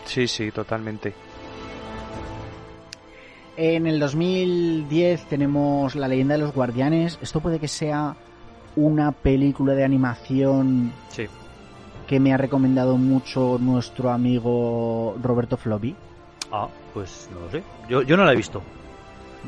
[0.04, 1.14] Sí, sí, totalmente.
[3.57, 7.18] En el 2010 tenemos La leyenda de los guardianes.
[7.22, 8.14] Esto puede que sea
[8.76, 11.26] una película de animación Sí.
[12.07, 15.96] que me ha recomendado mucho nuestro amigo Roberto Flobi.
[16.52, 17.62] Ah, pues no lo sé.
[17.88, 18.61] Yo, yo no la he visto.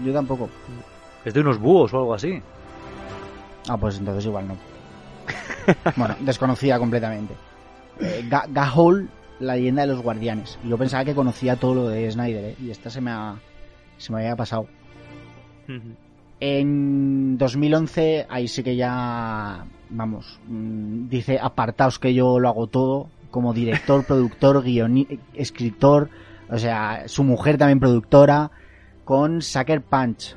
[0.04, 0.48] Yo tampoco.
[1.24, 2.40] Es de unos búhos o algo así.
[3.68, 4.56] Ah, pues entonces igual no.
[5.96, 7.34] bueno, desconocida completamente.
[8.00, 10.58] Eh, Ga- Gahul, la leyenda de los guardianes.
[10.64, 12.56] Yo pensaba que conocía todo lo de Snyder, ¿eh?
[12.62, 13.34] Y esta se me ha,
[13.98, 14.66] se me había pasado.
[16.40, 23.08] En 2011, ahí sí que ya, vamos, mm, dice apartaos que yo lo hago todo,
[23.30, 26.08] como director, productor, guioni escritor,
[26.48, 28.50] o sea, su mujer también productora,
[29.04, 30.36] con Sucker Punch,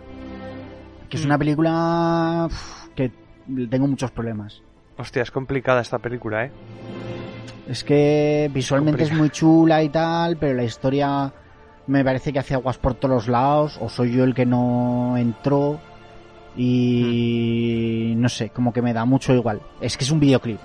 [1.09, 1.28] que es Mm.
[1.28, 3.12] una película uf, que
[3.70, 4.62] tengo muchos problemas.
[4.97, 6.51] Hostia, es complicada esta película, ¿eh?
[7.68, 11.32] Es que visualmente es muy chula y tal, pero la historia
[11.92, 15.16] me parece que hace aguas por todos los lados, o soy yo el que no
[15.18, 15.80] entró,
[16.56, 19.62] y no sé, como que me da mucho igual.
[19.82, 20.60] Es que es un videoclip,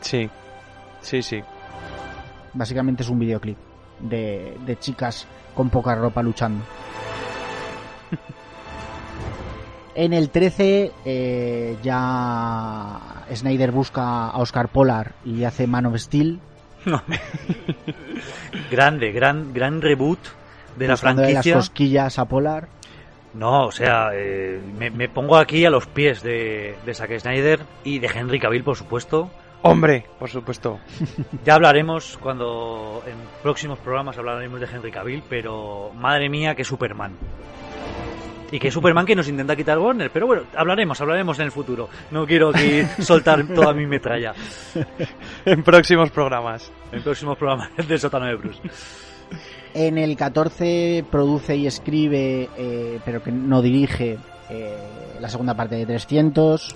[0.00, 0.28] Sí,
[1.02, 1.40] sí, sí.
[2.54, 3.56] básicamente es un videoclip
[4.00, 6.64] de, de chicas con poca ropa luchando.
[9.96, 16.38] En el 13 eh, ya Snyder busca a Oscar Polar y hace Man of Steel.
[18.70, 20.18] Grande, gran, gran reboot
[20.76, 21.54] de la buscándole las franquicia.
[21.56, 22.68] cosquillas a Polar.
[23.34, 27.60] No, o sea, eh, me, me pongo aquí a los pies de, de Zack Snyder
[27.84, 29.30] y de Henry Cavill, por supuesto.
[29.62, 30.80] Hombre, por supuesto.
[31.44, 37.12] Ya hablaremos cuando en próximos programas hablaremos de Henry Cavill, pero madre mía, que Superman.
[38.52, 41.88] Y que Superman que nos intenta quitar Warner, pero bueno, hablaremos, hablaremos en el futuro.
[42.10, 44.34] No quiero aquí soltar toda mi metralla
[45.44, 46.70] en próximos programas.
[46.90, 48.60] en próximos programas del sótano de Bruce.
[49.72, 54.76] En el 14 produce y escribe, eh, pero que no dirige, eh,
[55.20, 56.74] la segunda parte de 300.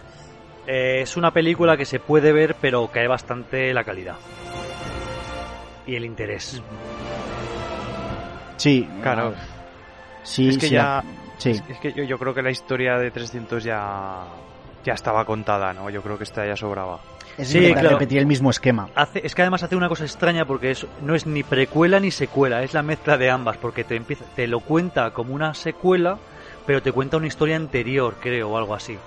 [0.66, 4.14] Eh, es una película que se puede ver, pero cae bastante la calidad.
[5.86, 6.62] Y el interés.
[8.56, 9.34] Sí, Claro.
[10.22, 11.04] Sí, es que sí, ya...
[11.38, 11.50] sí.
[11.50, 14.26] Es, es que yo, yo creo que la historia de 300 ya...
[14.84, 15.88] Ya estaba contada, ¿no?
[15.88, 16.98] Yo creo que esta ya sobraba.
[17.38, 17.88] Es Sí, claro.
[17.98, 18.86] repetir el mismo esquema.
[18.94, 22.10] Hace, es que además hace una cosa extraña porque es, no es ni precuela ni
[22.10, 26.18] secuela, es la mezcla de ambas, porque te, empieza, te lo cuenta como una secuela,
[26.66, 28.98] pero te cuenta una historia anterior, creo, o algo así.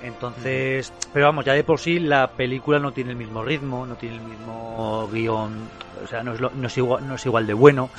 [0.00, 3.96] Entonces, pero vamos, ya de por sí la película no tiene el mismo ritmo, no
[3.96, 5.68] tiene el mismo guion,
[6.04, 7.90] o sea, no es, lo- no es, igual, no es igual de bueno.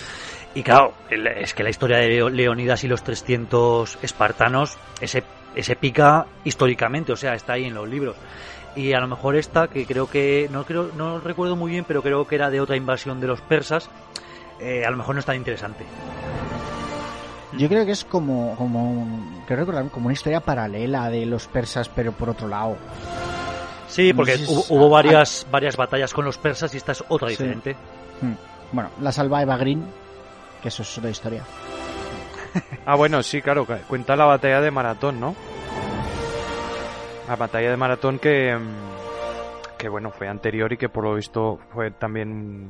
[0.58, 5.16] Y claro, es que la historia de Leo- Leonidas y los 300 espartanos es,
[5.56, 8.16] es épica históricamente, o sea, está ahí en los libros.
[8.76, 12.02] Y a lo mejor esta, que creo que, no creo, no recuerdo muy bien, pero
[12.02, 13.90] creo que era de otra invasión de los persas,
[14.60, 15.86] eh, a lo mejor no es tan interesante.
[17.58, 21.88] Yo creo que es como, como, creo recordar, como una historia paralela de los persas,
[21.90, 22.78] pero por otro lado.
[23.88, 26.74] Sí, No porque sé si hubo, es- hubo ah, varias, varias batallas con los persas
[26.74, 27.76] y esta es otra diferente.
[28.22, 28.34] Hmm.
[28.72, 29.84] Bueno, la salva Eva Green,
[30.62, 31.44] que eso es otra historia.
[32.86, 35.36] Ah, bueno, sí, claro, cu- cuenta la batalla de maratón, ¿no?
[37.28, 41.60] La batalla de maratón que, mm, que bueno, fue anterior y que por lo visto
[41.74, 42.70] fue también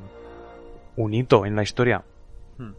[0.96, 2.04] un- hito en la historia.
[2.58, 2.72] Hmm.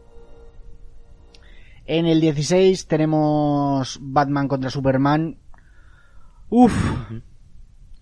[1.87, 5.39] En el 16 tenemos Batman contra Superman.
[6.51, 6.75] Uf,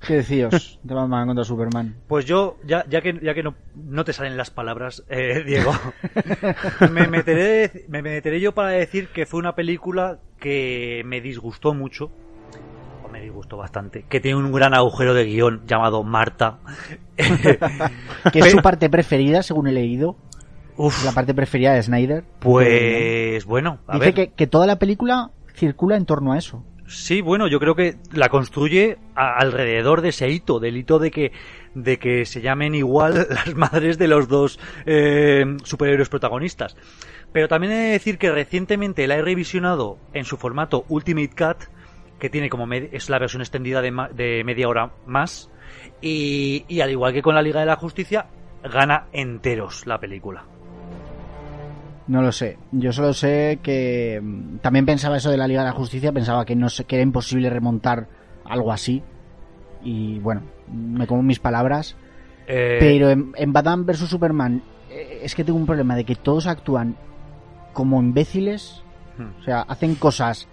[0.07, 1.97] qué decíos de Batman contra Superman.
[2.09, 5.73] Pues yo, ya, ya que, ya que no, no te salen las palabras, eh, Diego,
[6.93, 12.11] me, meteré, me meteré yo para decir que fue una película que me disgustó mucho,
[13.05, 16.59] o me disgustó bastante, que tiene un gran agujero de guion llamado Marta.
[18.33, 20.17] Que es su parte preferida, según he leído.
[20.77, 22.25] Uf, la parte preferida de Snyder.
[22.41, 24.15] pues bueno, a Dice ver.
[24.15, 26.63] que, que toda la película circula en torno a eso.
[26.89, 31.11] Sí, bueno, yo creo que la construye a- alrededor de ese hito, del hito de
[31.11, 31.33] que,
[31.75, 36.77] de que se llamen igual las madres de los dos eh, superhéroes protagonistas.
[37.33, 41.65] Pero también he de decir que recientemente la he revisionado en su formato Ultimate Cut,
[42.21, 45.51] que tiene como es la versión extendida de, de media hora más,
[46.01, 48.27] y al igual que con la Liga de la Justicia,
[48.63, 50.45] gana enteros la película.
[52.09, 52.59] No lo sé.
[52.73, 56.45] Yo solo sé que mm, también pensaba eso de la Liga de la Justicia, pensaba
[56.45, 58.07] que no sé, que era imposible remontar
[58.45, 59.03] algo así.
[59.83, 60.43] Y bueno,
[60.73, 61.97] me como mis palabras.
[62.47, 66.15] Eh, Pero en, en Batman vs Superman eh, es que tengo un problema de que
[66.15, 66.97] todos actúan
[67.73, 68.83] como imbéciles,
[69.19, 69.41] hmm.
[69.41, 70.49] o sea, hacen cosas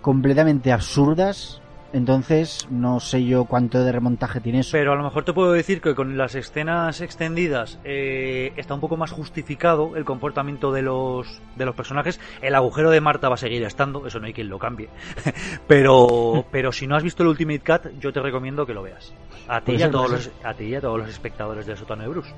[0.00, 1.60] completamente absurdas.
[1.94, 4.72] Entonces, no sé yo cuánto de remontaje tiene eso.
[4.72, 8.80] Pero a lo mejor te puedo decir que con las escenas extendidas eh, está un
[8.80, 12.18] poco más justificado el comportamiento de los, de los personajes.
[12.42, 14.88] El agujero de Marta va a seguir estando, eso no hay quien lo cambie.
[15.68, 19.14] pero, pero si no has visto el Ultimate Cut, yo te recomiendo que lo veas.
[19.46, 21.64] A ti, y a ser, todos puede los, a ti y a todos los espectadores
[21.64, 22.34] del sótano de Bruce.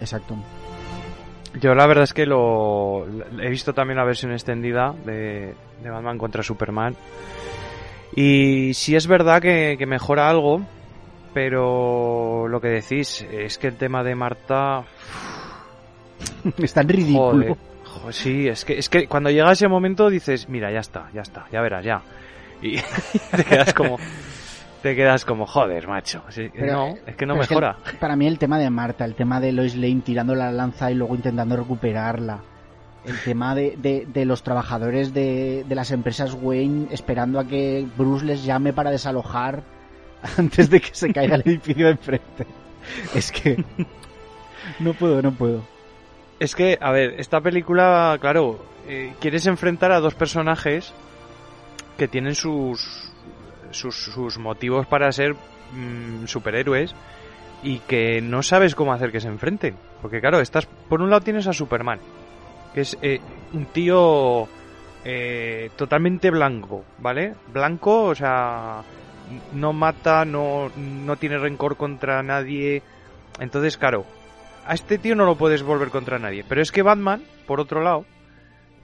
[0.00, 0.36] Exacto.
[1.58, 3.06] Yo la verdad es que lo
[3.40, 6.94] he visto también la versión extendida de, de Batman contra Superman.
[8.14, 10.62] Y sí es verdad que, que mejora algo,
[11.32, 14.84] pero lo que decís es que el tema de Marta...
[16.58, 17.32] es tan ridículo.
[17.32, 21.08] Joder, joder, sí, es que, es que cuando llega ese momento dices, mira, ya está,
[21.14, 22.02] ya está, ya verás, ya.
[22.60, 22.76] Y
[23.36, 23.98] te quedas como...
[24.82, 26.24] Te quedas como, joder, macho.
[26.28, 27.76] Sí, Pero, no, eh, es que no mejora.
[27.92, 30.90] el- para mí el tema de Marta, el tema de Lois Lane tirando la lanza
[30.90, 32.40] y luego intentando recuperarla.
[33.04, 38.24] El tema de, de- los trabajadores de, de las empresas Wayne esperando a que Bruce
[38.24, 39.62] les llame para desalojar
[40.38, 42.46] antes de que se caiga el edificio de enfrente.
[43.14, 43.64] Es que...
[44.78, 45.62] No puedo, no puedo.
[46.38, 50.92] Es que, a ver, esta película, claro, eh, quieres enfrentar a dos personajes
[51.98, 53.10] que tienen sus
[53.72, 56.94] sus, sus motivos para ser mm, superhéroes
[57.62, 59.76] y que no sabes cómo hacer que se enfrenten.
[60.00, 61.98] Porque claro, estás por un lado tienes a Superman,
[62.74, 63.20] que es eh,
[63.52, 64.48] un tío
[65.04, 67.34] eh, totalmente blanco, ¿vale?
[67.52, 68.82] Blanco, o sea,
[69.54, 72.82] no mata, no, no tiene rencor contra nadie.
[73.40, 74.04] Entonces, claro,
[74.66, 76.44] a este tío no lo puedes volver contra nadie.
[76.48, 78.04] Pero es que Batman, por otro lado,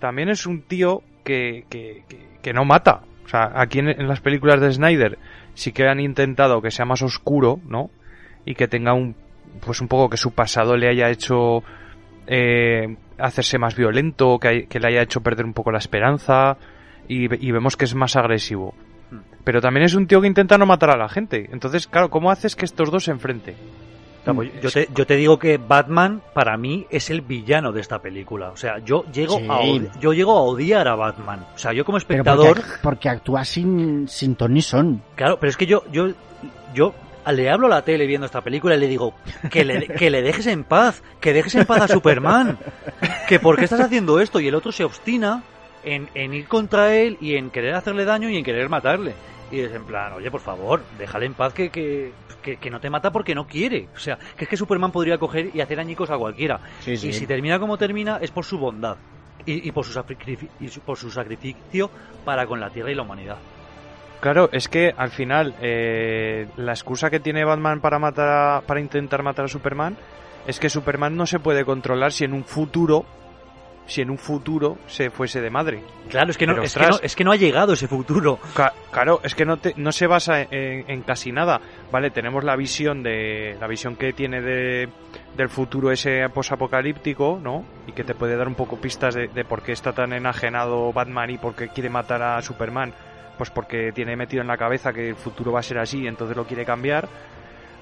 [0.00, 3.02] también es un tío que, que, que, que no mata.
[3.24, 5.18] O sea, aquí en, en las películas de Snyder
[5.54, 7.90] sí que han intentado que sea más oscuro, ¿no?
[8.44, 9.14] Y que tenga un,
[9.64, 11.62] pues un poco que su pasado le haya hecho
[12.28, 16.56] eh, hacerse más violento, que, hay- que le haya hecho perder un poco la esperanza
[17.08, 18.74] y, y vemos que es más agresivo.
[19.10, 19.16] Hmm.
[19.44, 21.48] Pero también es un tío que intenta no matar a la gente.
[21.52, 23.56] Entonces, claro, ¿cómo haces que estos dos se enfrenten?
[24.24, 27.80] Claro, pues yo, te, yo te digo que Batman para mí es el villano de
[27.80, 28.50] esta película.
[28.50, 29.46] O sea, yo llego, Sí.
[29.48, 31.46] a, yo llego a odiar a Batman.
[31.54, 32.56] O sea, yo como Pero espectador...
[32.56, 35.00] porque, porque actúa sin, sin ton ni son.
[35.14, 36.08] Claro, pero es que yo, yo,
[36.74, 36.92] yo
[37.32, 39.14] le hablo a la tele viendo esta película y le digo
[39.50, 42.58] que le, que le dejes en paz, que dejes en paz a Superman,
[43.28, 45.42] que por qué estás haciendo esto y el otro se obstina
[45.84, 49.14] en, en ir contra él y en querer hacerle daño y en querer matarle.
[49.50, 52.12] Y es en plan, oye, por favor, déjale en paz que, que,
[52.42, 53.88] que, que no te mata porque no quiere.
[53.94, 56.60] O sea, que es que Superman podría coger y hacer añicos a cualquiera.
[56.80, 58.96] Sí, Y si termina como termina es por su bondad
[59.46, 59.98] y, y por, su
[60.60, 61.90] y por su sacrificio
[62.24, 63.38] para con la Tierra y la humanidad.
[64.20, 68.80] Claro, es que al final eh, la excusa que tiene Batman para matar a- para
[68.80, 69.96] intentar matar a Superman
[70.46, 73.04] es que Superman no se puede controlar si en un futuro
[73.86, 75.82] si en un futuro se fuese de madre.
[76.10, 77.00] Claro, es que no, Pero, es que no, ostras.
[77.04, 78.38] es que no ha llegado ese futuro.
[78.54, 81.58] Ca- Claro, es que no, te- no se basa en, en casi nada.
[81.90, 84.90] Vale, tenemos la visión de la visión que tiene de,
[85.38, 87.64] del futuro ese posapocalíptico, ¿no?
[87.86, 90.92] Y que te puede dar un poco pistas de, de por qué está tan enajenado
[90.92, 92.92] Batman y por qué quiere matar a Superman.
[93.38, 96.06] Pues porque tiene metido en la cabeza que el futuro va a ser así y
[96.08, 97.08] entonces lo quiere cambiar.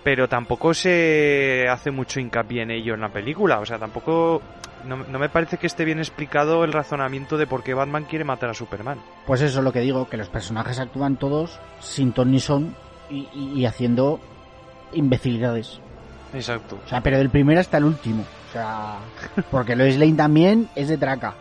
[0.04, 3.58] Pero tampoco se hace mucho hincapié en ello en la película.
[3.58, 4.40] O sea, tampoco.
[4.84, 8.24] No, no me parece que esté bien explicado el razonamiento de por qué Batman quiere
[8.24, 9.00] matar a Superman.
[9.26, 12.76] Pues eso es lo que digo, que los personajes actúan todos sin ton ni son
[13.10, 14.20] y, y- y haciendo
[14.92, 15.80] imbecilidades.
[16.34, 16.78] Exacto.
[16.84, 18.24] O sea, pero del primero hasta el último.
[18.48, 18.98] O sea,
[19.50, 21.34] porque Lois Lane también es de traca.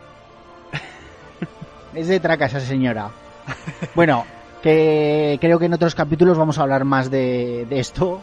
[1.93, 3.09] Es de traca esa señora.
[3.95, 4.25] Bueno,
[4.61, 8.21] que creo que en otros capítulos vamos a hablar más de, de esto.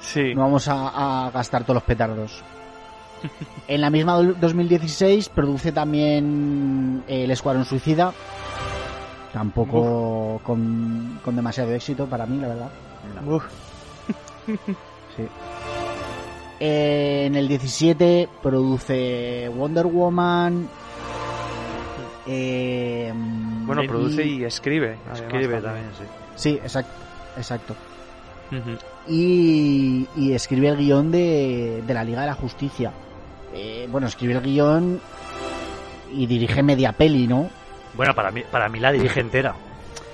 [0.00, 0.34] Sí.
[0.34, 2.42] No vamos a, a gastar todos los petardos.
[3.68, 8.12] En la misma do- 2016 produce también El Escuadrón Suicida.
[9.32, 12.70] Tampoco con, con demasiado éxito para mí, la verdad.
[13.26, 13.44] Uf.
[15.16, 15.24] Sí.
[16.60, 20.68] En el 17 produce Wonder Woman.
[22.26, 23.12] eh,
[23.74, 24.96] Bueno, produce y escribe.
[25.12, 26.04] Escribe también, sí.
[26.36, 26.92] Sí, exacto.
[27.36, 27.74] exacto.
[29.08, 32.92] Y, y escribe el guion de, de la Liga de la Justicia.
[33.54, 35.00] Eh, bueno, escribe el guion
[36.12, 37.48] y dirige media peli, ¿no?
[37.94, 39.54] Bueno, para mí, para mí la dirige entera.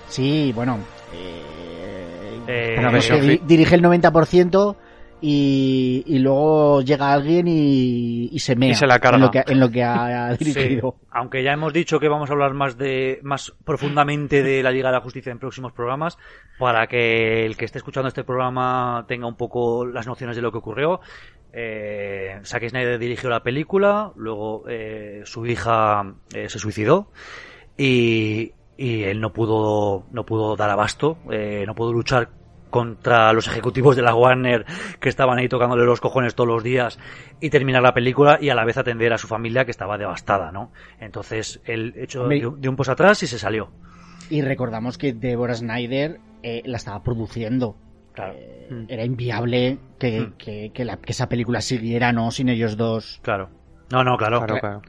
[0.08, 0.78] Sí, bueno.
[1.12, 1.42] Eh,
[2.48, 2.90] Eh, pero
[3.44, 4.76] dirige el 90%
[5.20, 9.16] y, y luego llega alguien y, y se mea Y se la carga.
[9.16, 10.96] En, lo que, en lo que ha Sí, dirigido.
[11.10, 14.88] aunque ya hemos dicho que vamos a hablar más de más profundamente de la Liga
[14.90, 16.18] de la Justicia en próximos programas,
[16.58, 20.52] para que el que esté escuchando este programa tenga un poco las nociones de lo
[20.52, 21.00] que ocurrió.
[21.52, 27.10] Eh, Zack Snyder dirigió la película, luego eh, su hija eh, se suicidó
[27.78, 32.28] y, y él no pudo no pudo dar abasto, eh, no pudo luchar
[32.76, 34.64] contra los ejecutivos de la Warner
[35.00, 36.98] que estaban ahí tocándole los cojones todos los días
[37.40, 40.52] y terminar la película y a la vez atender a su familia que estaba devastada,
[40.52, 40.70] ¿no?
[41.00, 42.40] Entonces él echó Hombre.
[42.40, 43.70] de, un- de un paso atrás y se salió.
[44.30, 47.76] Y recordamos que Deborah Snyder eh, la estaba produciendo.
[48.12, 48.34] Claro.
[48.36, 48.84] Eh, Mm.
[48.88, 50.32] Era inviable que, Mm.
[50.38, 52.30] que, que la- que esa película siguiera, ¿no?
[52.32, 53.20] Sin ellos dos.
[53.22, 53.48] Claro.
[53.92, 54.38] No, no, claro.
[54.40, 54.82] Claro, claro.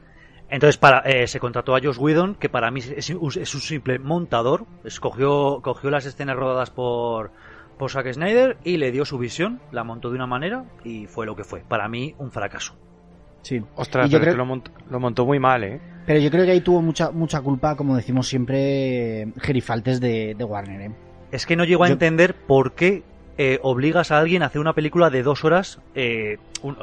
[0.50, 3.60] Entonces para, eh, se contrató a Josh Whedon, que para mí es, un- es un
[3.60, 4.64] simple montador.
[4.82, 7.30] Escogió, cogió las escenas rodadas por,
[7.78, 11.24] por Zack Snyder y le dio su visión, la montó de una manera y fue
[11.26, 11.60] lo que fue.
[11.60, 12.74] Para mí, un fracaso.
[13.42, 13.62] Sí.
[13.76, 15.80] Ostras, yo pero es creo- que lo, mont- lo montó muy mal, ¿eh?
[16.06, 20.44] Pero yo creo que ahí tuvo mucha mucha culpa, como decimos siempre, Gerifaltes de, de
[20.44, 20.80] Warner.
[20.80, 20.90] ¿eh?
[21.30, 23.02] Es que no llego a Yo- entender por qué
[23.38, 26.38] eh, obligas a alguien a hacer una película de dos horas eh,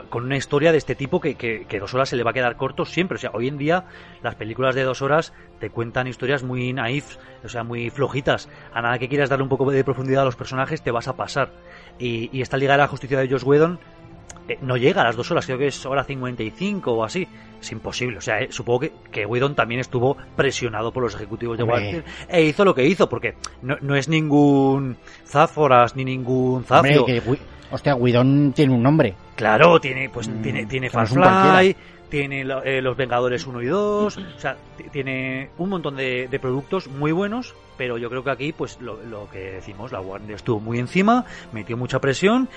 [0.09, 2.33] con una historia de este tipo que, que- que dos horas se le va a
[2.33, 3.15] quedar corto siempre.
[3.17, 3.83] O sea, hoy en día
[4.23, 8.49] las películas de dos horas te cuentan historias muy naif, o sea, muy flojitas.
[8.73, 11.17] A nada que quieras darle un poco de profundidad a los personajes te vas a
[11.17, 11.51] pasar.
[11.99, 13.79] Y, y esta Liga de la Justicia de Josh Whedon
[14.47, 17.27] eh, no llega a las dos horas, creo que es hora 55 o así.
[17.59, 18.17] Es imposible.
[18.17, 21.63] O sea, eh, supongo que, que Whedon también estuvo presionado por los ejecutivos de.
[21.63, 27.01] Warner e hizo lo que hizo, porque no, no es ningún Záforas ni ningún Zafio.
[27.05, 27.37] Hombre, que,
[27.71, 29.15] hostia, Whedon tiene un nombre.
[29.35, 31.61] Claro, tiene, pues, Mm, tiene, tiene cualquiera.
[32.09, 34.55] tiene eh, los Vengadores 1 y 2, o sea,
[34.91, 39.01] tiene un montón de, de productos muy buenos, pero yo creo que aquí, pues, lo,
[39.03, 42.47] lo que decimos, la Warner estuvo muy encima, metió mucha presión,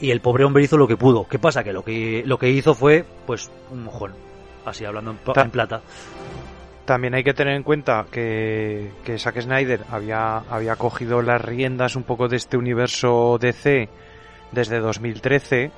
[0.00, 1.26] y el pobre hombre hizo lo que pudo.
[1.28, 1.62] ¿Qué pasa?
[1.64, 4.12] Que lo que, lo que hizo fue, pues, un mojón.
[4.64, 5.80] Así hablando en, pa- Ta- en plata.
[6.84, 11.96] También hay que tener en cuenta que, que Zack Snyder había, había cogido las riendas
[11.96, 13.88] un poco de este universo DC
[14.52, 15.70] desde 2013.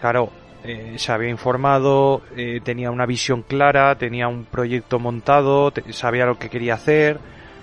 [0.00, 0.30] Claro,
[0.62, 6.24] eh, se había informado, eh, tenía una visión clara, tenía un proyecto montado, te- sabía
[6.24, 7.18] lo que quería hacer,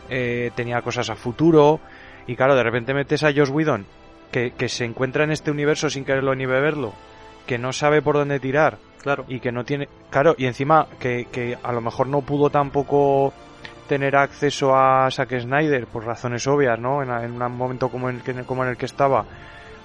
[0.10, 1.80] eh, tenía cosas a futuro.
[2.28, 3.86] Y claro, de repente metes a Josh Whedon,
[4.32, 6.94] que, que se encuentra en este universo sin quererlo ni beberlo,
[7.46, 9.26] que no sabe por dónde tirar, Claro.
[9.28, 13.34] y que no tiene claro y encima que, que a lo mejor no pudo tampoco
[13.90, 18.18] tener acceso a Zack Snyder por razones obvias no en, en un momento como en
[18.18, 19.26] el que como en el que estaba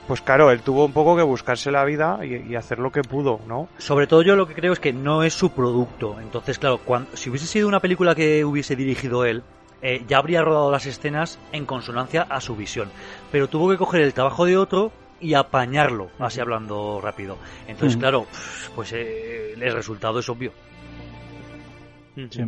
[0.06, 3.00] pues claro él tuvo un poco que buscarse la vida y, y hacer lo que
[3.00, 6.20] pudo no Sobre todo yo lo que creo es que no es su producto.
[6.20, 9.42] Entonces, claro, cuan- si hubiese sido una película que hubiese dirigido él,
[9.82, 12.88] eh, ya habría rodado las escenas en consonancia a su visión.
[13.32, 17.36] Pero tuvo que coger el trabajo de otro y apañarlo, así hablando rápido.
[17.68, 18.00] Entonces, Mm.
[18.00, 18.26] claro,
[18.74, 20.52] pues eh, el resultado es obvio.
[22.30, 22.42] Sí.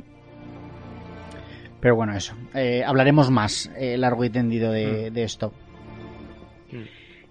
[1.80, 2.34] Pero bueno, eso.
[2.54, 5.52] Eh, hablaremos más eh, largo y tendido de, de esto.
[6.72, 6.82] Mm.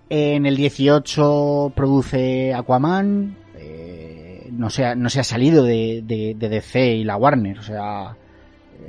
[0.10, 3.36] En el 18 produce Aquaman.
[3.56, 7.60] eh, no se ha, no se ha salido de, de, de DC y la Warner,
[7.60, 8.16] o sea,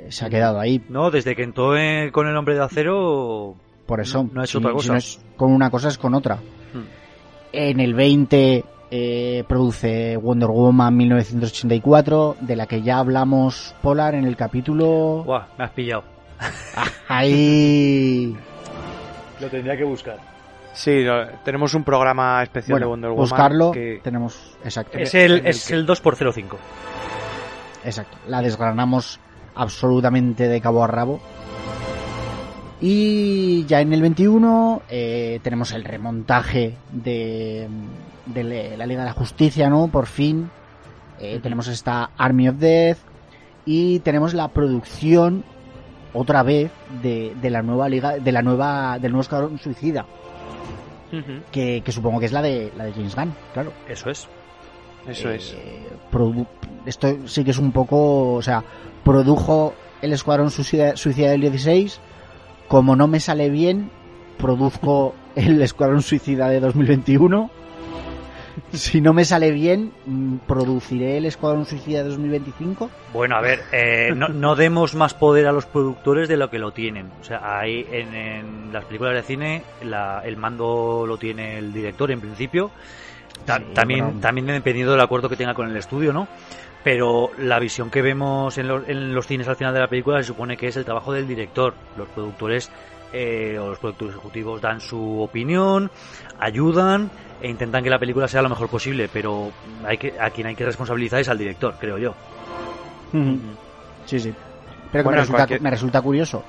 [0.09, 0.81] se ha quedado ahí.
[0.89, 3.55] No, desde que entró en- con el hombre de acero.
[3.85, 4.91] Por eso, No- hecho si- otra si cosa.
[4.93, 6.35] no es con una cosa es con otra.
[6.35, 6.83] Hmm.
[7.51, 14.25] En el 20 eh, produce Wonder Woman 1984, de la que ya hablamos Polar en
[14.25, 15.23] el capítulo...
[15.25, 16.03] Buah, me has pillado.
[17.07, 18.35] Ahí...
[19.39, 20.17] Lo tendría que buscar.
[20.73, 23.23] Sí, lo- tenemos un programa especial Bueno, de Wonder Woman.
[23.23, 24.55] buscarlo, que- tenemos...
[24.63, 24.97] Exacto.
[24.97, 26.57] Es el, es que- el 2x05.
[27.85, 28.17] Exacto.
[28.27, 29.19] La desgranamos
[29.59, 31.19] absolutamente de cabo a rabo.
[32.81, 37.67] Y ya en el 21 eh, tenemos el remontaje de,
[38.25, 39.89] de la Liga de la Justicia, ¿no?
[39.89, 40.49] Por fin.
[41.19, 42.97] Eh, Tenemos esta Army of Death.
[43.65, 45.43] Y tenemos la producción
[46.13, 46.71] otra vez
[47.03, 50.05] de, de la nueva liga, de la nueva, del nuevo Escuadrón Suicida,
[51.51, 53.73] que, que supongo que es la de la de James Gunn, claro.
[53.87, 54.27] Eso es.
[55.09, 55.55] Eso Eh, es.
[56.11, 56.47] produ-
[56.85, 58.63] esto sí que es un poco, o sea,
[59.03, 61.99] produjo el Escuadrón Suicida, Suicida del 16,
[62.67, 63.89] como no me sale bien,
[64.37, 67.49] produzco el Escuadrón Suicida de 2021.
[68.73, 72.89] Si no me sale bien, mm, produciré el Escuadrón Suicida de 2025.
[73.13, 76.59] Bueno, a ver, eh, no, no demos más poder a los productores de lo que
[76.59, 77.09] lo tienen.
[77.21, 81.71] O sea, ahí en, en las películas de cine la- el mando lo tiene el
[81.71, 82.69] director en principio.
[83.45, 84.19] Ta- también, bueno.
[84.19, 86.27] también dependiendo del acuerdo que tenga con el estudio, ¿no?
[86.83, 90.17] Pero la visión que vemos en, los- en los cines al final de la película
[90.17, 91.73] se supone que es el trabajo del director.
[91.97, 92.71] Los productores
[93.11, 95.89] eh, o los productores ejecutivos dan su opinión,
[96.39, 97.09] ayudan
[97.41, 99.51] e intentan que la película sea lo mejor posible, pero
[99.83, 102.13] hay que, a quien hay que responsabilizar es al director, creo yo.
[104.05, 104.33] Sí, sí.
[104.91, 106.43] Pero Bueno, me, resulta, cualquier- me resulta curioso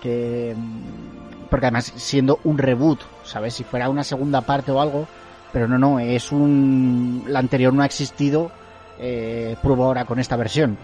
[0.00, 0.54] que...
[0.56, 3.54] mm, Porque además, siendo un reboot, ¿sabes?
[3.54, 5.06] Si fuera una segunda parte o algo,
[5.52, 7.24] pero no, no, es un...
[7.28, 8.50] La anterior no ha existido,
[8.98, 10.76] eh, pruebo ahora con esta versión.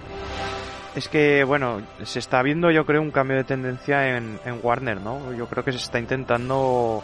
[0.94, 5.00] Es que, bueno, se está viendo yo creo un cambio de tendencia en, en Warner,
[5.00, 5.32] ¿no?
[5.34, 7.02] Yo creo que se está intentando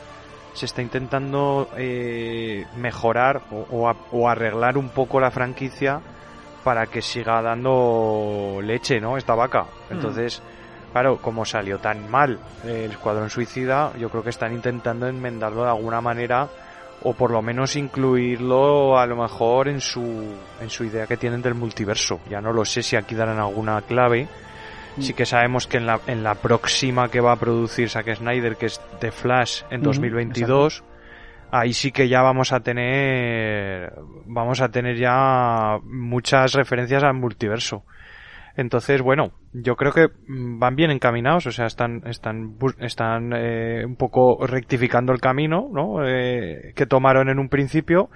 [0.55, 6.01] se está intentando eh, mejorar o, o a- o arreglar un poco la franquicia
[6.63, 9.17] para que siga dando leche, ¿no?
[9.17, 9.67] Esta vaca.
[9.91, 10.41] Entonces,
[10.93, 15.71] claro, como salió tan mal el Escuadrón Suicida, yo creo que están intentando enmendarlo de
[15.71, 16.49] alguna manera
[17.05, 21.43] o por lo menos incluirlo a lo mejor en su en su idea que tienen
[21.43, 22.21] del multiverso.
[22.29, 24.27] Ya no lo sé si aquí darán alguna clave.
[25.01, 28.57] Sí que sabemos que en la, en la próxima que va a producir Zack Snyder,
[28.57, 30.85] que es The Flash en Ujú, 2022,
[31.51, 33.93] ahí sí que ya vamos a tener
[34.25, 37.85] vamos a tener ya muchas referencias al multiverso.
[38.57, 43.85] Entonces, bueno, yo creo que mm, van bien encaminados, o sea, están, están, están eh,
[43.85, 46.07] un poco rectificando el camino, ¿no?
[46.07, 48.11] Eh, que tomaron en un principio.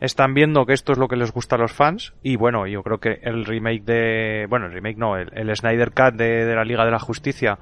[0.00, 2.14] Están viendo que esto es lo que les gusta a los fans.
[2.22, 5.92] Y bueno, yo creo que el remake de, bueno, el remake no, el, el Snyder
[5.92, 7.58] Cut de, de la Liga de la Justicia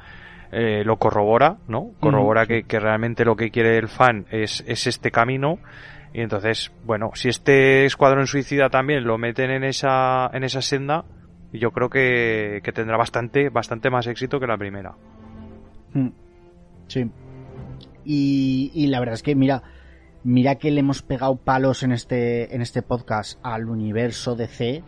[0.54, 1.92] eh, lo corrobora, ¿no?
[1.98, 5.58] Corrobora que, que realmente lo que quiere el fan es, es este camino.
[6.12, 11.04] Y entonces, bueno, si este Escuadrón Suicida también lo meten en esa, en esa senda,
[11.58, 14.94] yo creo que, que tendrá bastante, bastante más éxito que la primera.
[15.94, 16.08] Mm.
[16.88, 17.10] Sí.
[18.04, 19.62] Y, y la verdad es que, mira,
[20.24, 24.82] mira que le hemos pegado palos en este, en este podcast al universo DC.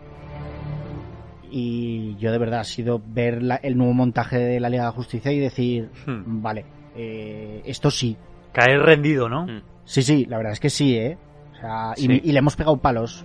[1.50, 4.88] Y yo de verdad ha sido ver la- el nuevo montaje de la Liga de
[4.88, 6.42] la Justicia y decir, Hmm.
[6.42, 6.64] vale,
[6.96, 8.16] eh, esto sí.
[8.52, 9.46] Caer rendido, ¿no?
[9.46, 9.62] Mm.
[9.84, 11.16] Sí, sí, la verdad es que sí, ¿eh?
[11.52, 13.24] O sea, y le hemos pegado palos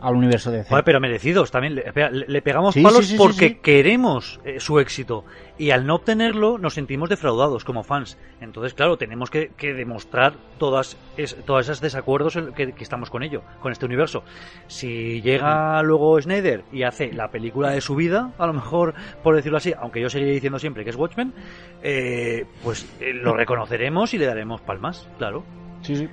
[0.00, 0.68] al universo DC.
[0.68, 1.74] Joder, pero merecidos también.
[1.74, 1.84] Le,
[2.26, 5.24] le- pegamos Sí, palos sí, sí, porque queremos eh, su éxito.
[5.58, 8.16] Y al no obtenerlo nos sentimos defraudados como fans.
[8.40, 13.22] Entonces, claro, tenemos que, que demostrar todas, es, todas esas desacuerdos que, que estamos con
[13.24, 14.22] ello, con este universo.
[14.68, 19.34] Si llega luego Snyder y hace la película de su vida, a lo mejor, por
[19.34, 21.32] decirlo así, aunque yo seguiré diciendo siempre que es Watchmen,
[21.82, 25.44] eh, pues eh, lo reconoceremos y le daremos palmas, claro.
[25.82, 26.08] Sí, sí.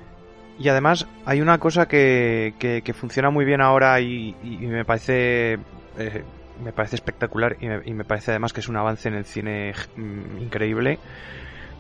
[0.58, 4.86] Y además hay una cosa que, que, que funciona muy bien ahora y, y- me
[4.86, 5.54] parece
[5.98, 6.24] eh,
[6.64, 9.26] me parece espectacular y me, y me parece además que es un avance en el
[9.26, 11.00] cine mm, increíble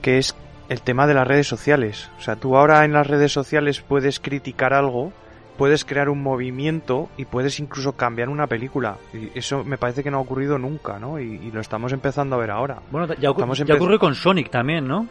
[0.01, 0.35] que es
[0.67, 2.09] el tema de las redes sociales.
[2.17, 5.13] O sea, tú ahora en las redes sociales puedes criticar algo,
[5.57, 8.97] puedes crear un movimiento y puedes incluso cambiar una película.
[9.13, 11.19] Y eso me parece que no ha ocurrido nunca, ¿no?
[11.19, 12.79] Y, y lo estamos empezando a ver ahora.
[12.91, 15.07] Bueno, ya, ocu- Estamos ya ocurrió con Sonic también, ¿no?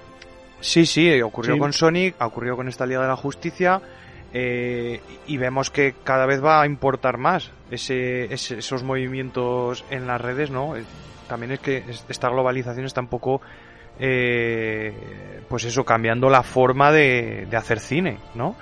[0.64, 1.60] Sí, sí, ocurrió Sí.
[1.60, 3.80] con Sonic, ha ocurrido con esta Liga de la Justicia
[4.32, 10.06] eh, y vemos que cada vez va a importar más ese, ese- esos movimientos en
[10.06, 10.74] las redes, ¿no?
[10.76, 10.84] Eh,
[11.28, 13.40] También es que es- esta globalización está un poco
[14.00, 14.92] eh,
[15.48, 18.56] pues eso, cambiando la forma de, de hacer cine, ¿no?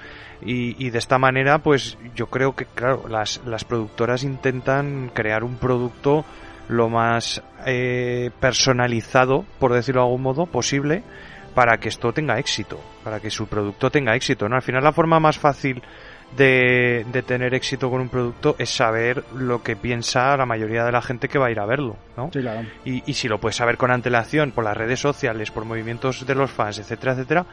[0.45, 5.45] Y, y, de esta manera, pues yo creo que, claro, las, las productoras intentan crear
[5.45, 6.25] un producto
[6.69, 11.03] lo más eh, personalizado, por decirlo de algún modo, posible,
[11.55, 14.57] para que esto tenga éxito, para que su producto tenga éxito, ¿no?
[14.57, 15.83] Al final la forma más fácil
[16.37, 20.93] de, de, tener éxito con un producto es saber lo que piensa la mayoría de
[20.93, 22.31] la gente que va a ir a verlo, ¿no?
[22.33, 22.67] Sí, claro.
[22.85, 26.35] y, y si lo puedes saber con antelación por las redes sociales, por movimientos de
[26.35, 27.47] los fans, etcétera, etcétera,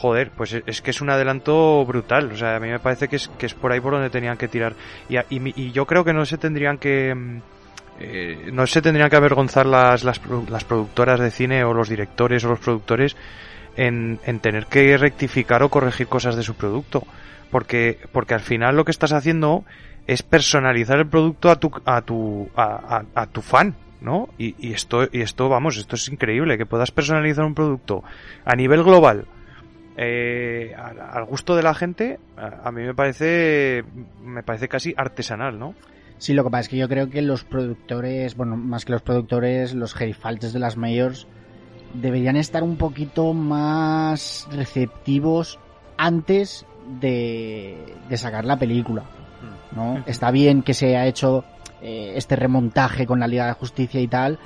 [0.00, 2.32] joder, pues es que es un adelanto brutal.
[2.32, 4.36] O sea, a mí me parece que es, que es por ahí por donde tenían
[4.38, 4.74] que tirar.
[5.08, 7.40] Y, y, y yo creo que no se tendrían que...
[8.00, 12.44] Eh, no se tendrían que avergonzar las, las, las, productoras de cine o los directores
[12.44, 13.14] o los productores
[13.76, 17.04] en, en tener que rectificar o corregir cosas de su producto
[17.50, 19.64] porque, porque al final lo que estás haciendo
[20.06, 24.28] es personalizar el producto a tu, a tu, a, tu fan, ¿no?
[24.38, 28.02] Y, y, esto, y esto, vamos, esto es increíble, que puedas personalizar un producto
[28.44, 29.26] a nivel global,
[29.96, 33.84] eh, al, al, gusto de la gente, a, a, mí me parece,
[34.24, 35.74] me parece casi artesanal, ¿no?
[36.20, 39.00] Sí, lo que pasa es que yo creo que los productores, bueno, más que los
[39.00, 41.26] productores, los gerifaltes de las mayors
[41.94, 45.58] deberían estar un poquito más receptivos
[45.96, 46.66] antes
[47.00, 49.04] de, de sacar la película.
[49.74, 50.04] ¿no?
[50.06, 51.42] Está bien que se ha hecho
[51.80, 54.38] eh, este remontaje con la Liga de Justicia y tal,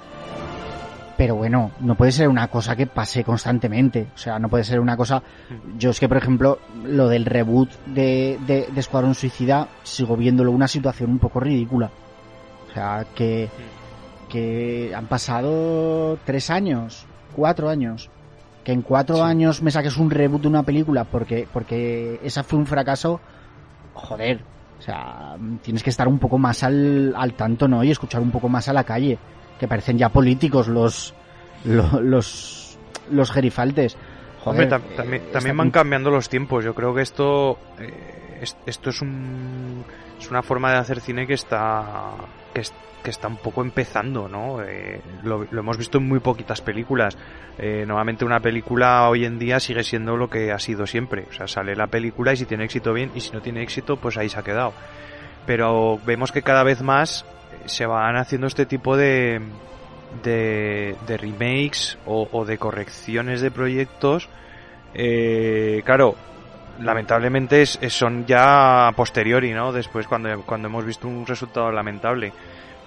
[1.16, 4.09] pero bueno, no puede ser una cosa que pase constantemente.
[4.15, 5.23] O sea, no puede ser una cosa.
[5.78, 10.51] Yo es que, por ejemplo, lo del reboot de, de, de Escuadrón Suicida, sigo viéndolo
[10.51, 11.91] una situación un poco ridícula.
[12.69, 13.49] O sea, que,
[14.28, 18.11] que han pasado tres años, cuatro años.
[18.65, 19.23] Que en cuatro sí.
[19.23, 23.20] años me saques un reboot de una película porque, porque esa fue un fracaso.
[23.93, 24.41] Joder.
[24.78, 27.85] O sea, tienes que estar un poco más al, al tanto, ¿no?
[27.85, 29.19] Y escuchar un poco más a la calle
[29.65, 31.15] que parecen ya políticos los
[31.65, 32.78] los los,
[33.11, 33.97] los gerifaltes.
[34.43, 36.62] Joder, Hombre, tam eh, también van cambiando los tiempos.
[36.65, 39.85] Yo creo que esto eh, es, esto es un
[40.20, 42.11] es una forma de hacer cine que está
[42.53, 44.62] que, es, que está un poco empezando, ¿no?
[44.62, 47.16] Eh, lo, lo, hemos visto en muy poquitas películas.
[47.59, 51.24] Normalmente una película hoy en día sigue siendo lo que ha sido siempre.
[51.31, 53.97] O sea, sale la película y si tiene éxito bien y si no tiene éxito,
[53.97, 54.74] pues ahí se ha quedado.
[55.47, 57.24] Pero vemos que cada vez más
[57.66, 59.41] se van haciendo este tipo de,
[60.23, 64.28] de, de remakes o, o, de correcciones de proyectos.
[64.95, 66.15] Eh, claro,
[66.81, 69.73] lamentablemente es, son ya a posteriori, ¿no?
[69.73, 72.32] Después cuando, cuando hemos visto un resultado lamentable.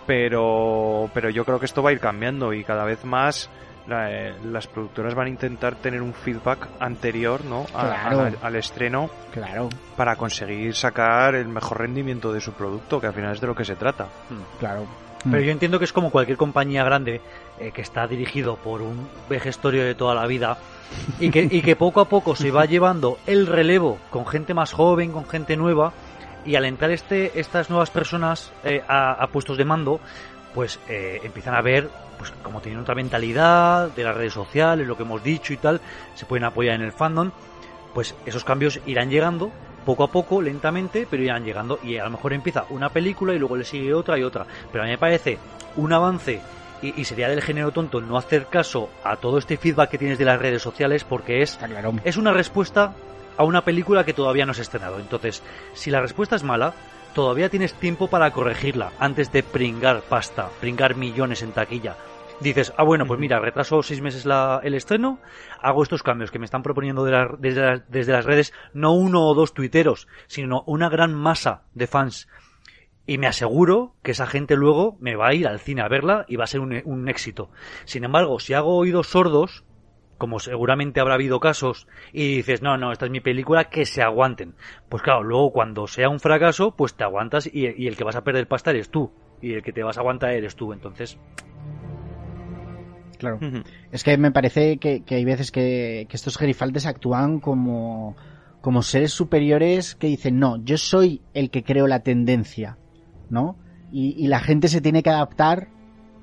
[0.06, 3.50] Pero, pero yo creo que esto va a ir cambiando y cada vez más
[3.88, 7.66] la, eh, las productoras van a intentar tener un feedback anterior, ¿no?
[7.74, 8.38] A, claro.
[8.42, 9.10] a, al estreno.
[9.32, 9.70] Claro.
[9.96, 13.56] Para conseguir sacar el mejor rendimiento de su producto, que al final es de lo
[13.56, 14.06] que se trata.
[14.30, 14.60] Hmm.
[14.60, 14.88] Claro.
[15.30, 17.22] Pero yo entiendo que es como cualquier compañía grande
[17.60, 20.58] eh, que está dirigido por un vejestorio de toda la vida
[21.20, 24.72] y que, y que poco a poco se va llevando el relevo con gente más
[24.72, 25.92] joven, con gente nueva
[26.46, 30.00] y al entrar este, estas nuevas personas eh, a, a, puestos de mando,
[30.54, 34.98] pues eh, empiezan a ver pues como tienen otra mentalidad de las redes sociales, lo
[34.98, 35.82] que hemos dicho y tal,
[36.16, 37.32] se pueden apoyar en el fandom,
[37.94, 39.52] pues esos cambios irán llegando
[39.86, 43.40] poco a poco, lentamente, pero irán llegando y a lo mejor empieza una película y
[43.40, 44.46] luego le sigue otra y otra.
[44.70, 45.38] Pero a mí me parece
[45.78, 46.42] un avance
[46.82, 50.18] y, y, sería del género tonto no hacer caso a todo este feedback que tienes
[50.18, 51.58] de las redes sociales porque es,
[52.04, 52.94] es una respuesta
[53.38, 55.00] a una película que todavía no se ha estrenado.
[55.00, 55.42] Entonces,
[55.74, 56.74] si la respuesta es mala,
[57.18, 61.98] todavía tienes tiempo para corregirla antes de pringar pasta, pringar millones en taquilla.
[62.42, 65.18] Dices, ah, bueno, pues mira, retraso seis meses la, el estreno,
[65.60, 68.94] hago estos cambios que me están proponiendo de la, desde, la, desde las redes, no
[68.94, 72.28] uno o dos tuiteros, sino una gran masa de fans.
[73.08, 76.24] Y me aseguro que esa gente luego me va a ir al cine a verla
[76.28, 77.50] y va a ser un, un éxito.
[77.86, 79.64] Sin embargo, si hago oídos sordos,
[80.18, 84.02] como seguramente habrá habido casos, y dices, no, no, esta es mi película, que se
[84.02, 84.56] aguanten.
[84.90, 88.16] Pues claro, luego cuando sea un fracaso, pues te aguantas y, y el que vas
[88.16, 89.12] a perder pasta eres tú.
[89.42, 90.74] Y el que te vas a aguantar eres tú.
[90.74, 91.20] Entonces,
[93.18, 93.38] Claro.
[93.42, 93.64] Uh -huh.
[93.92, 98.16] Es que me parece que, que hay veces que, que, estos gerifaltes actúan como,
[98.62, 102.78] como seres superiores que dicen, no, yo soy el que creo la tendencia,
[103.30, 103.58] ¿no?
[103.92, 105.70] Y, y la gente se tiene que adaptar,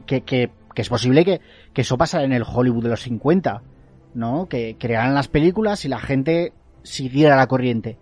[0.07, 1.41] que, que, que es posible que,
[1.73, 3.63] que, eso pasara en el Hollywood de los 50,
[4.15, 4.49] ¿no?
[4.49, 7.99] Que crearan las películas y la gente siguiera la corriente.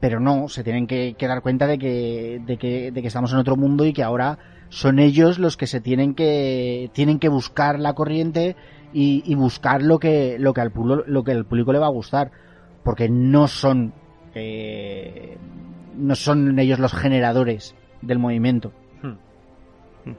[0.00, 3.38] Pero no, se tienen que, dar cuenta de que, de, que, de que estamos en
[3.38, 4.38] otro mundo y que ahora
[4.68, 8.56] son ellos los que se tienen que tienen que buscar la corriente
[8.92, 12.30] y, buscar lo que lo que al público, lo que público le va a gustar
[12.84, 13.92] porque no son
[14.34, 15.36] eh,
[15.96, 20.12] no son ellos los generadores del movimiento hmm.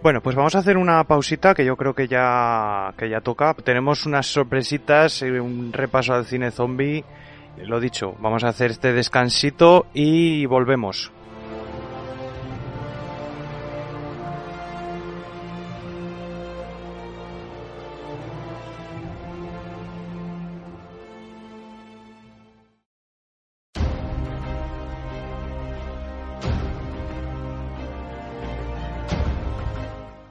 [0.00, 3.54] Bueno, pues vamos a hacer una pausita que yo creo que ya, que ya toca.
[3.54, 7.04] Tenemos unas sorpresitas, eh, un repaso al cine zombie.
[7.64, 11.10] Lo dicho, vamos a hacer este descansito y volvemos.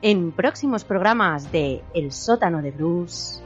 [0.08, 3.42] En próximos programas de El sótano de Bruce.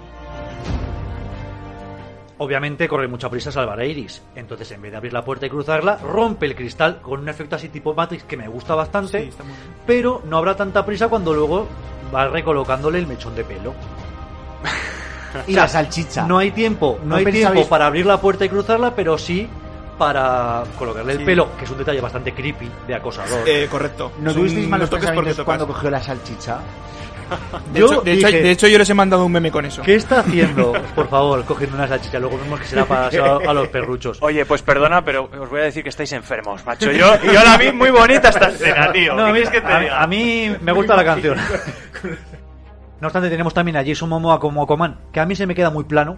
[2.38, 4.22] Obviamente corre mucha prisa salvar a Iris.
[4.36, 7.56] Entonces, en vez de abrir la puerta y cruzarla, rompe el cristal con un efecto
[7.56, 9.32] así tipo Matrix que me gusta bastante.
[9.32, 9.38] Sí.
[9.88, 11.68] Pero no habrá tanta prisa cuando luego
[12.14, 13.74] va recolocándole el mechón de pelo.
[15.48, 16.28] Y la salchicha.
[16.28, 19.18] No hay tiempo, no, ¿No hay pensabais- tiempo para abrir la puerta y cruzarla, pero
[19.18, 19.50] sí
[20.02, 21.26] para colocarle el Sí.
[21.26, 23.48] pelo, que es un detalle bastante creepy de acosador.
[23.48, 24.11] Eh, correcto.
[24.19, 26.57] ¿No Es tuvisteis malos no toques porque pensamientos cuando cogió la salchicha?
[27.72, 29.64] De, Yo hecho, de, hecho, dije- de hecho, yo les he mandado un meme con
[29.64, 29.84] eso.
[29.84, 30.73] ¿Qué está haciendo?
[30.95, 33.07] Por favor, cogiendo una salchicha, luego vemos que será para
[33.48, 34.18] a los perruchos.
[34.22, 36.91] Oye, pues perdona, pero os voy a decir que estáis enfermos, macho.
[36.91, 39.14] Yo, yo la vi muy bonita esta escena, tío.
[39.15, 41.38] No, a ¿Qué mí, quieres que te a- a mí me gusta la canción.
[42.99, 45.69] No obstante, tenemos también a Jason Momoa como Aquaman, que a mí se me queda
[45.69, 46.18] muy plano.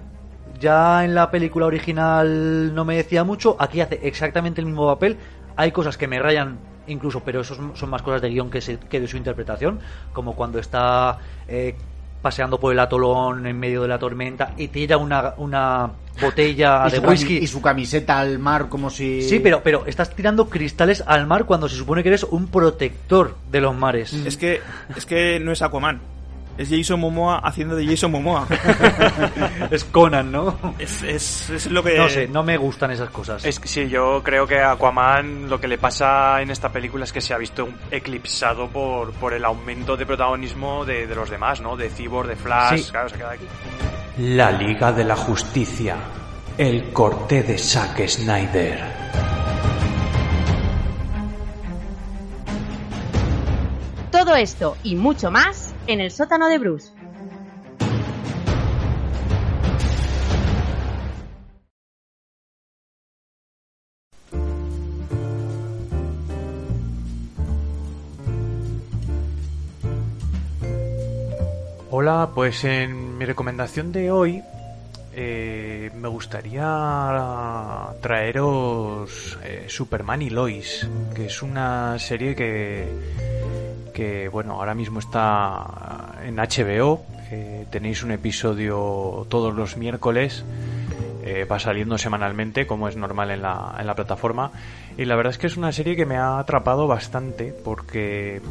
[0.60, 5.18] Ya en la película original no me decía mucho, aquí hace exactamente el mismo papel.
[5.56, 6.58] Hay cosas que me rayan
[6.88, 9.80] incluso, pero eso son- más cosas de guion que, se- que de su interpretación,
[10.14, 11.18] como cuando está
[11.48, 11.76] eh,
[12.22, 17.00] paseando por el atolón en medio de la tormenta y tira una, una botella de
[17.10, 17.38] whisky.
[17.38, 19.22] y su camiseta al mar como si...
[19.24, 23.36] Sí, pero, pero estás tirando cristales al mar cuando se supone que eres un protector
[23.52, 24.14] de los mares.
[24.14, 24.62] Es que,
[24.96, 26.00] es que no es Aquaman.
[26.56, 28.48] Es Jason Momoa haciendo de Jason Momoa.
[29.72, 30.56] Es Conan, ¿no?
[30.78, 31.98] es, es, es lo que...
[31.98, 33.44] No sé, no me gustan esas cosas.
[33.44, 37.06] Es que sí, yo creo que a Aquaman lo que le pasa en esta película
[37.06, 41.30] es que se ha visto eclipsado por, por el aumento de protagonismo de, de los
[41.30, 41.76] demás, ¿no?
[41.76, 42.92] De Cyborg, de Flash, Sí.
[42.92, 43.46] claro, se queda aquí.
[44.20, 45.96] La Liga de la Justicia.
[46.56, 48.80] El corte de Zack Snyder.
[54.12, 56.92] Todo esto y mucho más en el sótano de Bruce.
[71.96, 74.44] Hola, pues en mi recomendación de hoy
[75.16, 76.66] eh, me gustaría
[78.02, 82.88] traeros eh, Superman y Lois, que es una serie que,
[83.94, 87.04] que bueno, ahora mismo está en HBO.
[87.72, 90.44] tenéis un episodio todos los miércoles.
[91.26, 94.52] eh, va saliendo semanalmente, como es normal en la, en la plataforma.
[94.98, 98.42] Y la verdad es que es una serie que me ha atrapado bastante porque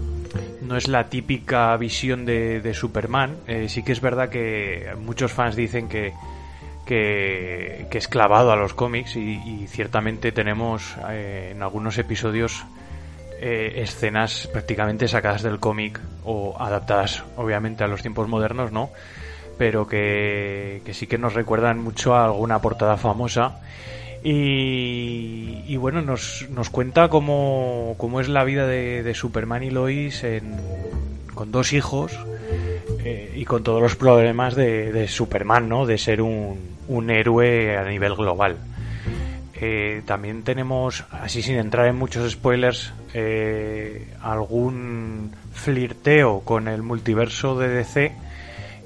[0.63, 3.37] no es la típica visión de, de Superman.
[3.47, 6.15] Eh, sí que es verdad que muchos fans dicen que,
[6.87, 12.65] que, que es clavado a los cómics y, y ciertamente tenemos eh, en algunos episodios
[13.43, 18.91] eh, escenas prácticamente sacadas del cómic o adaptadas obviamente a los tiempos modernos, ¿no?
[19.59, 23.61] Pero que, sí que nos recuerdan mucho a alguna portada famosa.
[24.25, 29.71] Y, y bueno, nos, nos cuenta cómo, cómo es la vida de, de Superman y
[29.71, 30.57] Lois en-
[31.35, 32.13] con dos hijos
[33.05, 35.87] eh, y con todos los problemas de, de Superman, ¿no?
[35.87, 36.57] De ser un,
[36.89, 38.57] un héroe a nivel global.
[40.07, 47.69] También tenemos, así sin entrar en muchos spoilers, eh, algún flirteo con el multiverso de
[47.69, 48.13] DC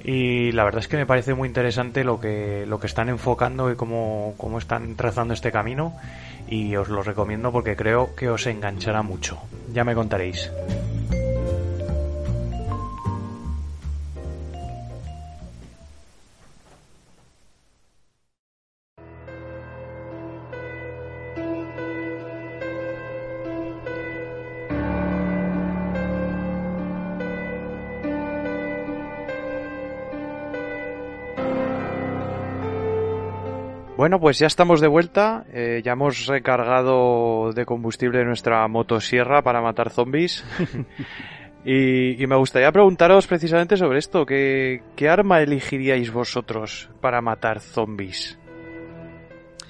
[0.03, 3.71] y la verdad es que me parece muy interesante lo que, lo que están enfocando
[3.71, 5.93] y cómo, cómo están trazando este camino
[6.47, 9.37] y os lo recomiendo porque creo que os enganchará mucho.
[9.73, 10.51] Ya me contaréis.
[34.07, 35.43] Bueno, pues ya estamos de vuelta.
[35.51, 40.45] eh, ya hemos recargado de combustible nuestra motosierra para matar zombies.
[41.65, 44.25] y, y me gustaría preguntaros precisamente sobre esto.
[44.25, 48.39] ¿qué, ¿Qué arma elegiríais vosotros para matar zombies?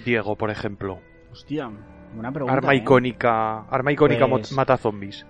[0.05, 0.99] Diego, por ejemplo.
[1.31, 1.71] Hostia,
[2.13, 2.57] buena pregunta.
[2.57, 2.77] Arma ¿eh?
[2.77, 3.61] icónica.
[3.61, 5.25] Arma icónica Pues- mata zombies.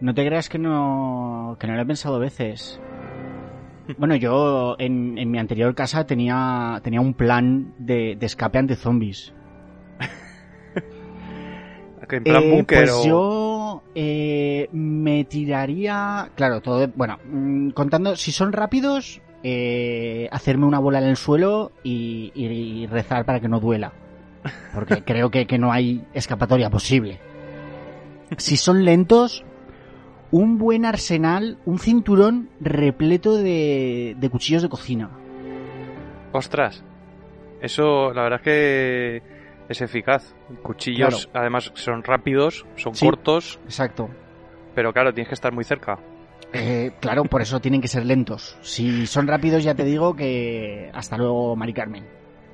[0.00, 2.78] No te creas que no, que no lo he pensado veces.
[3.98, 8.76] Bueno, yo en, en mi anterior casa tenía, tenía un plan de, de escape ante
[8.76, 9.32] zombies.
[12.10, 16.30] ¿En plan Eh, búnker pues o- yo yo eh, me tiraría.
[16.34, 16.88] Claro, todo.
[16.94, 22.86] Bueno, mm, contando, si son rápidos, eh, hacerme una bola en el suelo y, y
[22.86, 23.92] rezar para que no duela.
[24.74, 27.20] Porque creo que, que no hay escapatoria posible.
[28.38, 29.44] Si son lentos,
[30.32, 35.10] un buen arsenal, un cinturón repleto de, de cuchillos de cocina.
[36.32, 36.84] Ostras,
[37.60, 39.22] eso la verdad es que
[39.68, 40.34] es eficaz.
[40.62, 43.04] Cuchillos, además, son rápidos, son Sí.
[43.06, 44.08] cortos, Exacto.
[44.74, 45.98] pero claro, tienes que estar muy cerca.
[46.52, 48.56] Eh, claro, por eso tienen que ser lentos.
[48.62, 52.04] Si son rápidos, ya te digo que hasta luego, Mari Carmen.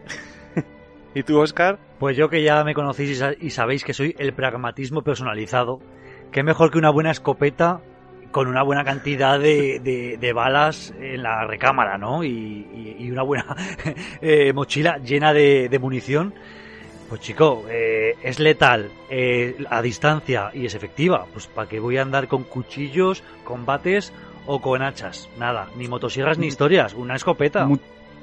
[1.15, 1.79] ¿Y tú, Oscar?
[1.99, 5.81] Pues yo que ya me conocéis y sabéis que soy el pragmatismo personalizado,
[6.37, 7.81] qué mejor que una buena escopeta
[8.31, 12.23] con una buena cantidad de, de- de balas en la recámara, ¿no?
[12.25, 13.57] Y, y- y una buena
[14.21, 16.35] eh, mochila llena de, de munición.
[17.09, 21.25] Pues chico, eh, es letal, eh, a distancia y es efectiva.
[21.33, 24.13] Pues para qué voy a andar con cuchillos, combates
[24.45, 25.31] o con hachas.
[25.39, 27.65] Nada, ni motosierras ni historias, una escopeta.
[27.65, 27.79] Mu-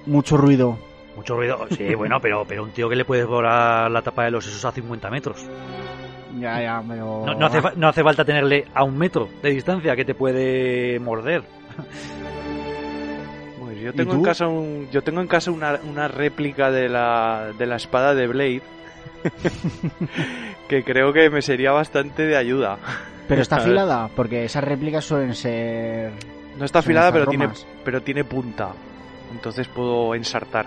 [0.05, 0.77] mucho ruido.
[1.15, 4.29] Mucho ruido, sí, bueno, pero, pero un tío que le puede volar la tapa de
[4.31, 5.43] los sesos a 50 metros.
[6.39, 7.23] Ya, ya, pero...
[7.25, 10.15] No, no hace, fa- no hace falta tenerle a un metro de distancia que te
[10.15, 11.43] puede morder.
[13.59, 16.89] Pues yo ¿Y tengo en casa un, yo tengo en casa una, una réplica de
[16.89, 18.61] la, de la espada de Blade
[20.67, 22.77] que creo que me sería bastante de ayuda.
[23.27, 26.11] Pero está afilada, porque esas réplicas suelen ser...
[26.57, 27.49] No está afilada, pero tiene,
[27.83, 28.69] pero tiene punta.
[29.31, 30.65] Entonces puedo ensartar.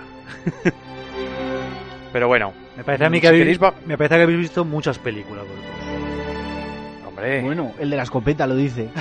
[2.12, 4.98] pero bueno, Me parece a mí Si que habéis, me parece que habéis visto muchas
[4.98, 5.44] películas.
[5.44, 7.06] vosotros.
[7.08, 8.90] hombre, Bueno, el de la escopeta lo dice.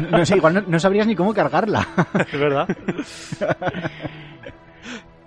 [0.00, 1.86] No, no sé, igual no, no sabrías ni cómo cargarla.
[2.32, 2.68] Es verdad.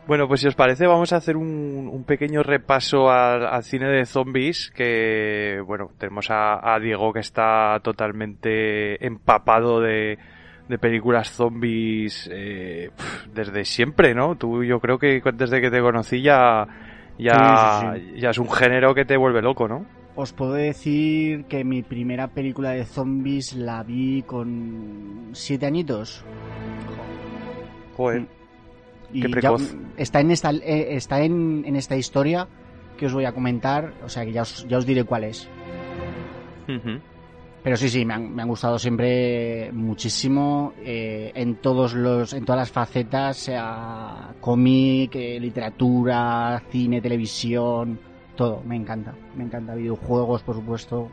[0.08, 3.88] Bueno, pues si os parece, vamos a hacer un, un pequeño repaso al, al cine
[3.90, 4.72] de zombies.
[4.72, 10.18] Que, bueno, tenemos a, a Diego que está totalmente empapado de,
[10.70, 12.90] de películas zombies eh,
[13.34, 14.36] desde siempre, ¿no?
[14.38, 16.66] Tú, yo creo que desde que te conocí ya,
[17.18, 19.86] ya, Sí, sí, ya es un género que te vuelve loco, ¿no?
[20.16, 26.24] Os puedo decir que mi primera película de zombies la vi con siete añitos.
[27.96, 28.26] Joder.
[29.14, 29.76] Y Qué ya- precoz.
[29.96, 32.48] está en esta, eh, está en, en esta historia
[32.98, 35.48] que os voy a comentar, o sea que ya os, ya os diré cuál es.
[36.68, 37.00] Ujú.
[37.68, 42.46] Pero sí, sí, me han, me han gustado siempre muchísimo eh, en todos los, en
[42.46, 48.00] todas las facetas, sea cómic, eh, literatura, cine, televisión,
[48.38, 48.64] todo.
[48.66, 49.76] Me encanta, me encanta.
[49.76, 51.10] Videojuegos, por supuesto.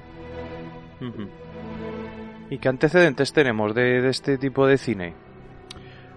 [2.48, 5.14] ¿Y qué antecedentes tenemos de, de este tipo de cine?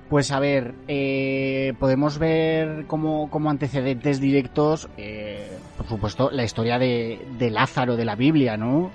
[0.08, 6.78] Pues a ver, eh, podemos ver como, como antecedentes directos, eh, por supuesto, la historia
[6.78, 8.92] de, de Lázaro de la Biblia, ¿no?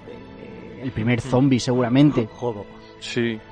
[0.82, 2.26] El primer zombie, seguramente.
[2.32, 2.64] Jodo.
[3.00, 3.38] Sí.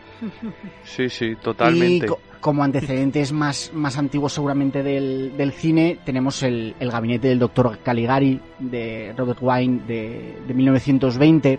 [0.85, 2.07] Sí, sí, Y totalmente.
[2.07, 7.39] co- como antecedentes más, más antiguos seguramente del, del cine, tenemos el, el gabinete del
[7.39, 11.59] doctor Caligari de Robert Wine de, de 1920,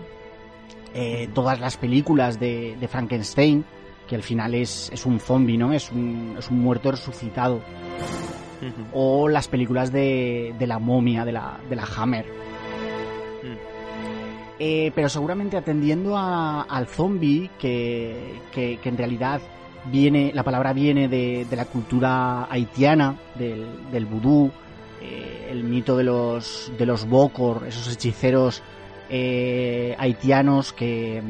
[0.94, 3.66] eh, todas las películas de, de Frankenstein,
[4.08, 5.74] que al final es, es un zombie, ¿no?
[5.74, 7.62] Es un, es un muerto resucitado.
[8.94, 12.26] O las películas de, de la momia, de la, de la Hammer.
[14.64, 19.42] Eh, pero seguramente atendiendo a- al zombie, que, que, en realidad
[19.92, 24.52] viene, la palabra viene de, de la cultura haitiana, del, del vudú,
[25.02, 28.62] eh, el mito de los, de los bokor, esos hechiceros
[29.10, 31.24] eh, haitianos que,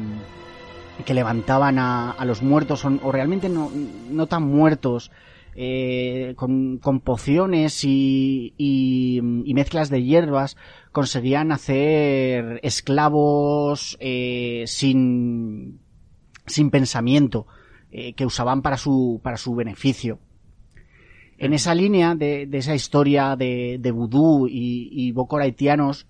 [1.06, 3.70] que levantaban a, a los muertos, o, o realmente no,
[4.10, 5.10] no tan muertos,
[5.54, 10.56] eh, con, con pociones y, y, y mezclas de hierbas,
[10.92, 15.80] conseguían hacer esclavos eh, sin,
[16.46, 17.46] sin pensamiento,
[17.90, 20.18] eh, que usaban para su, para su beneficio.
[21.38, 26.06] En esa línea de, de esa historia de, de vudú y, y haitianos,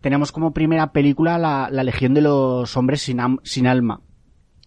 [0.00, 4.00] tenemos como primera película la, la Legión de los Hombres sin, am- sin Alma,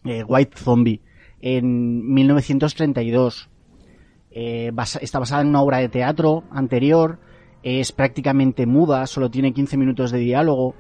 [0.06, 1.02] eh, White Zombie,
[1.42, 3.50] en 1932.
[4.32, 7.20] Eh, basa- está basada en una obra de teatro anterior,
[7.66, 10.76] es prácticamente muda, solo tiene 15 minutos de diálogo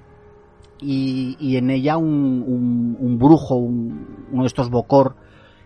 [0.79, 5.15] y, y en ella un, un- un brujo, un- uno de estos Bokor,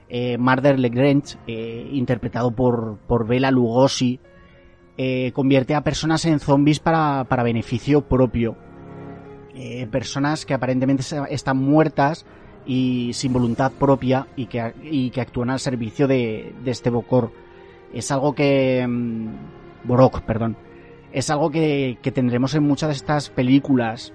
[0.08, 4.20] eh, Marder Legrange, eh, interpretado por, por Bela Lugosi,
[4.98, 8.56] eh, convierte a personas en zombies para, para beneficio propio.
[9.56, 12.26] Eh, personas que aparentemente están muertas
[12.66, 17.32] y sin voluntad propia y que, y que actúan al servicio de, de este Bokor.
[17.94, 18.86] Es algo que...
[18.88, 19.28] mm,
[19.86, 20.56] Borok, perdón.
[21.12, 24.14] Es algo que, que tendremos en muchas de estas películas.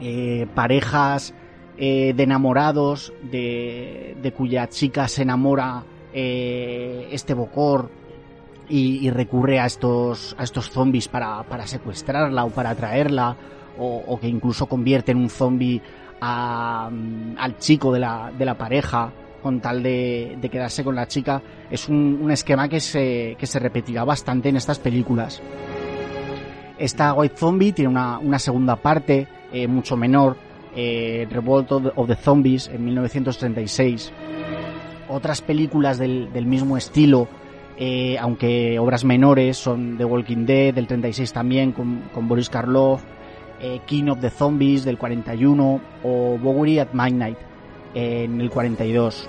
[0.00, 1.34] Eh, parejas
[1.76, 7.90] eh, de enamorados, de, de, cuya chica se enamora eh, este Bocor
[8.68, 13.36] y, recurre a estos, a estos zombies para, para secuestrarla o para atraerla,
[13.78, 15.80] o, que incluso convierte en un zombie
[16.20, 16.90] a,
[17.38, 21.40] al chico de la, de la pareja con tal de, de quedarse con la chica,
[21.70, 25.40] es un, un esquema que se, que se repetirá bastante en estas películas.
[26.78, 30.36] Esta White Zombie tiene una, una segunda parte, eh, mucho menor,
[30.76, 34.12] eh, Revolt of the, Zombies, en 1936.
[35.08, 37.26] Otras películas del, del mismo estilo,
[37.76, 43.02] eh, aunque obras menores, son The Walking Dead, del 36 también, con, con Boris Karloff,
[43.86, 47.38] King of the Zombies, del 41, o Bowery at Midnight,
[47.92, 49.28] en el 42.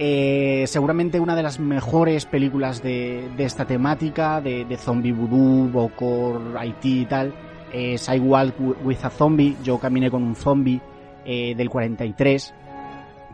[0.00, 7.00] Eh, seguramente una de las mejores películas de, esta temática, de, zombie voodoo, Bokor, Haití
[7.00, 7.34] y tal,
[7.72, 8.54] es I Walk
[8.84, 10.80] with a Zombie, Yo caminé con un zombie,
[11.24, 12.54] eh, del 43,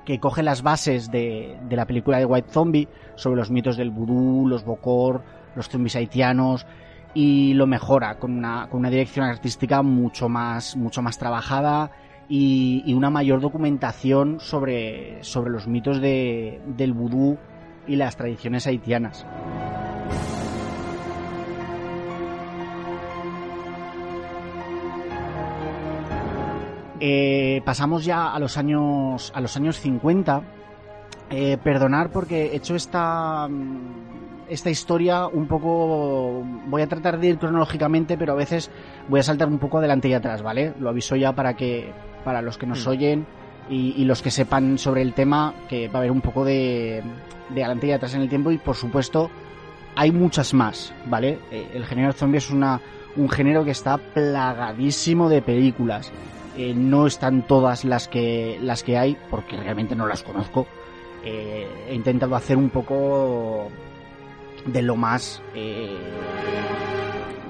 [0.07, 3.91] que coge las bases de, de, la película de White Zombie sobre los mitos del
[3.91, 5.23] vudú, los Bokor,
[5.55, 6.67] los zombies haitianos,
[7.13, 11.91] y lo mejora con una, con una dirección artística mucho más, mucho más trabajada
[12.29, 17.39] y, una mayor documentación sobre, sobre los mitos de, del vudú
[17.87, 19.27] y las tradiciones haitianas.
[27.01, 30.43] Eh, pasamos ya a los años a los años 50.
[31.31, 33.49] Eh, perdonar porque he hecho esta
[34.49, 38.71] esta historia un poco voy a tratar de ir cronológicamente pero a veces
[39.09, 41.93] voy a saltar un poco adelante y atrás vale lo aviso ya para que
[42.25, 42.91] para los que nos mm.
[42.91, 43.27] oyen
[43.69, 47.03] y, y, los que sepan sobre el tema que va a haber un poco de,
[47.51, 49.31] de adelante y atrás en el tiempo y por supuesto
[49.97, 52.81] hay muchas más vale eh, el género zombie es una
[53.17, 56.13] un género que está plagadísimo de películas
[56.57, 60.67] eh, no están todas las que las que hay porque realmente no las conozco
[61.25, 63.71] eh, he intentado hacer un poco
[64.67, 65.97] de lo más eh,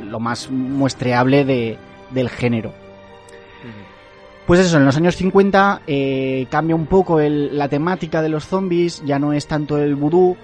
[0.05, 1.77] lo más muestreable de,
[2.11, 2.73] del género.
[4.47, 8.47] Pues eso, en los años 50 eh, cambia un poco el, la temática de los
[8.47, 10.37] zombies, ya no es tanto el vudú,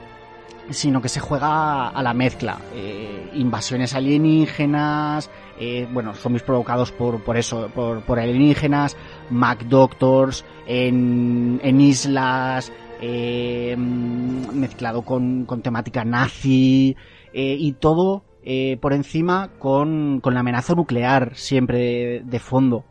[0.71, 2.59] sino que se juega a la mezcla.
[2.75, 8.97] Eh, invasiones alienígenas, eh, bueno, zombies provocados por, por eso, por, por alienígenas,
[9.29, 12.73] Mac Doctors, en, en islas,
[13.03, 16.97] eh, mezclado con, temática nazi
[17.33, 22.85] eh, y todo eh, por encima con, con, la amenaza nuclear siempre de, de fondo.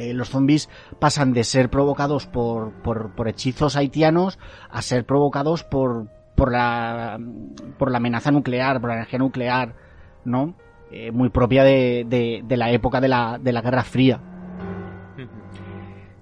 [0.00, 4.38] Eh, los zombies pasan de ser provocados por, por, por, hechizos haitianos
[4.70, 7.20] a ser provocados por, por, la,
[7.76, 9.74] por la amenaza nuclear, por la energía nuclear,
[10.24, 10.54] ¿no?
[10.90, 14.22] Eh, muy propia de, de, de, la época de la, de la Guerra Fría.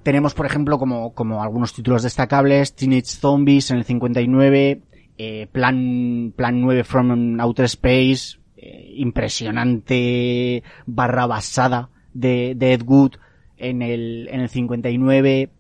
[0.03, 4.83] Tenemos, por ejemplo, como, como algunos títulos destacables, Teenage Zombies en el 59,
[5.19, 13.13] eh, Plan, Plan 9 from Outer Space, eh, impresionante barra basada de, de, Ed Wood
[13.59, 15.51] en el, en el 59,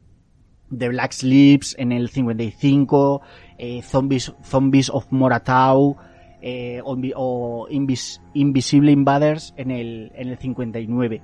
[0.76, 3.20] The Black Sleeps en el 55,
[3.58, 5.96] eh, Zombies, Zombies of Moratau,
[6.40, 11.20] eh, o, o Invis, Invisible Invaders en el, en el 59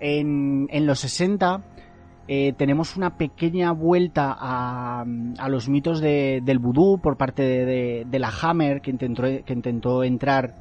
[0.00, 1.62] en, en los 60
[2.28, 5.04] eh, tenemos una pequeña vuelta a,
[5.38, 9.22] a los mitos de, del vudú por parte de, de, de, la Hammer que intentó,
[9.22, 10.54] que intentó entrar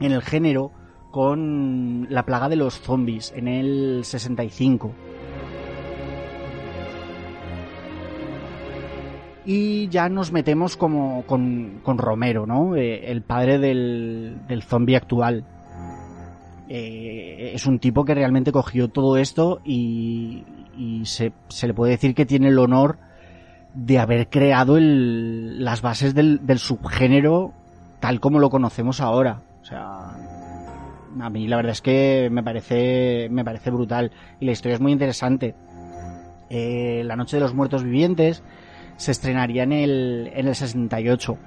[0.00, 0.72] en el género
[1.16, 4.92] con la plaga de los zombies en el 65.
[9.46, 12.76] Y ya nos metemos como con, con Romero, ¿no?
[12.76, 15.46] Eh, el padre del, del zombie actual
[16.68, 20.44] eh, es un tipo que realmente cogió todo esto y,
[20.76, 22.98] y se, se, le puede decir que tiene el honor
[23.72, 27.54] de haber creado el, las bases del, del, subgénero
[28.00, 29.40] tal como lo conocemos ahora.
[29.62, 30.15] O sea,
[31.20, 34.80] a mí la verdad es que me parece, me parece brutal y la historia es
[34.80, 35.54] muy interesante.
[36.48, 38.42] Eh, la Noche de los Muertos Vivientes
[38.96, 41.38] se estrenaría en el, en el 68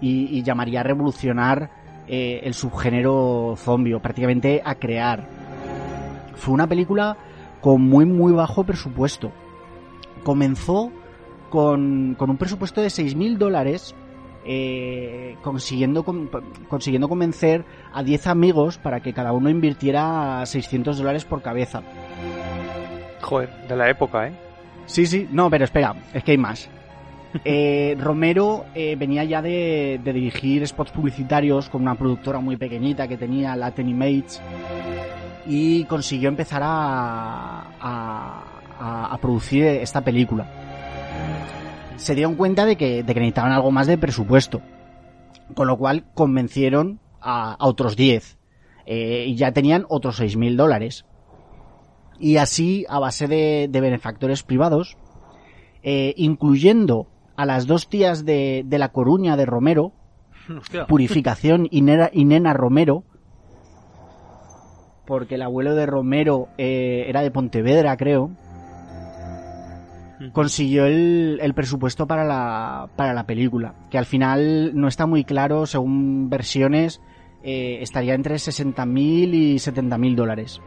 [0.00, 1.70] y, llamaría a revolucionar
[2.08, 5.26] eh, el subgénero zombie, o prácticamente a crear.
[6.34, 7.16] Fue una película
[7.60, 9.30] con muy muy bajo presupuesto.
[10.24, 10.90] Comenzó
[11.50, 13.94] con, con un presupuesto de 6.000 dólares,
[14.44, 16.30] eh, consiguiendo, con,
[16.68, 21.82] consiguiendo convencer a 10 amigos para que cada uno invirtiera 600 dólares por cabeza.
[23.20, 24.32] Joder, de la época, ¿eh?
[24.86, 26.68] Sí, sí, no, pero espera, es que hay más.
[27.44, 33.06] Eh, Romero eh, venía ya de, de, dirigir spots publicitarios con una productora muy pequeñita
[33.06, 34.40] que tenía Latin Image
[35.46, 40.69] y consiguió empezar a, a, a producir esta película.
[42.00, 44.62] Se dieron cuenta de que, de que necesitaban algo más de presupuesto,
[45.54, 48.38] con lo cual convencieron a, a otros 10
[48.86, 51.04] eh, y ya tenían otros 6.000 dólares.
[52.18, 54.96] Y así, a base de, de benefactores privados,
[55.82, 57.06] eh, incluyendo
[57.36, 59.92] a las dos tías de, de La Coruña de Romero,
[60.58, 60.86] Hostia.
[60.86, 63.04] Purificación y Nena, y Nena Romero,
[65.06, 68.30] porque el abuelo de Romero eh, era de Pontevedra, creo,
[70.32, 75.24] consiguió el, el presupuesto para la, para la película, que al final no está muy
[75.24, 77.00] claro, según versiones,
[77.42, 80.60] eh, estaría entre 60.000 y 70.000 dólares.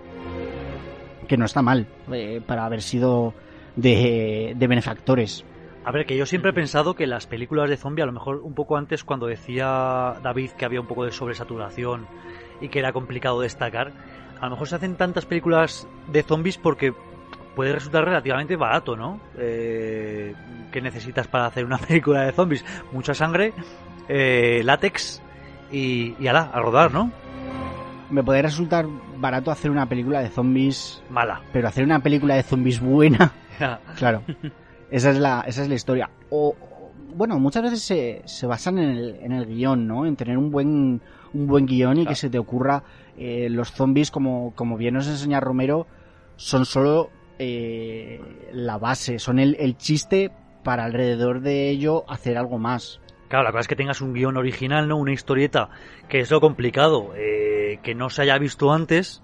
[1.28, 3.34] Que no está mal, eh, para haber sido
[3.76, 5.46] de, de benefactores.
[5.86, 8.38] A ver, que yo siempre he pensado que las películas de zombie, a lo mejor
[8.38, 12.08] un poco antes, cuando decía David que había un poco de sobresaturación
[12.62, 13.92] y que era complicado destacar,
[14.40, 16.94] a lo mejor se hacen tantas películas de zombies porque
[17.56, 19.20] puede resultar relativamente barato, ¿no?
[19.38, 20.34] Eh,
[20.72, 22.66] ¿Qué necesitas para hacer una película de zombies?
[22.92, 23.54] Mucha sangre,
[24.08, 25.22] eh, látex
[25.72, 27.12] y, y ala, a rodar, ¿no?
[28.10, 28.86] Me podría resultar
[29.18, 31.42] barato hacer una película de zombies, Mala.
[31.52, 33.32] pero hacer una película de zombies buena,
[33.98, 34.24] claro.
[34.92, 36.10] Esa es la, esa es la historia.
[36.30, 36.56] O,
[37.16, 40.06] bueno, muchas veces se, se basan en el, en el guion, ¿no?
[40.06, 41.02] En tener un buen,
[41.34, 42.84] un buen guion y que se te ocurra
[43.18, 45.88] eh, los zombies, como, como bien nos enseña Romero,
[46.36, 47.10] son solo
[47.40, 48.20] eh,
[48.54, 50.32] la base, son el, el chiste
[50.64, 53.00] para alrededor de ello hacer algo más.
[53.30, 54.98] Claro, la cosa es que tengas un guion original, ¿no?
[54.98, 55.70] Una historieta,
[56.08, 59.22] que es lo complicado, eh, que no se haya visto antes.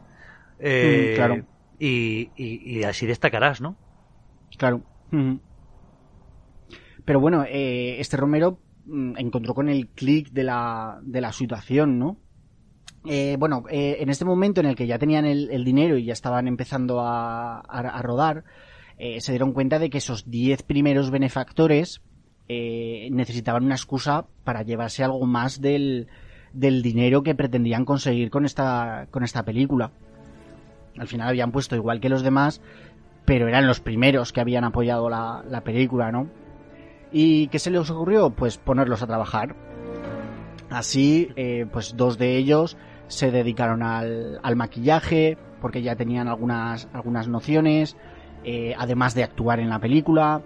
[0.59, 1.45] eh, Mm, claro.
[1.79, 3.75] Y, y- y así destacarás, ¿no?
[4.57, 4.81] Claro.
[7.05, 11.97] Pero bueno, eh, este Romero mm, encontró con el clic de la, de la situación,
[11.99, 12.17] ¿no?
[13.05, 16.13] Eh, bueno, eh, en este momento en el que ya tenían el, dinero y ya
[16.13, 18.43] estaban empezando a, a- rodar,
[18.97, 22.01] eh, se dieron cuenta de que esos 10 primeros benefactores
[22.51, 26.07] necesitaban una excusa para llevarse algo más del,
[26.51, 29.91] dinero que pretendían conseguir con esta, con esta película.
[30.97, 32.59] Al final habían puesto igual que los demás,
[33.25, 36.27] pero eran los primeros que habían apoyado la, la película, ¿no?
[37.11, 38.31] ¿Y qué se les ocurrió?
[38.31, 39.55] Pues ponerlos a trabajar.
[40.71, 41.29] Así,
[41.71, 42.77] pues dos de ellos
[43.09, 47.97] se dedicaron al, al maquillaje, porque ya tenían algunas, algunas nociones,
[48.45, 50.41] eh, además de actuar en la película.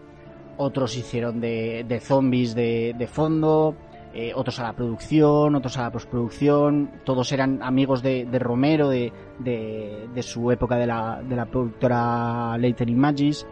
[0.58, 3.76] Otros hicieron de, de zombies de, de fondo,
[4.14, 6.92] eh, otros a la producción, otros a la postproducción.
[7.04, 12.58] Todos eran amigos de, de Romero, de, de, su época de la, de la productora
[12.58, 13.48] Leighton Images.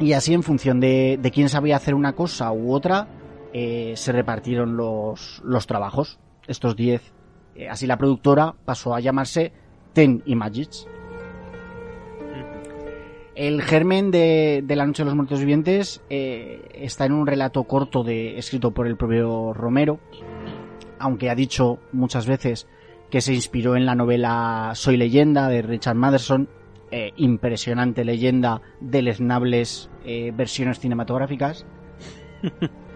[0.00, 3.08] Y así, en función de, de quién sabía hacer una cosa u otra,
[3.52, 6.18] eh, se repartieron los, los trabajos.
[6.46, 7.17] Estos 10.
[7.58, 9.52] Eh, así la productora pasó a llamarse
[9.92, 10.86] Ten Images.
[13.34, 17.64] El germen de, de La Noche de los Muertos Vivientes eh, está en un relato
[17.64, 20.00] corto de, escrito por el propio Romero,
[20.98, 22.66] aunque ha dicho muchas veces
[23.10, 26.48] que se inspiró en la novela Soy leyenda de Richard Matheson,
[26.90, 31.66] eh, impresionante leyenda deleznables eh, versiones cinematográficas.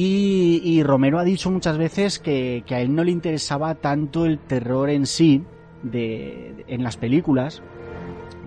[0.00, 4.26] Y, y Romero ha dicho muchas veces que, que a él no le interesaba tanto
[4.26, 5.42] el terror en sí
[5.82, 7.64] de, en las películas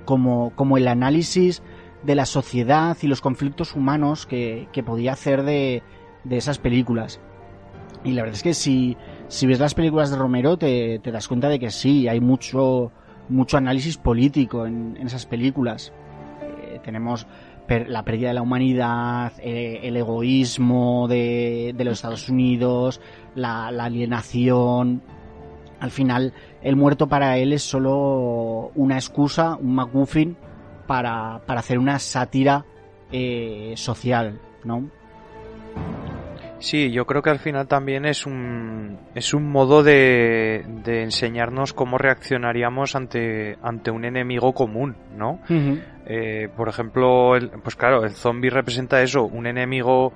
[0.05, 1.61] como, como el análisis
[2.03, 5.83] de la sociedad y los conflictos humanos que, que podía hacer de,
[6.23, 7.19] de esas películas.
[8.05, 8.95] Y la verdad es que si,
[9.27, 12.93] si ves las películas de Romero te, te das cuenta de que sí, hay mucho,
[13.27, 15.91] mucho análisis político en, en esas películas.
[16.41, 17.27] Eh, tenemos
[17.71, 22.99] per- la pérdida de la humanidad, eh, el egoísmo de, de los Estados Unidos,
[23.33, 25.01] la, la alienación.
[25.79, 30.35] Al final, el muerto para él es solo una excusa, un MacGuffin,
[30.85, 32.65] para, para hacer una sátira
[33.09, 34.89] eh, social, ¿no?
[36.59, 41.73] Sí, yo creo que al final también es un, es un modo de, de enseñarnos
[41.73, 45.39] cómo reaccionaríamos ante, ante un enemigo común, ¿no?
[46.13, 50.11] Eh, por ejemplo, el- pues claro, el zombie representa eso, un enemigo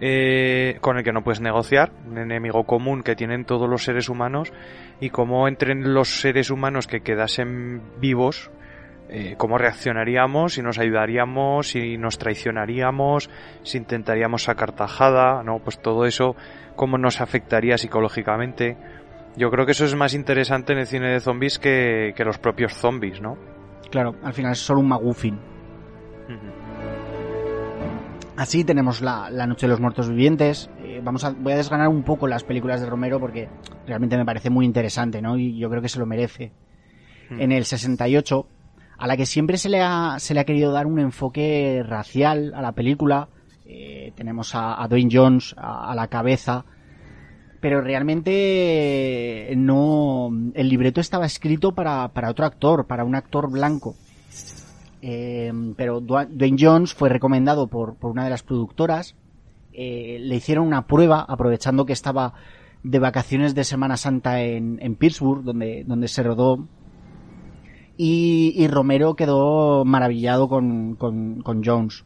[0.00, 4.08] eh, con el que no puedes negociar, un enemigo común que tienen todos los seres
[4.08, 4.52] humanos
[5.00, 8.50] y cómo entre los seres humanos que quedasen vivos,
[9.10, 13.28] eh, cómo reaccionaríamos, si nos ayudaríamos, si nos traicionaríamos,
[13.64, 15.58] si intentaríamos sacar tajada, ¿no?
[15.58, 16.34] Pues todo eso,
[16.74, 18.76] cómo nos afectaría psicológicamente.
[19.36, 22.38] Yo creo que eso es más interesante en el cine de zombies que, que los
[22.38, 23.36] propios zombies, ¿no?
[23.94, 25.34] Claro, al final es solo un MacGuffin.
[25.34, 26.46] Ujú.
[28.36, 30.68] Así tenemos la, la Noche de los Muertos Vivientes.
[30.82, 33.48] Eh, vamos a, voy a desganar un poco las películas de Romero porque
[33.86, 35.38] realmente me parece muy interesante, ¿no?
[35.38, 36.50] Y yo creo que se lo merece.
[37.30, 38.48] En el 68,
[38.98, 42.52] a la que siempre se le ha, se le ha querido dar un enfoque racial
[42.52, 43.28] a la película,
[43.64, 46.64] eh, tenemos a, a Dwayne Jones a, a la cabeza,
[47.64, 53.50] pero realmente eh, no, el libreto estaba escrito para, para otro actor, para un actor
[53.50, 53.94] blanco.
[55.00, 59.16] Eh, pero Dwa- Dwayne Jones fue recomendado por, por una de las productoras.
[59.72, 62.34] Eh, le hicieron una prueba, aprovechando que estaba
[62.82, 66.68] de vacaciones de Semana Santa en, en Pittsburgh, donde, donde se rodó.
[67.96, 72.04] Y, y Romero quedó maravillado con, con, con Jones.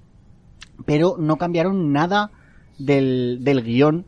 [0.87, 2.31] Pero no cambiaron nada
[2.79, 4.05] del, del guion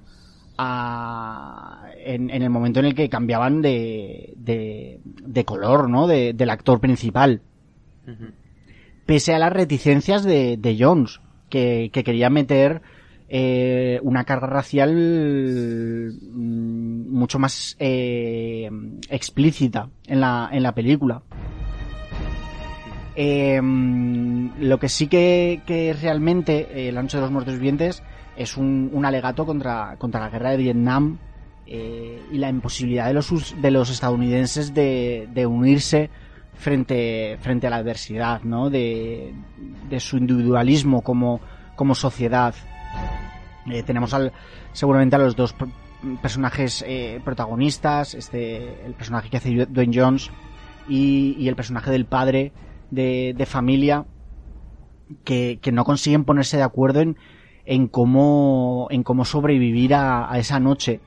[0.62, 6.06] a- en, en el momento en el que cambiaban de, de, de color, ¿no?
[6.06, 7.40] De- del actor principal
[9.06, 12.80] pese a las reticencias de, de Jones, que, que quería meter
[13.28, 14.92] eh, una carga racial
[16.32, 18.68] mm, mucho más eh,
[19.08, 21.22] explícita en la, en la película.
[23.16, 23.60] Eh,
[24.60, 28.02] lo que sí que, que realmente La Noche de los Muertos Vivientes
[28.36, 31.18] es un, un alegato contra, contra la guerra de Vietnam
[31.66, 36.10] eh, y la imposibilidad de los, de los estadounidenses de, de unirse
[36.54, 38.70] frente, frente a la adversidad, ¿no?
[38.70, 39.34] De,
[39.88, 41.40] de su individualismo como,
[41.76, 42.54] como sociedad.
[43.70, 44.14] Eh, tenemos
[44.72, 45.54] seguramente a los dos
[46.22, 50.30] personajes eh, protagonistas, este, el personaje que hace Dwayne Jones
[50.88, 52.52] y, y el personaje del padre
[52.90, 54.06] de, de familia
[55.24, 57.16] que, que no consiguen ponerse de acuerdo en,
[57.70, 61.00] en cómo, en cómo sobrevivir a, a esa noche.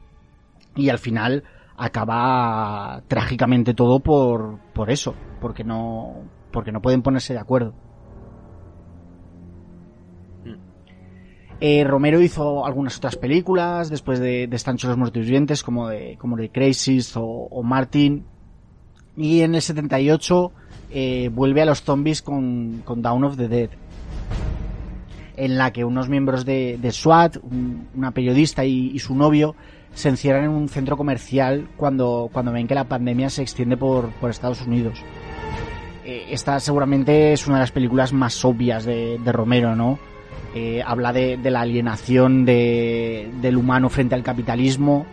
[0.78, 1.44] Y al final
[1.76, 6.24] acaba trágicamente todo por, por eso, porque no,
[6.54, 7.74] porque no pueden ponerse de acuerdo.
[11.60, 16.38] Eh, Romero hizo algunas otras películas después de, de los Muertos Vivientes, como de, como
[16.38, 18.26] de Crisis o, o Martin.
[19.18, 20.52] Y en el 78
[20.92, 23.70] eh, vuelve a los zombies con, con Dawn of the Dead.
[25.36, 29.56] En la que unos miembros de, SWAT, un- una periodista y, su novio,
[29.94, 34.12] se encierran en un centro comercial cuando, cuando ven que la pandemia se extiende por,
[34.30, 35.00] Estados Unidos.
[36.06, 39.98] Eh, esta seguramente es una de las películas más obvias de, Romero, ¿no?
[40.56, 45.06] Eh, habla de, la alienación de, del humano frente al capitalismo,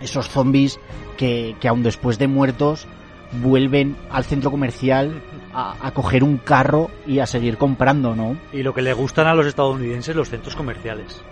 [0.00, 0.78] esos zombies
[1.16, 2.86] que, que aun después de muertos
[3.32, 8.36] vuelven al centro comercial a, a coger un carro y a seguir comprando, ¿no?
[8.52, 11.22] Y lo que le gustan a los estadounidenses los centros comerciales.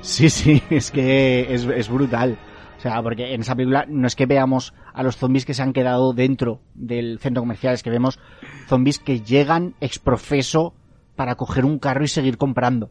[0.00, 2.38] Sí, sí, es que es, es brutal.
[2.76, 5.62] O sea, porque en esa película no es que veamos a los zombies que se
[5.62, 8.20] han quedado dentro del centro comercial, es que vemos
[8.68, 10.74] zombies que llegan exprofeso
[11.16, 12.90] para coger un carro y seguir comprando.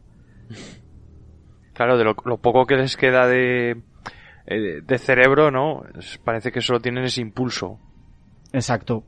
[1.74, 3.84] Claro, de lo, lo poco que les queda de,
[4.48, 5.84] eh, de cerebro, ¿no?
[6.24, 7.80] Parece que solo tienen ese impulso.
[8.56, 9.04] Exacto.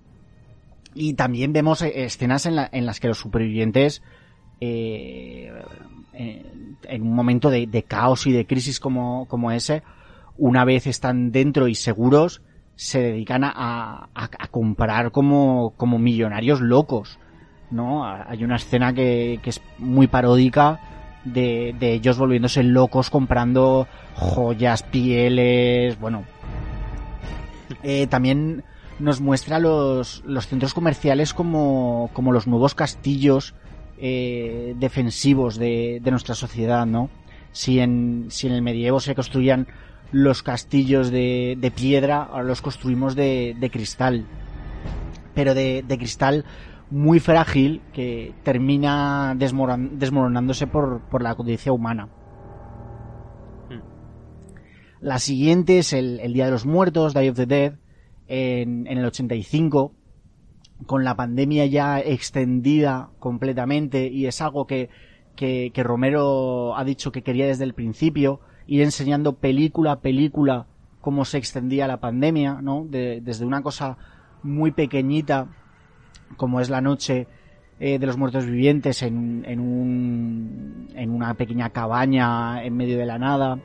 [0.93, 4.01] Y también vemos eh, escenas en, la- en las que los supervivientes,
[4.61, 5.51] eh,
[6.13, 9.83] en, en un momento de, caos y de crisis como, ese,
[10.37, 12.41] una vez están dentro y seguros,
[12.75, 14.09] se dedican a
[14.51, 17.19] comprar como, como millonarios locos.
[17.69, 18.05] ¿no?
[18.05, 20.79] Hay una escena que, que es muy paródica
[21.25, 26.23] de, de ellos volviéndose locos comprando joyas, pieles, bueno.
[27.83, 28.63] Eh, también
[28.99, 33.53] nos muestra los, los centros comerciales como, como los nuevos castillos
[33.99, 37.09] eh, defensivos de, de nuestra sociedad, ¿no?
[37.51, 39.67] Si en, si en el medievo se construían
[40.11, 44.25] los castillos de, de piedra, ahora los construimos de, de cristal.
[45.33, 46.45] Pero de, de cristal
[46.89, 52.09] muy frágil que termina desmoron- desmoronándose por, por la codicia humana.
[54.99, 57.73] La siguiente es el, el Día de los Muertos, Day of the Dead,
[58.27, 59.93] en, en el 85,
[60.85, 64.89] con la pandemia ya extendida completamente y es algo que,
[65.35, 70.67] que, que Romero ha dicho que quería desde el principio, ir enseñando película a película
[71.01, 72.85] cómo se extendía la pandemia, ¿no?
[72.87, 73.97] De- desde una cosa
[74.43, 75.47] muy pequeñita
[76.35, 77.27] como es la noche
[77.79, 83.05] eh, de los muertos vivientes en, en, un, en una pequeña cabaña en medio de
[83.05, 83.59] la nada.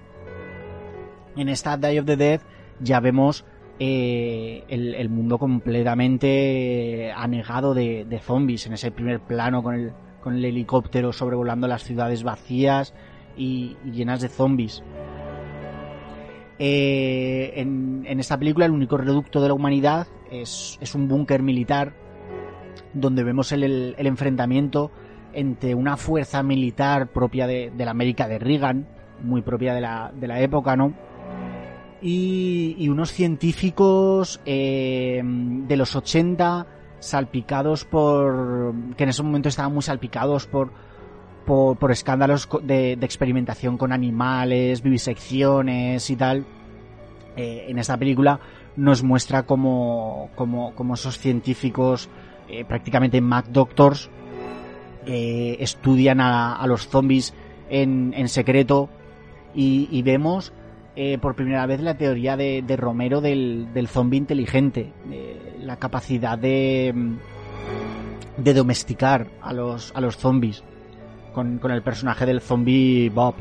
[1.37, 2.41] En esta Day of the Dead
[2.81, 3.45] ya vemos
[3.85, 10.37] eh, el, mundo completamente anegado de, de zombies en ese primer plano con el, con
[10.37, 12.95] el helicóptero sobrevolando las ciudades vacías
[13.37, 14.85] y, llenas de zombies.
[16.61, 21.93] Eh, en, en esta película el único reducto de la humanidad es, un búnker militar
[22.95, 24.93] donde vemos el, enfrentamiento
[25.33, 28.87] entre una fuerza militar propia de, la América de Reagan,
[29.25, 29.81] muy propia de
[30.29, 30.95] la época, ¿no?
[32.03, 36.67] Y, y unos científicos eh, de los 80
[36.99, 38.75] salpicados por...
[38.97, 40.73] que en ese momento estaban muy salpicados por,
[41.47, 46.47] por, por escándalos de, de experimentación con animales, vivisecciones y tal.
[47.37, 48.41] Eh, en esta película
[48.77, 52.09] nos muestra como, como, como esos científicos
[52.49, 54.11] eh, prácticamente Mad Doctors
[55.07, 57.35] eh, estudian a, a los zombies
[57.71, 58.91] en, secreto
[59.55, 60.53] y vemos
[60.95, 66.37] eh, por primera vez la teoría de, Romero del, del zombie inteligente, eh, la capacidad
[66.37, 67.17] de, mm,
[68.37, 70.63] de domesticar a los, a los zombies
[71.33, 73.35] con, el personaje del zombie Bob.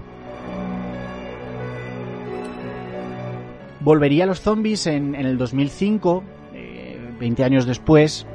[3.81, 6.23] Volvería a los zombies en, el 2005,
[6.53, 8.27] eh, 20 años después,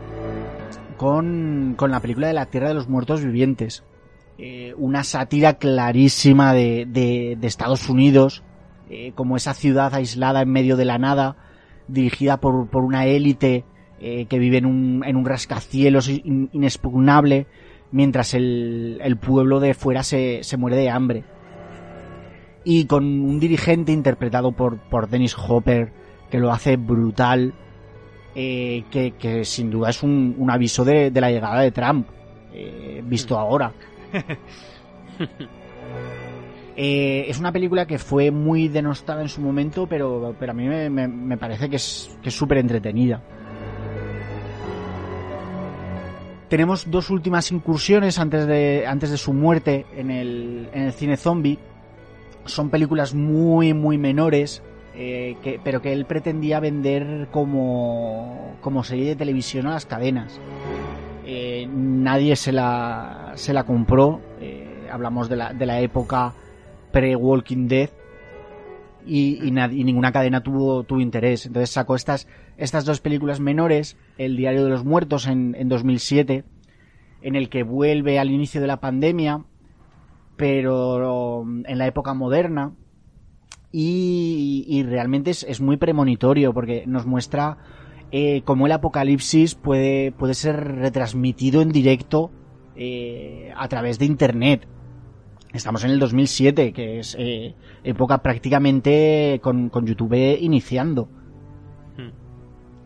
[0.97, 3.85] con, la película de la Tierra de los Muertos Vivientes.
[4.39, 8.43] Eh, una sátira clarísima de, de Estados Unidos,
[8.91, 11.37] eh, como esa ciudad aislada en medio de la nada,
[11.89, 13.65] dirigida por, por una élite
[14.01, 17.47] eh, que vive en un, en un rascacielos in- inexpugnable,
[17.93, 21.25] mientras el, el pueblo de fuera se, se muere de hambre.
[22.65, 25.93] Y con un dirigente interpretado por, por Dennis Hopper,
[26.31, 27.55] que lo hace brutal,
[28.35, 32.09] eh, que, que sin duda es un, un aviso de, de la llegada de Trump,
[33.05, 33.73] visto ahora.
[36.79, 40.69] Eh, es una película que fue muy denostada en su momento, pero, pero a mí
[40.69, 43.23] me, me- parece que es súper entretenida.
[46.49, 51.17] Tenemos dos últimas incursiones antes de, antes de su muerte en el, en el cine
[51.17, 51.59] zombie.
[52.45, 54.63] Son películas muy, muy menores,
[54.95, 60.39] eh, que, pero que él pretendía vender como, como serie de televisión a las cadenas.
[61.25, 64.21] Eh, nadie se la, se la compró.
[64.93, 66.33] hablamos de la, de la época
[66.93, 67.91] pre-Walking Dead.
[69.07, 71.47] Y, ninguna cadena tuvo, tuvo interés.
[71.47, 72.27] Entonces sacó estas,
[72.57, 76.45] estas dos películas menores, El Diario de los Muertos en, en 2007,
[77.23, 79.45] en el que vuelve al inicio de la pandemia,
[80.37, 82.73] pero um, en la época moderna.
[83.71, 87.59] Y, y realmente es, es muy premonitorio porque nos muestra
[88.13, 92.31] eh, cómo el apocalipsis puede, puede ser retransmitido en directo
[92.77, 94.69] eh, a través de internet.
[95.57, 101.09] Estamos en el 2007, que es eh, época prácticamente con, con YouTube iniciando.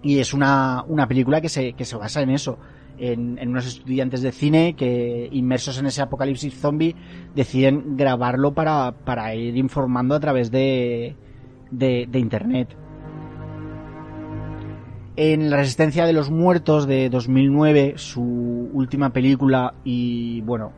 [0.03, 2.59] Y es una, una película que se, que se basa en eso.
[2.99, 6.95] En, en unos estudiantes de cine que, inmersos en ese apocalipsis zombie,
[7.35, 11.17] deciden grabarlo para, para ir informando a través de,
[11.71, 12.77] de, de internet.
[15.17, 18.23] En La Resistencia de los Muertos de 2009, su
[18.73, 20.73] última película, y bueno,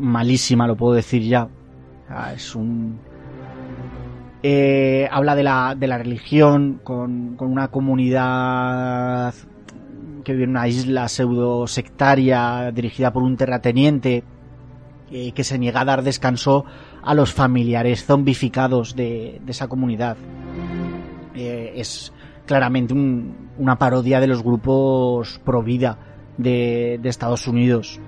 [0.00, 1.48] malísima, lo puedo decir ya.
[2.34, 2.98] Es un.
[4.42, 9.34] Eh, habla de la, de la religión con, con una comunidad
[10.24, 14.24] que vive en una isla pseudo sectaria dirigida por un terrateniente
[15.10, 16.64] eh, que se niega a dar descanso
[17.02, 20.16] a los familiares zombificados de, esa comunidad.
[21.34, 22.12] Eh, es
[22.46, 25.98] claramente un- una parodia de los grupos pro vida
[26.38, 28.00] de Estados Unidos.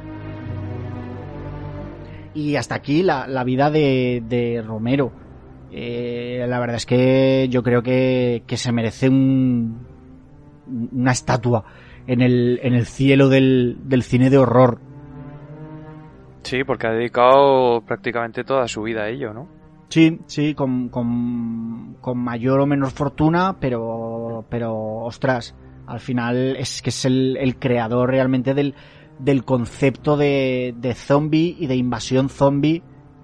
[2.34, 5.12] Y hasta aquí la, la vida de, de Romero.
[5.70, 9.86] Eh, la verdad es que yo creo que, que se merece un,
[10.92, 11.64] una estatua
[12.06, 14.80] en el, en el cielo del, del cine de horror.
[16.42, 19.48] Sí, porque ha dedicado prácticamente toda su vida a ello, ¿no?
[19.88, 25.54] Sí, sí, con, con, con mayor o menor fortuna, pero, pero, ostras,
[25.86, 28.74] al final es que es el, el creador realmente del,
[29.22, 32.82] del concepto de, de zombie y de invasión zombie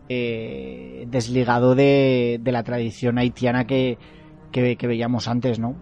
[0.08, 3.98] eh, desligado de, de la tradición haitiana que,
[4.52, 5.74] que, que veíamos antes, ¿no?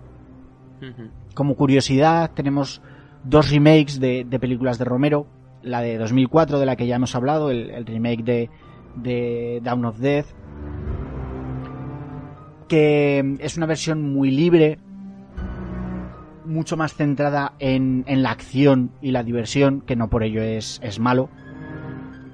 [1.34, 2.80] Como curiosidad, tenemos
[3.24, 5.26] dos remakes de, de películas de Romero.
[5.62, 8.50] La de 2004, de la que ya hemos hablado, el, el remake de,
[8.94, 10.26] de Down of Death,
[12.68, 14.78] que es una versión muy libre,
[16.46, 20.80] mucho más centrada en, en la acción y la diversión, que no por ello es,
[20.82, 21.28] es malo,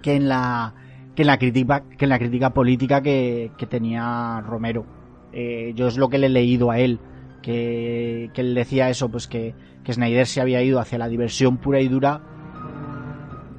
[0.02, 0.74] que en la
[1.14, 4.86] que en la crítica que en la crítica política que, que tenía Romero.
[5.32, 7.00] Eh, yo es lo que le he leído a él,
[7.42, 11.56] que, que él decía eso, pues que, que Snyder se había ido hacia la diversión
[11.56, 12.20] pura y dura.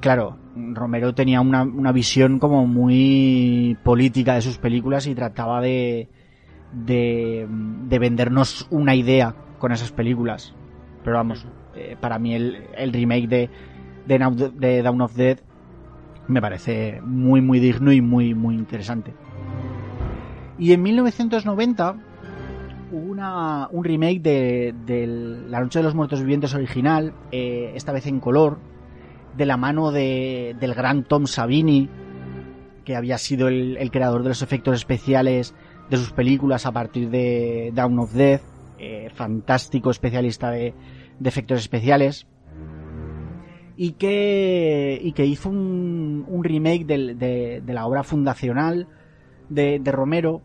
[0.00, 6.08] Claro, Romero tenía una, una visión como muy política de sus películas y trataba de,
[6.72, 9.34] de, de vendernos una idea
[9.64, 10.52] con esas películas.
[11.04, 13.50] Pero vamos, eh, para mí el, el remake de,
[14.06, 15.38] de, Now- de Dawn of Dead
[16.28, 19.14] Me parece muy, muy digno y muy, muy interesante.
[20.58, 21.96] Y en 1990
[22.92, 25.06] hubo una, un remake de, de
[25.48, 28.58] La Noche de los Muertos Vivientes original, eh, esta vez en color,
[29.34, 31.88] de la mano de, del gran Tom Savini,
[32.84, 35.54] que había sido el, el, creador de los efectos especiales
[35.88, 38.42] de sus películas a partir de Down of Death,
[38.78, 40.74] eh, fantástico especialista de,
[41.22, 42.26] efectos especiales,
[43.76, 48.88] y que, hizo un, remake de, la obra fundacional
[49.48, 50.42] de, Romero,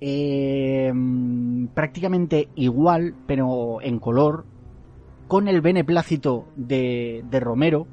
[0.00, 0.92] eh,
[1.74, 4.44] prácticamente igual, pero en color,
[5.28, 7.86] con el beneplácito de, de Romero.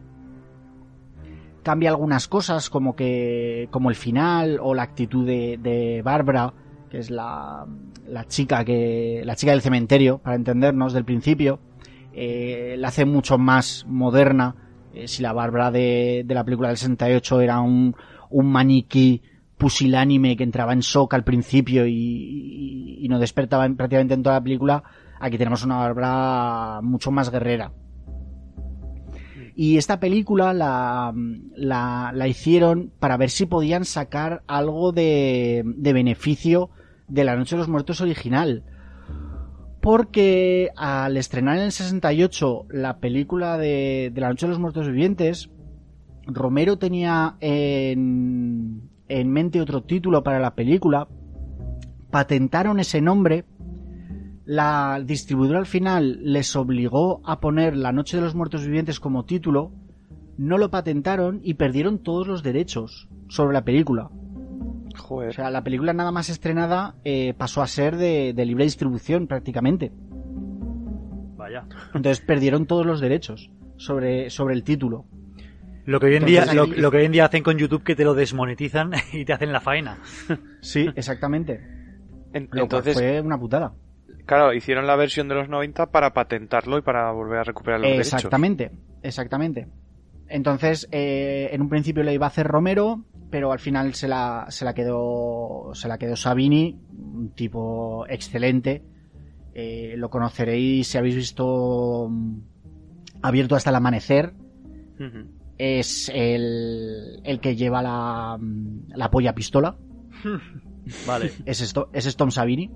[1.64, 3.70] Cambia algunas cosas, como que.
[3.72, 6.54] como el final, o la actitud de, de Bárbara,
[6.94, 7.66] que es la,
[8.08, 9.24] la chica que.
[9.26, 11.60] la chica del cementerio, para entendernos, del principio.
[12.14, 14.56] Eh, la hace mucho más moderna.
[14.94, 17.96] Eh, si la Bárbara de, de, la película del 68 era un,
[18.30, 19.24] un maniquí
[19.58, 24.36] pusilánime que entraba en shock al principio y, y, no despertaba en, prácticamente en toda
[24.36, 24.84] la película,
[25.20, 27.72] aquí tenemos una Bárbara mucho más guerrera.
[29.56, 31.12] Y esta película la,
[31.56, 36.70] la, la, hicieron para ver si podían sacar algo de, de beneficio
[37.08, 38.64] de La Noche de los Muertos original.
[39.82, 45.50] Porque al estrenar en el 68 la película de, La Noche de los Muertos Vivientes,
[46.26, 51.08] Romero tenía en, en mente otro título para la película,
[52.12, 53.46] patentaron ese nombre,
[54.46, 59.26] la distribuidora al final les obligó a poner La Noche de los Muertos Vivientes como
[59.26, 59.72] título,
[60.38, 64.10] no lo patentaron y perdieron todos los derechos sobre la película.
[64.96, 65.30] Joder.
[65.30, 69.28] O sea, la película nada más estrenada eh, pasó a ser de, de, libre distribución
[69.28, 69.92] prácticamente.
[71.36, 71.66] Vaya.
[71.94, 75.06] Entonces perdieron todos los derechos sobre, sobre el título.
[75.86, 77.84] Lo que, hoy en Entonces, día, lo, lo, que hoy en día hacen con YouTube
[77.84, 79.98] que te lo desmonetizan y te hacen la faena.
[80.62, 81.62] Sí, exactamente.
[82.34, 83.74] Entonces fue una putada.
[84.26, 87.92] Claro, hicieron la versión de los 90 para patentarlo y para volver a recuperar los
[87.92, 89.00] exactamente, derechos.
[89.04, 89.68] Exactamente,
[90.30, 93.04] Entonces, eh, en un principio le iba a hacer Romero,
[93.34, 98.84] pero al final se la, se la quedó, se la quedó Sabini, un tipo excelente.
[99.56, 102.44] Eh, lo conoceréis si habéis visto um,
[103.24, 104.36] Abierto hasta el amanecer.
[105.00, 108.38] Uh -huh es el, el que lleva la,
[108.96, 109.76] la polla pistola.
[111.08, 111.32] vale.
[111.46, 112.70] Es, esto, es Tom Savini.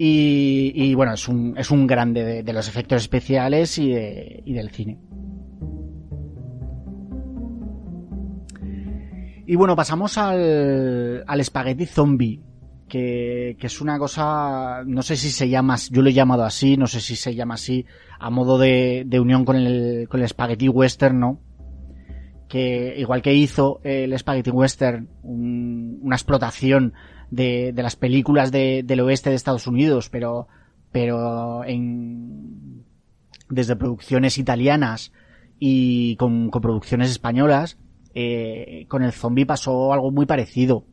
[0.00, 4.42] Y, y, bueno, es un, es un grande de, de los efectos especiales y, de,
[4.44, 5.00] y, del cine.
[9.48, 12.42] Y bueno, pasamos al, al espagueti zombie.
[12.86, 16.76] Que, que, es una cosa, no sé si se llama, yo lo he llamado así,
[16.76, 17.86] no sé si se llama así,
[18.18, 21.40] a modo de, de unión con el, con el Spaghetti Western, ¿no?
[22.46, 26.92] Que igual que hizo el Spaghetti Western un, una explotación
[27.30, 30.46] de, de las películas de, del oeste de Estados Unidos, pero,
[30.92, 32.84] pero en,
[33.48, 35.10] desde producciones italianas
[35.58, 37.78] y con, con producciones españolas,
[38.20, 40.84] eh, con el zombie pasó algo muy parecido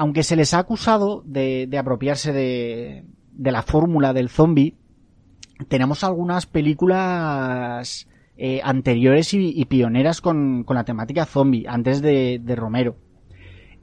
[0.00, 3.04] aunque se les ha acusado de, apropiarse de,
[3.36, 4.76] la fórmula del zombie,
[5.68, 12.96] tenemos algunas películas eh, anteriores y, pioneras con, la temática zombie, antes de, Romero.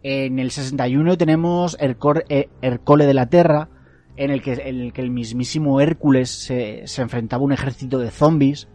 [0.02, 3.70] En el 61 tenemos Hercor, eh, Hercole de la Terra,
[4.16, 8.00] en el que, en el, que el mismísimo Hércules se, se enfrentaba a un ejército
[8.00, 8.68] de zombies,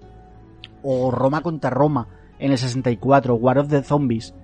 [0.83, 2.07] o Roma contra Roma,
[2.43, 4.35] en el 64, War of the Zombies,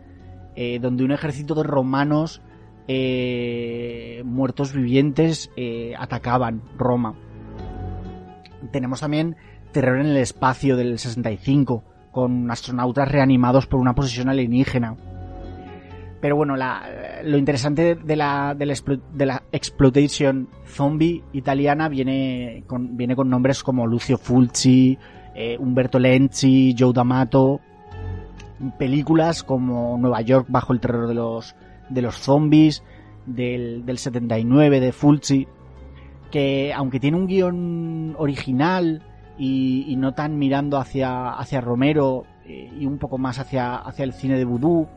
[0.55, 2.41] eh, donde un ejército de romanos
[2.87, 7.17] eh, muertos vivientes eh, atacaban Roma.
[8.71, 9.37] Tenemos también
[9.73, 14.97] Terror en el Espacio del 65, con astronautas reanimados por una posesión alienígena.
[16.21, 18.75] Pero bueno, lo interesante de la, de la,
[19.13, 24.99] de exploitation zombie italiana viene con, viene con nombres como Lucio Fulci,
[25.35, 27.61] eh, Umberto Lenzi, Joe D'Amato,
[28.79, 31.55] películas como Nueva York bajo el terror de los
[31.89, 32.83] de los zombies,
[33.27, 35.49] del, del 79 de Fulci,
[36.31, 39.03] que aunque tiene un guion original
[39.39, 44.13] y, no tan mirando hacia, hacia Romero eh, y un poco más hacia, hacia el
[44.13, 44.89] cine de vudú,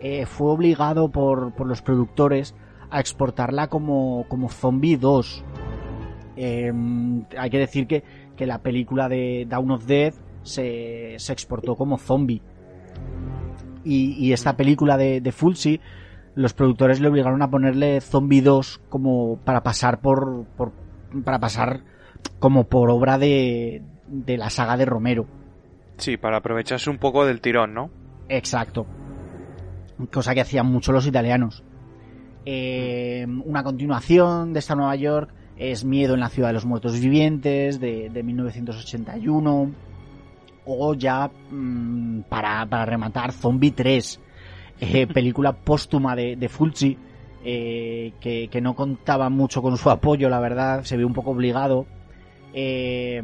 [0.00, 2.54] eh, fue obligado por, por, los productores
[2.90, 5.44] a exportarla como, como Zombie 2.
[6.36, 6.72] Eh,
[7.38, 8.02] hay que decir que,
[8.36, 12.42] que, la película de Down of Death se, se exportó como Zombie.
[13.84, 15.80] Y, y, esta película de, de Fulci
[16.34, 20.72] los productores le obligaron a ponerle Zombie 2 como para pasar por, por
[21.24, 21.80] para pasar
[22.38, 25.26] como por obra de, de la saga de Romero.
[25.98, 27.90] Sí, para aprovecharse un poco del tirón, ¿no?
[28.28, 28.86] Exacto.
[30.10, 31.62] Cosa que hacían mucho los italianos.
[32.46, 36.98] Eh, una continuación de esta Nueva York es Miedo en la ciudad de los muertos
[36.98, 39.70] vivientes de, de 1981
[40.66, 44.20] o ya mm, para, para rematar Zombie 3
[44.80, 46.96] eh, película póstuma de, de Fulci
[47.44, 51.30] eh, que, que no contaba mucho con su apoyo la verdad se vio un poco
[51.32, 51.86] obligado
[52.54, 53.20] eh,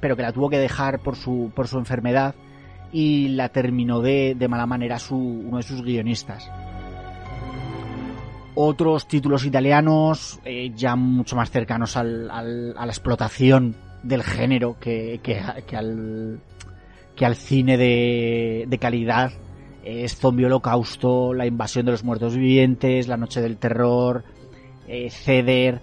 [0.00, 2.34] pero que la tuvo que dejar por su, por su enfermedad
[2.92, 6.50] y la terminó de, de mala manera su, uno de sus guionistas.
[8.54, 10.40] Otros títulos italianos
[10.74, 16.40] ya mucho más cercanos al, al- a la explotación del género que, que, que al,
[17.18, 19.32] que al cine de, de calidad
[19.84, 24.22] es Zombie Holocausto, La invasión de los muertos vivientes, La noche del terror,
[24.86, 25.80] eh, Ceder,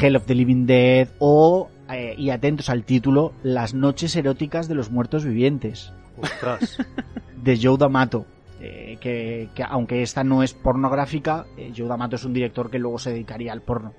[0.00, 4.74] Hell of the Living Dead o, eh, y atentos al título, Las noches eróticas de
[4.74, 6.76] los muertos vivientes Ostras.
[7.42, 8.26] de Joe D'Amato.
[8.60, 12.98] eh, que, que aunque esta no es pornográfica, Joe D'Amato es un director que luego
[12.98, 13.94] se dedicaría al porno.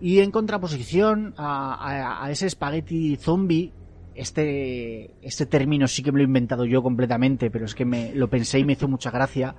[0.00, 3.72] Y en contraposición a, a- a ese espagueti zombie,
[4.14, 8.14] este, este término sí que me lo he inventado yo completamente, pero es que me
[8.14, 9.54] lo pensé y me hizo mucha gracia,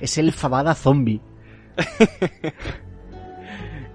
[0.00, 1.20] es el fabada zombie.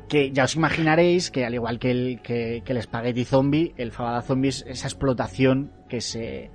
[0.07, 3.91] que ya os imaginaréis que al igual que el, que, que el espagueti zombie, el
[3.91, 6.51] fabada zombie es esa explotación que se,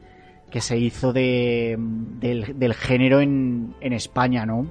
[0.51, 4.71] que se hizo de, del, del género en, en España, ¿no?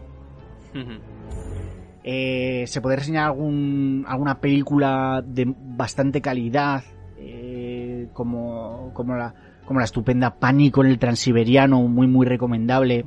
[2.04, 6.84] Eh, se puede reseñar algún, alguna película de bastante calidad,
[7.18, 9.34] eh, como, como, la,
[9.66, 13.06] como la estupenda Pánico en el Transiberiano, muy muy recomendable,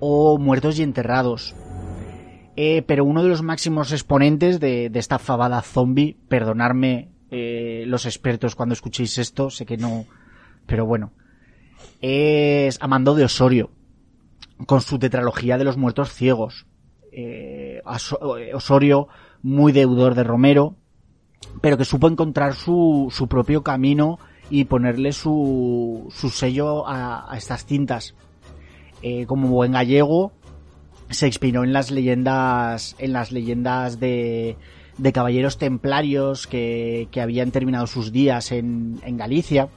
[0.00, 1.54] o Muertos y Enterrados.
[2.56, 8.06] Eh, pero uno de los máximos exponentes de, de esta fabada zombie, perdonadme eh, los
[8.06, 10.04] expertos cuando escuchéis esto, sé que no,
[10.66, 11.12] pero bueno,
[12.00, 13.70] es Amando de Osorio,
[14.66, 16.66] con su tetralogía de los muertos ciegos.
[17.12, 19.08] Eh, eh, Osorio,
[19.42, 20.76] muy deudor de Romero,
[21.60, 24.18] pero que supo encontrar su, su propio camino
[24.50, 28.14] y ponerle su, su sello a, a estas cintas.
[29.02, 30.32] Eh, como buen gallego,
[31.08, 34.56] se inspiró en las leyendas, en las leyendas de,
[34.98, 39.68] de caballeros templarios que, que habían terminado sus días en, en Galicia.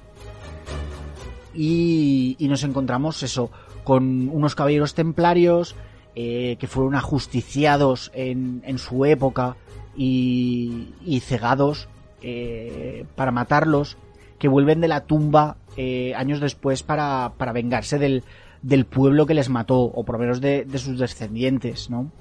[1.55, 3.49] Y, y nos encontramos eso,
[3.83, 5.75] con unos caballeros templarios
[6.15, 9.55] eh, que fueron ajusticiados en, en su época
[9.95, 11.89] y, y cegados
[12.21, 13.97] eh, para matarlos,
[14.39, 18.23] que vuelven de la tumba eh, años después para, para vengarse del,
[18.61, 22.11] del pueblo que les mató, o por lo menos de, de sus descendientes, ¿no?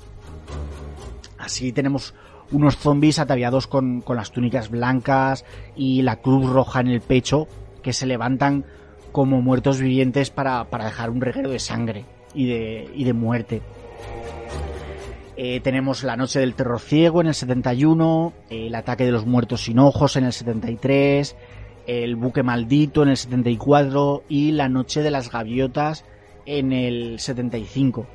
[1.38, 2.14] Así tenemos
[2.50, 5.44] unos zombies ataviados con, con las túnicas blancas
[5.74, 7.48] y la cruz roja en el pecho,
[7.82, 8.64] que se levantan
[9.10, 12.04] como muertos vivientes para, para dejar un reguero de sangre
[12.34, 13.62] y de, y de muerte.
[15.36, 19.64] Eh, tenemos La Noche del Terror Ciego en el 71, El Ataque de los Muertos
[19.64, 21.36] Sin Ojos en el 73,
[21.86, 26.04] El Buque Maldito en el 74 y La Noche de las Gaviotas
[26.46, 28.06] en el 75.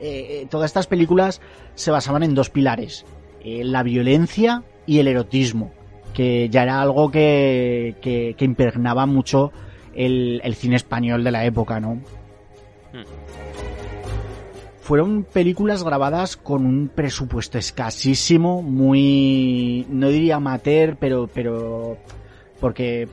[0.00, 1.40] Eh, eh, todas estas películas
[1.74, 3.06] se basaban en dos pilares,
[3.42, 5.72] eh, la violencia y el erotismo,
[6.12, 9.50] que ya era algo que, que, impregnaba mucho
[9.94, 12.02] el, el cine español de la época, ¿no?
[14.84, 21.96] Fueron películas grabadas con un presupuesto escasísimo, muy, no diría amateur, pero, pero,
[22.60, 23.08] porque,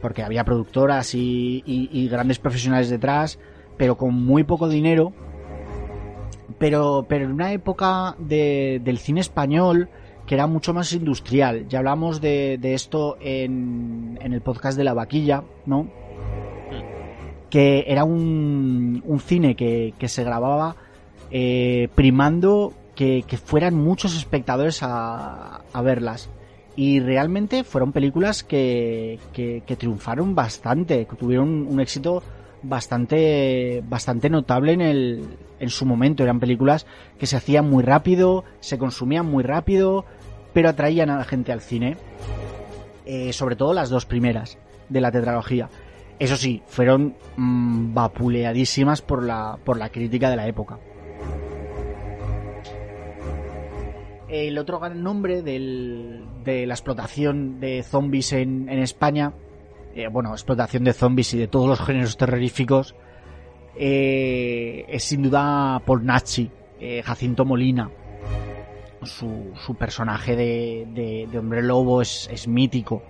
[0.00, 3.40] porque había productoras y, y- y grandes profesionales detrás,
[3.76, 5.12] pero con muy poco dinero.
[6.58, 9.88] Pero, pero en una época de- del cine español
[10.26, 11.66] que era mucho más industrial.
[11.68, 15.88] Ya hablamos de, de esto en, en el podcast de La Vaquilla, ¿no?
[17.50, 20.76] Que era un, un cine que, que se grababa
[21.36, 26.30] eh, primando que, fueran muchos espectadores a, verlas.
[26.76, 32.22] Y realmente fueron películas que, que, que triunfaron bastante, que tuvieron un éxito
[32.62, 35.24] bastante, bastante notable en, el,
[35.58, 36.22] en su momento.
[36.22, 36.86] Eran películas
[37.18, 40.04] que se hacían muy rápido, se consumían muy rápido,
[40.52, 41.96] pero atraían a la gente al cine.
[43.06, 44.56] Eh, sobre todo las dos primeras
[44.88, 45.68] de la tetralogía.
[46.20, 50.78] Eso sí, fueron mm, vapuleadísimas por la, por la crítica de la época.
[54.34, 59.32] El otro gran nombre del- de la explotación de zombies en, España,
[59.94, 62.96] eh, bueno, explotación de zombies y de todos los géneros terroríficos,
[63.76, 66.50] eh, es sin duda Paul Nachi,
[66.80, 67.92] eh, Jacinto Molina.
[69.04, 73.04] su, personaje de, de, hombre lobo es, mítico.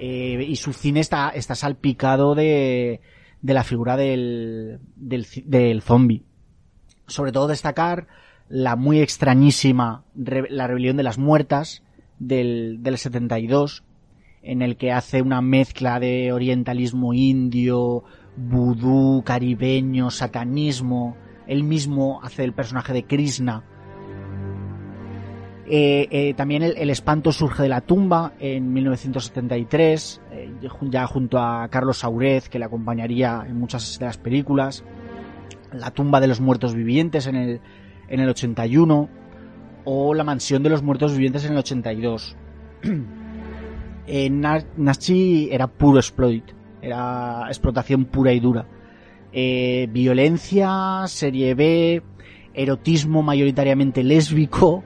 [0.00, 3.00] Y su cine está, está salpicado de,
[3.42, 6.24] la figura del, del, del zombie.
[7.06, 8.08] Sobre todo destacar
[8.48, 11.82] la muy extrañísima La Rebelión de las Muertas
[12.18, 13.84] del, del 72,
[14.42, 18.04] en el que hace una mezcla de orientalismo indio,
[18.36, 21.16] vudú, caribeño, satanismo.
[21.46, 23.64] Él mismo hace el personaje de Krishna.
[25.66, 30.52] Eh, eh, también el, el espanto surge de la tumba en 1973, eh,
[30.90, 34.84] ya junto a Carlos Saurez, que le acompañaría en muchas de las películas.
[35.72, 37.60] La tumba de los muertos vivientes en el,
[38.08, 39.08] en el 81
[39.86, 42.36] o La mansión de los muertos vivientes en el 82.
[44.06, 46.44] eh, era puro exploit,
[46.80, 48.66] era explotación pura y dura.
[49.32, 52.02] Eh, violencia, serie B,
[52.54, 54.84] erotismo mayoritariamente lésbico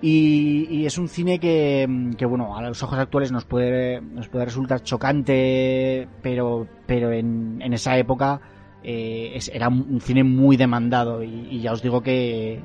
[0.00, 4.28] y, y es un cine que, que, bueno, a los ojos actuales nos puede, nos
[4.28, 8.40] puede resultar chocante, pero, pero en, en esa época
[8.82, 12.60] eh, es- era un cine muy demandado y, y ya os digo que,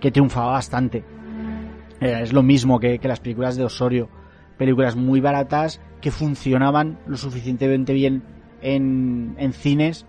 [0.00, 1.04] que triunfaba bastante.
[2.00, 4.08] Eh, es lo mismo que, que las películas de Osorio,
[4.58, 8.22] películas muy baratas que funcionaban lo suficientemente bien
[8.62, 10.06] en, en cines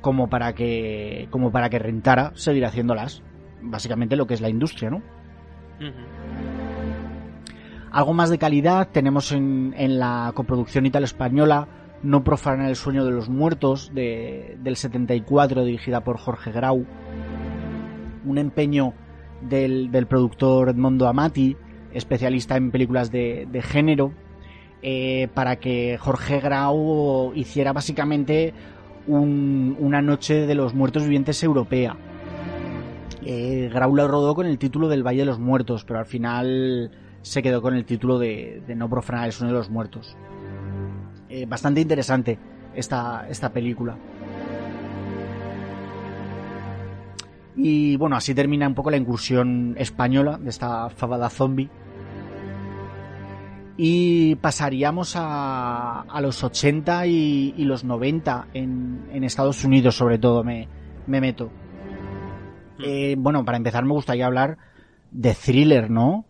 [0.00, 3.22] como para que como para que rentara seguir haciéndolas.
[3.60, 5.02] Básicamente lo que es la industria, ¿no?
[7.90, 11.66] Algo más de calidad tenemos en, en la coproducción italo-española
[12.02, 16.86] No profanar el sueño de los muertos de- del 74 dirigida por Jorge Grau.
[18.24, 18.92] Un empeño
[19.42, 21.56] del, del productor Edmondo Amati,
[21.92, 24.12] especialista en películas de, de género,
[24.82, 28.54] eh, para que Jorge Grau hiciera básicamente
[29.08, 31.96] un- una noche de los muertos vivientes europea.
[33.24, 36.92] Eh, Grau la rodó con el título del Valle de los Muertos, pero al final
[37.22, 40.16] se quedó con el título de, de No profanar el sueño de los muertos.
[41.28, 42.38] Eh, bastante interesante
[42.74, 43.96] esta, esta película.
[47.56, 51.68] Y bueno, así termina un poco la incursión española de esta fabada zombie.
[53.76, 60.18] Y pasaríamos a, a los 80 y, y los 90 en, en Estados Unidos, sobre
[60.18, 60.68] todo, me,
[61.06, 61.50] me meto.
[62.80, 64.58] Eh, bueno, para empezar me gustaría hablar
[65.10, 66.26] de Thriller, ¿no?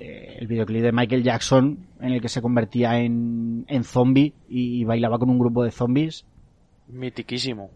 [0.00, 4.80] Eh, el videoclip de Michael Jackson en el que se convertía en, en zombie y,
[4.80, 6.26] y bailaba con un grupo de zombies.
[6.88, 7.70] Mitiquísimo.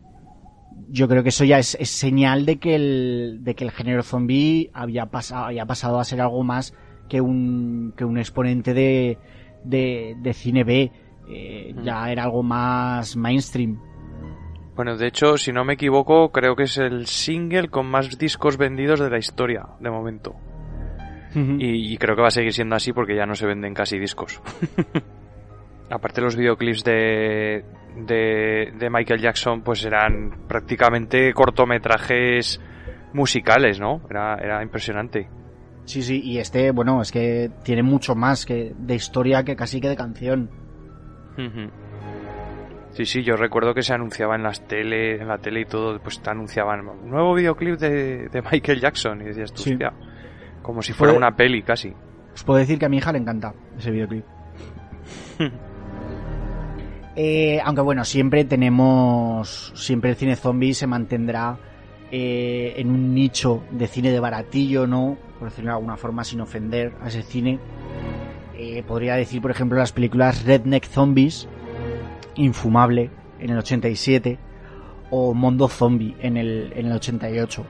[0.91, 4.03] Yo creo que eso ya es, es señal de que el, de que el género
[4.03, 6.75] zombie había pasado, había pasado a ser algo más
[7.09, 9.19] que un, que un exponente de,
[9.65, 10.93] de, de cine B.
[11.29, 11.83] Eh, Mm.
[11.83, 13.79] Ya era algo más mainstream.
[14.75, 18.57] Bueno, de hecho, si no me equivoco, creo que es el single con más discos
[18.57, 20.37] vendidos de la historia, de momento.
[21.35, 23.99] Y, y creo que va a seguir siendo así porque ya no se venden casi
[23.99, 24.41] discos.
[25.91, 27.65] Aparte los videoclips de,
[28.07, 32.61] de, de Michael Jackson pues eran prácticamente cortometrajes
[33.15, 34.03] musicales, ¿no?
[34.11, 35.29] Era, era impresionante.
[35.85, 39.81] Sí, sí, y este, bueno, es que tiene mucho más que de historia que casi
[39.81, 40.51] que de canción.
[41.39, 41.71] Ujú.
[42.91, 45.99] Sí, sí, yo recuerdo que se anunciaba en las tele, en la tele y todo,
[46.01, 49.73] pues te anunciaban un nuevo videoclip de, de Michael Jackson y decías tú, Sí.
[49.73, 49.93] hostia,
[50.69, 51.95] como si fuera Fue- una peli casi.
[52.35, 54.25] Os puedo decir que a mi hija le encanta ese videoclip.
[57.21, 59.73] Eh, aunque bueno, siempre tenemos.
[59.75, 61.59] Siempre el cine zombie se mantendrá
[62.13, 65.17] eh, en un nicho de cine de baratillo, ¿no?
[65.41, 67.59] Por decirlo de alguna forma, sin ofender a ese cine.
[68.57, 71.49] Eh, podría decir, por ejemplo, las películas Redneck Zombies,
[72.37, 74.39] Infumable, en el 87,
[75.11, 77.65] o Mondo Zombie, en el, en el 88.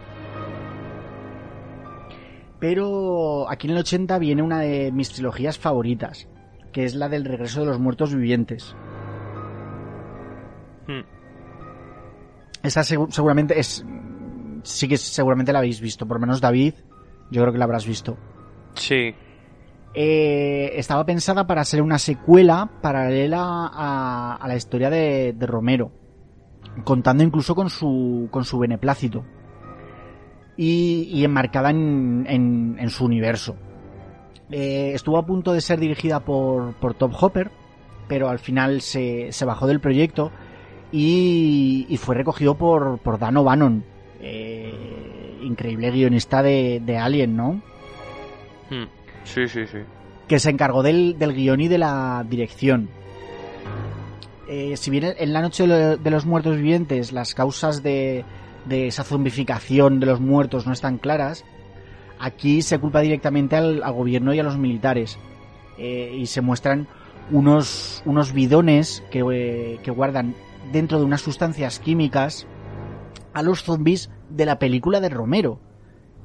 [2.60, 6.26] Pero aquí en el 80 viene una de mis trilogías favoritas,
[6.72, 8.74] que es la del regreso de los muertos vivientes.
[10.86, 11.02] Hmm.
[12.62, 13.84] Esa segu- seguramente es.
[14.64, 16.74] Sí que seguramente la habéis visto, por lo menos David,
[17.30, 18.16] yo creo que la habrás visto.
[18.74, 19.14] Sí,
[19.94, 23.40] Eh, estaba pensada para ser una secuela paralela
[23.72, 25.90] a, a la historia de, de Romero,
[26.84, 29.24] contando incluso con su, con su beneplácito
[30.58, 33.56] y, y enmarcada en, en- en su universo.
[34.50, 37.50] Eh, estuvo a punto de ser dirigida por, por Top Hopper,
[38.08, 40.30] pero al final se, se bajó del proyecto
[40.92, 43.84] y, y fue recogido por, por Dan O'Bannon,
[44.20, 47.62] eh, increíble guionista de, de Alien, ¿no?
[48.70, 48.84] Hmm.
[49.24, 49.78] sí, sí, sí.
[50.26, 52.88] que se encargó del, del guion y de la dirección.
[54.48, 58.24] Eh, si bien en la noche de lo- de los muertos vivientes las causas de,
[58.66, 61.44] de esa zombificación de los muertos no están claras,
[62.18, 65.18] Aquí se culpa directamente al, gobierno y a los militares.
[65.78, 66.88] Eh, y se muestran
[67.30, 70.34] unos, unos bidones que, eh, que guardan
[70.72, 72.46] dentro de unas sustancias químicas
[73.32, 75.60] a los zombies de la película de Romero.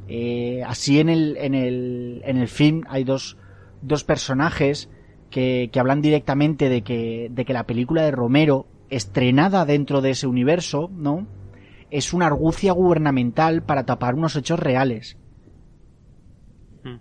[0.08, 3.38] Eh, así en el, en el, en el film hay dos,
[3.82, 4.90] dos personajes
[5.30, 10.12] que, que hablan directamente de que, de que la película de Romero, estrenada dentro de
[10.12, 11.28] ese universo, ¿no?
[11.94, 15.16] Es una argucia gubernamental para tapar unos hechos reales.
[16.84, 16.98] Hmm.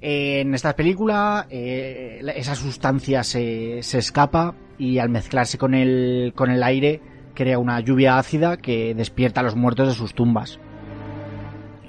[0.00, 6.50] En esta película, eh, esa sustancia se, se escapa y al mezclarse con el, con
[6.50, 7.02] el aire
[7.34, 10.58] crea una lluvia ácida que despierta a los muertos de sus tumbas.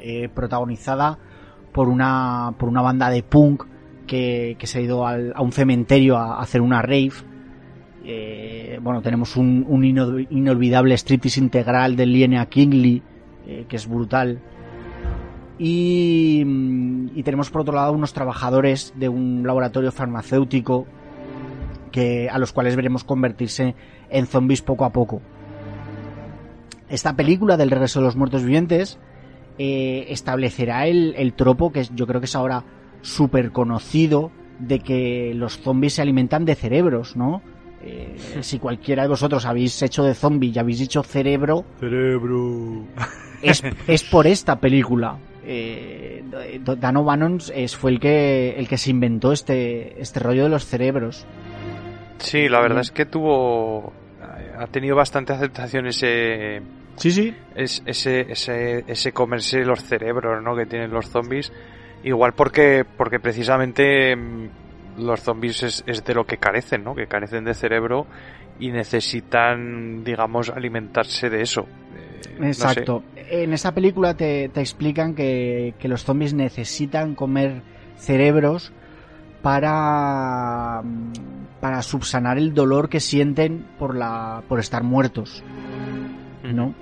[0.01, 1.19] Eh, protagonizada
[1.71, 3.63] por una, por una banda de punk
[4.07, 7.13] que, que se ha ido al- a un cementerio a, a hacer una rave.
[8.07, 13.01] Eh, bueno, tenemos un, un ino- inolvidable striptease integral de Linnea Kingley,
[13.47, 14.39] eh, que es brutal.
[15.57, 20.85] Y, mm, y tenemos por otro lado unos trabajadores de un laboratorio farmacéutico
[21.91, 23.73] que, a los cuales veremos convertirse
[24.09, 25.21] en zombies poco a poco.
[26.89, 28.99] Esta película del regreso de los muertos vivientes
[29.57, 32.63] eh, establecerá el, el tropo que yo creo que es ahora
[33.01, 37.41] súper conocido de que los zombies se alimentan de cerebros, ¿no?
[37.83, 42.83] Eh, si cualquiera de vosotros habéis hecho de zombie y habéis dicho cerebro, Cerebro.
[43.41, 45.17] es, es por esta película.
[45.47, 46.23] Eh,
[46.79, 50.65] Dan O'Bannon es, fue el que, el que se inventó este, este rollo de los
[50.65, 51.25] cerebros.
[52.17, 53.93] Sí, la verdad es que tuvo.
[54.57, 56.61] Ha tenido bastante aceptación ese.
[56.95, 57.35] Sí, sí.
[57.55, 60.55] es- ese, ese, ese comerse los cerebros, ¿no?
[60.55, 61.51] Que tienen los zombies.
[62.03, 64.47] Igual porque, porque precisamente mm,
[64.97, 66.95] los zombies es, es de lo que carecen, ¿no?
[66.95, 68.07] Que carecen de cerebro
[68.59, 71.61] y necesitan, digamos, alimentarse de eso.
[71.61, 72.67] Eh, no sé.
[72.67, 73.03] Exacto.
[73.15, 77.61] En esta película te, te explican que, que los zombies necesitan comer
[77.97, 78.71] cerebros
[79.41, 80.81] para,
[81.59, 85.43] para subsanar el dolor que sienten por, la, por estar muertos.
[86.43, 86.73] ¿no?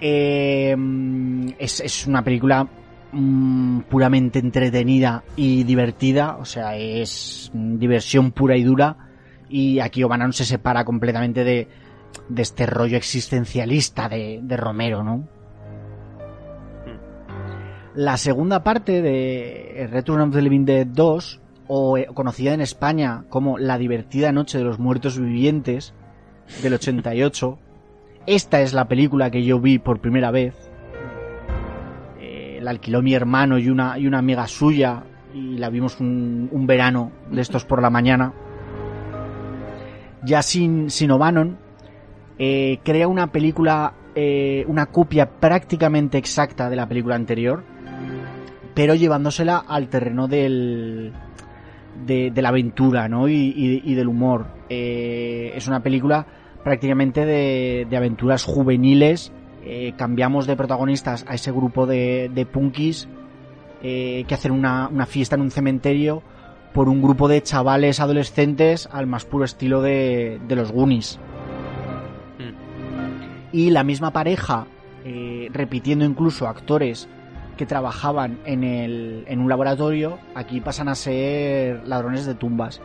[0.00, 0.76] Eh,
[1.58, 2.66] es, es una película
[3.14, 8.96] mm, puramente entretenida y divertida, o sea, es diversión pura y dura.
[9.48, 11.68] Y aquí O'Bannon se separa completamente de,
[12.28, 15.28] de este rollo existencialista de, de Romero, ¿no?
[17.94, 23.24] La segunda parte de Return of the Living Dead 2, o eh, conocida en España
[23.28, 25.94] como La divertida noche de los muertos vivientes,
[26.62, 27.58] del 88,
[28.26, 30.54] esta es la película que yo vi por primera vez.
[32.64, 35.02] La alquiló mi hermano y una, y una amiga suya
[35.34, 38.32] y la vimos un, un verano de estos por la mañana.
[40.22, 41.58] Ya sin, sin O'Bannon,
[42.38, 47.62] eh, crea una película, eh, una copia prácticamente exacta de la película anterior,
[48.74, 51.12] pero llevándosela al terreno del,
[52.06, 53.28] de, la aventura ¿no?
[53.28, 54.46] y, del humor.
[54.70, 56.26] Eh, es una película
[56.64, 59.30] prácticamente de aventuras juveniles.
[59.66, 63.08] Eh, cambiamos de protagonistas a ese grupo de, de punkis
[63.82, 66.22] eh, que hacen una, una fiesta en un cementerio
[66.74, 71.18] por un grupo de chavales adolescentes al más puro estilo de, de los Goonies.
[73.52, 74.66] Y la misma pareja,
[75.04, 77.08] eh, repitiendo incluso actores
[77.56, 82.82] que trabajaban en, el, en un laboratorio, aquí pasan a ser ladrones de tumbas.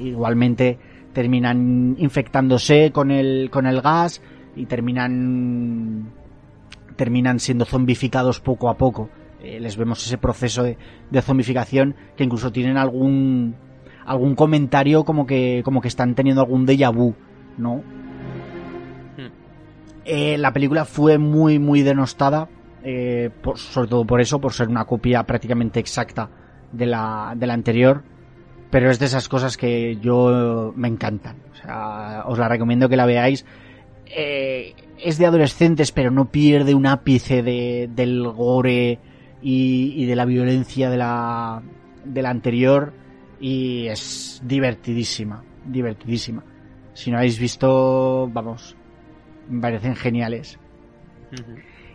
[0.00, 0.78] Igualmente
[1.12, 4.20] terminan infectándose con el, con el gas
[4.56, 6.10] y terminan
[6.96, 9.10] terminan siendo zombificados poco a poco.
[9.42, 10.78] Eh, les vemos ese proceso de,
[11.10, 13.54] de zombificación que incluso tienen algún
[14.06, 17.14] algún comentario como que como que están teniendo algún déjà vu,
[17.58, 17.82] ¿no?
[20.04, 22.48] Eh, la película fue muy muy denostada,
[22.84, 26.30] eh, por- sobre todo por eso, por ser una copia prácticamente exacta
[26.72, 28.02] de la, de la anterior.
[28.70, 31.36] Pero es de esas cosas que yo me encantan.
[31.52, 33.44] O sea, os la recomiendo que la veáis.
[34.06, 38.98] Eh, es de adolescentes, pero no pierde un ápice de, del gore
[39.42, 41.62] y, y de la violencia de la,
[42.04, 42.92] de la anterior.
[43.40, 46.44] Y es divertidísima, divertidísima.
[46.94, 48.76] Si no habéis visto, vamos,
[49.50, 50.58] me parecen geniales.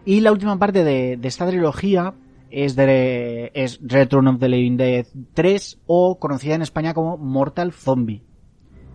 [0.05, 2.13] Y la última parte de, de esta trilogía
[2.51, 7.71] es, de, es Return of the Living Dead 3 o conocida en España como Mortal
[7.71, 8.23] Zombie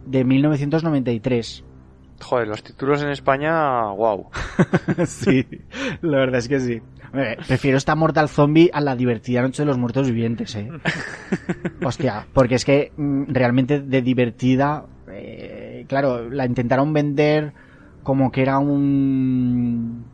[0.06, 1.64] de 1993.
[2.20, 4.28] Joder, los títulos en España, wow.
[5.06, 5.46] sí,
[6.02, 6.82] la verdad es que sí.
[7.12, 10.68] Hombre, Prefiero esta Mortal Zombie a la divertida Noche de los Muertos Vivientes, eh.
[11.84, 17.52] Hostia, porque es que mm, realmente de divertida, eh, claro, la intentaron vender
[18.02, 20.04] como que era un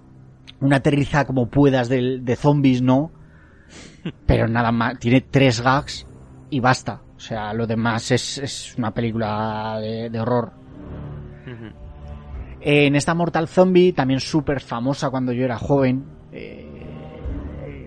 [0.61, 3.11] una aterriza como puedas de, de zombies, ¿no?
[4.27, 6.07] Pero nada más, tiene tres gags
[6.51, 7.03] y basta.
[7.17, 10.53] O sea, lo demás es, es una película de, de horror.
[12.63, 12.71] Ujú.
[12.71, 16.67] En esta Mortal Zombie, también súper famosa cuando yo era joven, eh,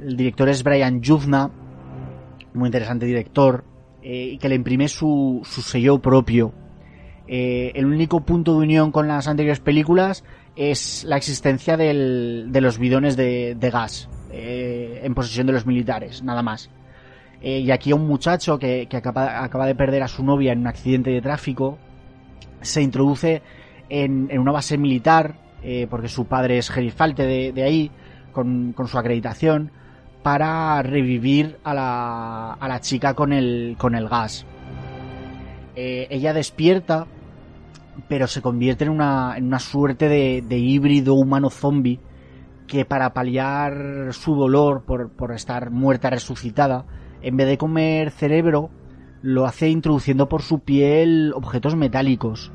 [0.01, 1.49] el director es Brian Yuzna,
[2.53, 3.63] muy interesante director,
[4.01, 6.53] eh, y que le imprime su, su sello propio.
[7.27, 10.23] Eh, el único punto de unión con las anteriores películas
[10.55, 16.21] es la existencia de los bidones de, de gas eh, en posesión de los militares,
[16.21, 16.69] nada más.
[17.41, 21.09] Eh, y aquí un muchacho que, acaba de perder a su novia en un accidente
[21.11, 21.77] de tráfico
[22.61, 23.41] se introduce
[23.89, 27.91] en, una base militar, eh, porque su padre es gerifalte de, ahí,
[28.31, 29.71] con, su acreditación,
[30.23, 33.77] para revivir a la, a la chica con el,
[34.09, 34.45] gas.
[35.75, 37.07] Eh, ella despierta,
[38.07, 41.99] pero se convierte en una, en una suerte de, de híbrido humano zombie
[42.67, 46.85] que para paliar su dolor por, por estar muerta resucitada,
[47.21, 48.69] en vez de comer cerebro,
[49.21, 52.51] lo hace introduciendo por su piel objetos metálicos.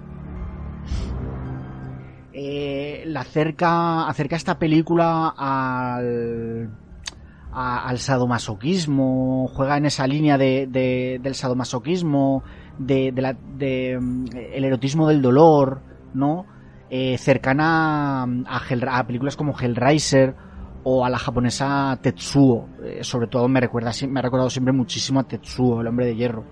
[2.42, 6.70] Eh, la acerca, acerca esta película al,
[7.52, 12.42] al sadomasoquismo, juega en esa línea de, de- del sadomasoquismo,
[12.78, 13.12] de,
[14.00, 15.82] mm, el erotismo del dolor,
[16.14, 16.46] ¿no?
[16.88, 20.34] Eh, cercana a, películas como Hellraiser
[20.82, 22.68] o a la japonesa Tetsuo.
[22.82, 26.16] Eh, sobre todo me recuerda, me ha recordado siempre muchísimo a Tetsuo, el hombre de
[26.16, 26.44] hierro.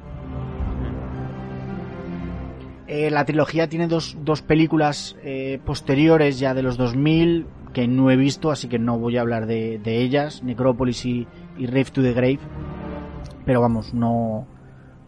[2.88, 8.10] Eh, la trilogía tiene dos, dos películas eh, posteriores ya de los 2000 que no
[8.10, 11.28] he visto, así que no voy a hablar de, ellas, Necropolis y,
[11.58, 12.38] y Rave to the Grave,
[13.44, 14.46] pero vamos, no,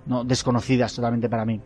[0.04, 1.62] no desconocidas totalmente para mí.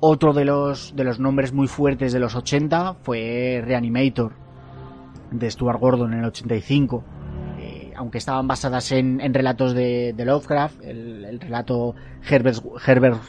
[0.00, 4.32] Otro de los, de los nombres muy fuertes de los 80 fue Reanimator,
[5.30, 7.04] de Stuart Gordon en el 85.
[7.60, 11.94] Eh, aunque estaban basadas en, en relatos de, Lovecraft, el, el relato
[12.28, 13.20] Herbert, Herbert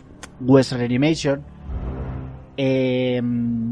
[0.42, 1.44] West Reanimation,
[2.58, 3.22] eh,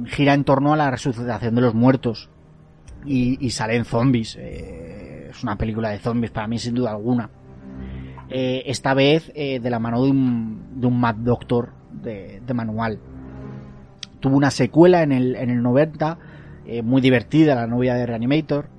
[0.08, 2.30] gira en torno a la resucitación de los muertos
[3.06, 4.38] y, y salen zombies.
[4.40, 7.30] Eh, es una película de zombies para mí sin duda alguna.
[8.30, 12.54] Eh, esta vez eh, de la mano de un, de un Mad Doctor de, de
[12.54, 13.00] manual.
[14.20, 16.18] Tuvo una secuela en el, en el 90,
[16.66, 18.70] eh, muy divertida, la novia de Reanimator.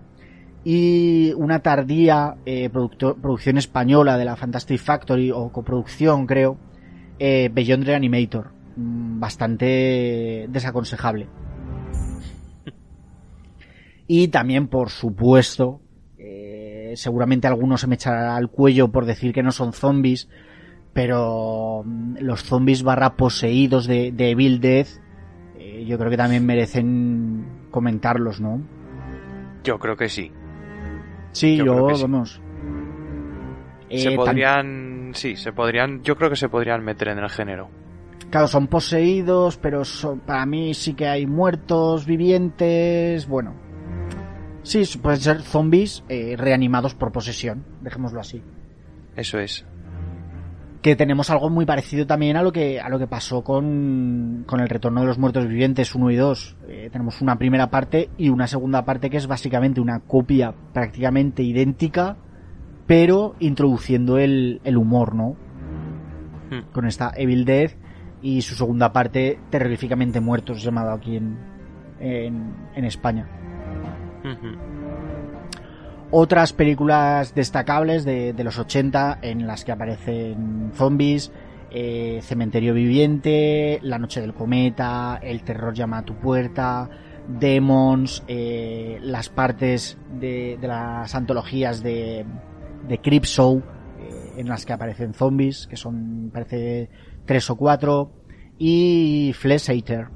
[0.62, 2.36] Y una tardía
[2.84, 6.58] producción española de la Fantastic Factory, o coproducción creo,
[7.20, 8.50] eh, Beyond Reanimator.
[8.76, 11.28] Mm, Bastante desaconsejable.
[14.06, 15.80] Y también, por supuesto,
[16.18, 20.28] eh, seguramente algunos se me echará al cuello por decir que no son zombies,
[20.92, 24.86] pero mm, los zombies barra poseídos de, de Evil Dead,
[25.58, 28.60] eh, yo creo que también merecen comentarlos, ¿no?
[29.62, 30.32] Yo creo que sí.
[31.32, 32.02] Sí, Yo sí.
[32.02, 32.40] vamos.
[33.88, 37.68] se Eh, podrían, sí, se podrían, yo creo que se podrían meter en el género.
[38.30, 43.54] Claro, son poseídos, pero son, para mí sí que hay muertos, vivientes, bueno.
[44.62, 48.42] Sí, pueden ser zombies eh, reanimados por posesión, dejémoslo así.
[49.16, 49.66] Eso es.
[50.80, 54.60] Que tenemos algo muy parecido también a lo que, a lo que pasó con, con
[54.60, 56.56] el retorno de los muertos vivientes 1 y 2.
[56.68, 61.42] Eh, tenemos una primera parte y una segunda parte que es básicamente una copia prácticamente
[61.42, 62.16] idéntica,
[62.90, 65.36] pero introduciendo el, el humor, ¿no?
[66.50, 66.72] Hmm.
[66.72, 67.70] con esta Evil Dead
[68.20, 71.38] y su segunda parte terroríficamente muertos llamado aquí en,
[72.00, 73.28] en, en España.
[74.24, 74.56] Ujú.
[76.10, 81.30] Otras películas destacables de, de los 80 en las que aparecen zombies,
[81.70, 86.90] eh, Cementerio Viviente, La Noche del Cometa, El Terror llama a tu puerta,
[87.28, 92.26] Demons, eh, las partes de, de las antologías de,
[92.88, 93.62] de Creepshow
[93.98, 96.88] eh, en las que aparecen zombies, que son parece
[97.26, 98.12] tres o cuatro,
[98.58, 100.08] y Flesh Eater.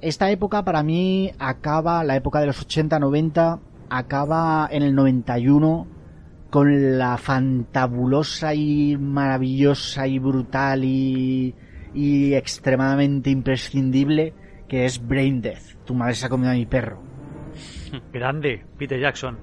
[0.00, 5.86] Esta época para mí acaba, la época de los 80-90, acaba en el 91
[6.50, 11.54] con la fantabulosa y maravillosa y brutal y,
[11.94, 14.34] y extremadamente imprescindible
[14.68, 15.76] que es Brain Death.
[15.84, 17.00] Tu madre se ha comido a mi perro.
[18.12, 19.38] Grande, Peter Jackson.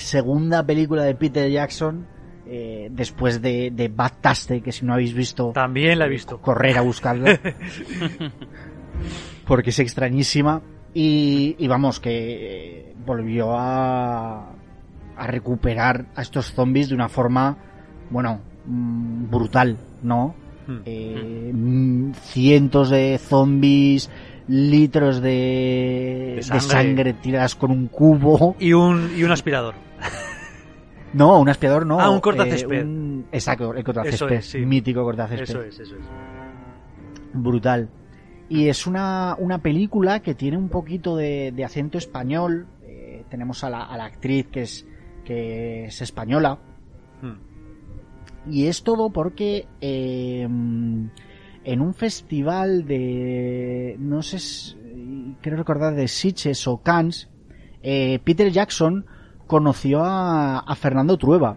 [0.00, 2.06] Segunda película de Peter Jackson
[2.46, 6.40] eh, después de, de Bad Taste, que si no habéis visto También la he visto.
[6.40, 7.38] correr a buscarla.
[9.46, 10.62] porque es extrañísima.
[10.92, 14.50] Y, y vamos, que eh, volvió a,
[15.16, 17.56] a recuperar a estos zombies de una forma,
[18.10, 20.34] bueno, mm, brutal, ¿no?
[20.66, 20.78] Hmm.
[20.84, 24.10] Eh, mm, cientos de zombies,
[24.48, 26.60] litros de, De de sangre.
[26.68, 27.12] sangre.
[27.12, 28.56] tiradas con un cubo.
[28.58, 29.74] Y un, y un aspirador.
[31.12, 32.00] No, un aspirador no.
[32.00, 32.84] Ah, un cortacésped.
[32.84, 34.14] un- Exacto, el cortacésped.
[34.14, 34.58] Eso es, sí.
[34.60, 35.42] Mítico cortacésped.
[35.42, 36.02] Eso es, eso es.
[37.32, 37.88] Brutal.
[38.48, 42.68] Y es una, una película que tiene un poquito de, de acento español.
[42.82, 44.86] Eh, tenemos a la, a la actriz que es,
[45.24, 46.58] que es española.
[47.22, 48.50] Hmm.
[48.50, 51.10] Y es todo porque eh, en
[51.80, 53.96] un festival de.
[53.98, 54.38] No sé,
[55.40, 57.28] creo recordar de Sitges o Cannes,
[57.82, 59.06] eh, Peter Jackson
[59.50, 61.56] conoció a, a Fernando Trueba.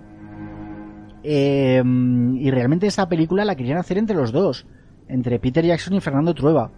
[1.23, 4.65] Eh, y realmente esta película la querían hacer entre los dos,
[5.07, 6.71] entre Peter Jackson y Fernando Trueba.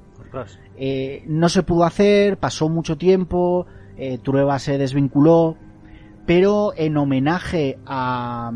[0.75, 3.65] Eh, no se pudo hacer, pasó mucho tiempo,
[3.97, 5.55] eh, Trueba se desvinculó,
[6.25, 8.51] pero en homenaje a,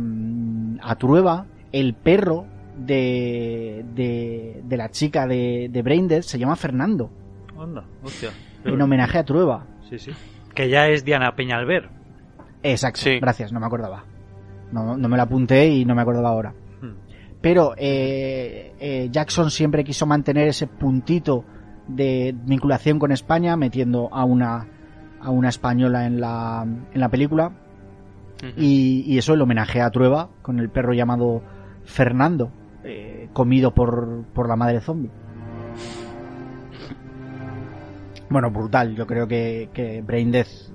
[0.81, 2.45] a Trueba, el perro
[2.77, 7.09] de, de, de la chica de, de Braindead se llama Fernando,
[7.57, 8.29] Onda, hostia.
[8.65, 9.65] en homenaje a Trueba.
[9.89, 10.11] Sí, sí.
[10.53, 11.89] Que ya es Diana Peñalver.
[12.63, 13.19] Exacto, Sí.
[13.19, 14.03] gracias, no me acordaba.
[14.71, 16.53] No, no me la apunté y no me acordaba ahora.
[16.81, 16.93] Hmm.
[17.41, 21.43] Pero eh, eh, Jackson siempre quiso mantener ese puntito
[21.87, 24.67] de vinculación con España, metiendo a una,
[25.21, 26.63] a una española en la,
[26.93, 27.51] en la película.
[28.55, 31.41] Y, y eso, el homenaje a Trueba, con el perro llamado
[31.83, 32.51] Fernando,
[32.85, 35.11] eh, comido por, por la madre zombie.
[38.29, 38.95] Bueno, brutal.
[38.95, 40.68] Yo creo que, que Brain Death,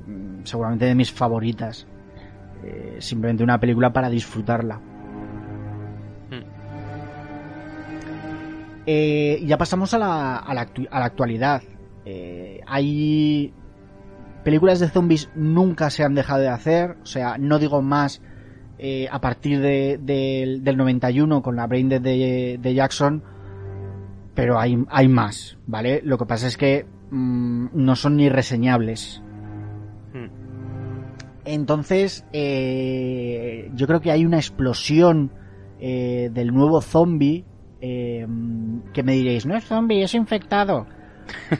[0.45, 1.87] seguramente de mis favoritas.
[2.65, 4.81] Eh, simplemente una película para disfrutarla.
[8.87, 11.63] Eh, ya pasamos a la, a la, a la actualidad.
[12.05, 13.53] Eh, hay
[14.45, 16.97] películas de zombies nunca se han dejado de hacer.
[17.03, 18.21] O sea, no digo más
[18.79, 23.23] eh, a partir de, de- del 91 con la Brain Dead de, de Jackson.
[24.35, 26.01] Pero hay, hay más, ¿vale?
[26.05, 29.23] Lo que pasa es que mm, no son ni reseñables.
[31.45, 35.31] Entonces, eh, yo creo que hay una explosión
[35.79, 37.45] eh, del nuevo zombie
[37.81, 38.27] eh,
[38.93, 40.87] que me diréis, no es zombie, es infectado.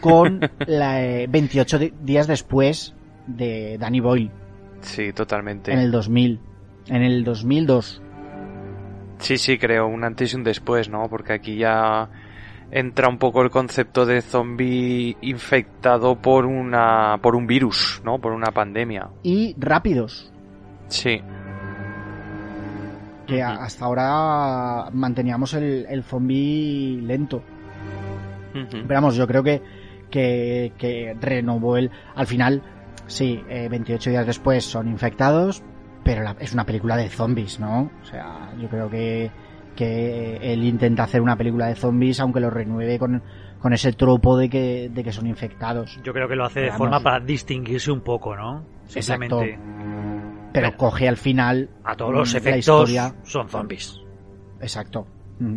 [0.01, 2.95] Con la, eh, 28 di- días después
[3.27, 4.31] de Danny Boyle,
[4.81, 5.73] Sí, totalmente.
[5.73, 6.41] en el 2000.
[6.89, 8.03] En el 2002.
[9.19, 11.09] Sí, sí, creo, un antes y un después, ¿no?
[11.09, 12.11] Porque aquí ya
[12.77, 18.19] entra un poco el concepto de zombie infectado por una por un virus, ¿no?
[18.19, 19.11] Por una pandemia.
[19.23, 20.33] Y rápidos,
[20.89, 21.21] Sí.
[23.27, 27.43] que a- hasta ahora manteníamos el, el zombie lento.
[28.55, 28.83] Ujú.
[28.87, 29.63] Pero vamos, yo creo que,
[30.11, 31.91] que, que renovó el...
[32.15, 32.63] Al final,
[33.07, 35.63] sí, eh, 28 días después son infectados,
[36.05, 37.91] pero la- es una película de zombies, ¿no?
[38.03, 39.31] O sea, yo creo que,
[39.75, 43.23] que él intenta hacer una película de zombies, aunque lo renueve con,
[43.61, 46.01] con ese tropo de que, de que son infectados.
[46.03, 46.79] Yo creo que lo hace de Vamos.
[46.79, 48.65] forma para distinguirse un poco, ¿no?
[48.95, 49.41] Exacto.
[49.41, 49.59] Simplemente
[50.53, 51.69] Pero Pero- coge al final...
[51.85, 52.95] a todos los mm, la efectos
[53.25, 54.01] son zombies.
[54.61, 55.07] Exacto.
[55.41, 55.57] Mm.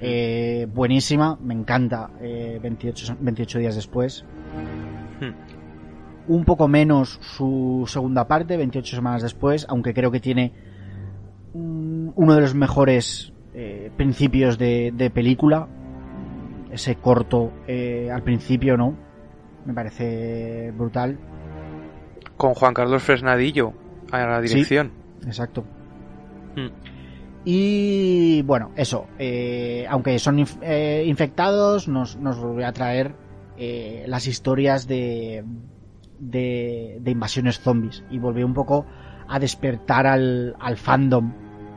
[0.00, 2.10] Eh, buenísima, me encanta.
[2.22, 4.24] eh, 28, 28 días después.
[6.26, 10.54] Un poco menos su segunda parte, 28 semanas después, aunque creo que tiene
[11.52, 15.68] mm, uno de los mejores eh, principios de, de película.
[16.70, 18.96] Ese corto eh, al principio, ¿no?
[19.64, 21.18] Me parece brutal.
[22.36, 23.72] Con Juan Carlos Fresnadillo
[24.10, 24.48] a la Sí.
[24.54, 24.90] dirección.
[25.24, 25.64] Exacto.
[26.56, 26.68] Hmm.
[27.44, 29.06] Y bueno, eso.
[29.18, 33.14] eh, aunque son inf- eh, infectados, nos, nos volvió a traer
[33.56, 35.44] eh, las historias de,
[36.18, 38.02] de, de invasiones zombies.
[38.10, 38.86] Y volvió un poco
[39.28, 41.32] a despertar al, al fandom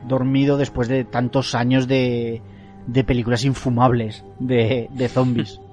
[0.06, 2.42] dormido después de tantos años de,
[2.86, 5.60] de películas infumables de, de zombies.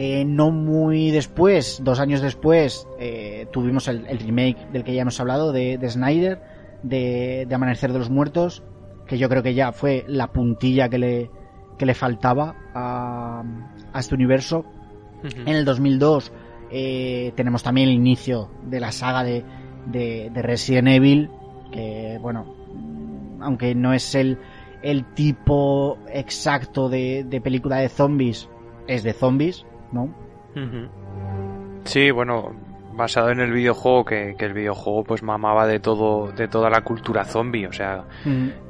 [0.00, 5.02] Eh, no muy después, dos años después, eh, tuvimos el, el remake del que ya
[5.02, 6.40] hemos hablado, de, de Snyder,
[6.84, 8.62] de, de Amanecer de los Muertos,
[9.08, 11.30] que yo creo que ya fue la puntilla que le,
[11.78, 13.42] que le faltaba a,
[13.92, 14.64] a este universo.
[15.24, 16.32] En el 2002
[16.70, 19.42] eh, tenemos también el inicio de la saga de,
[19.86, 21.28] de, de Resident Evil,
[21.72, 22.54] que bueno,
[23.40, 24.38] aunque no es el,
[24.82, 28.48] el tipo exacto de, de película de zombies,
[28.86, 30.14] es de zombies, ¿no?
[31.84, 32.54] Sí, bueno,
[32.94, 36.82] basado en el videojuego, que, que el videojuego pues mamaba de todo, de toda la
[36.82, 38.04] cultura zombie, o sea,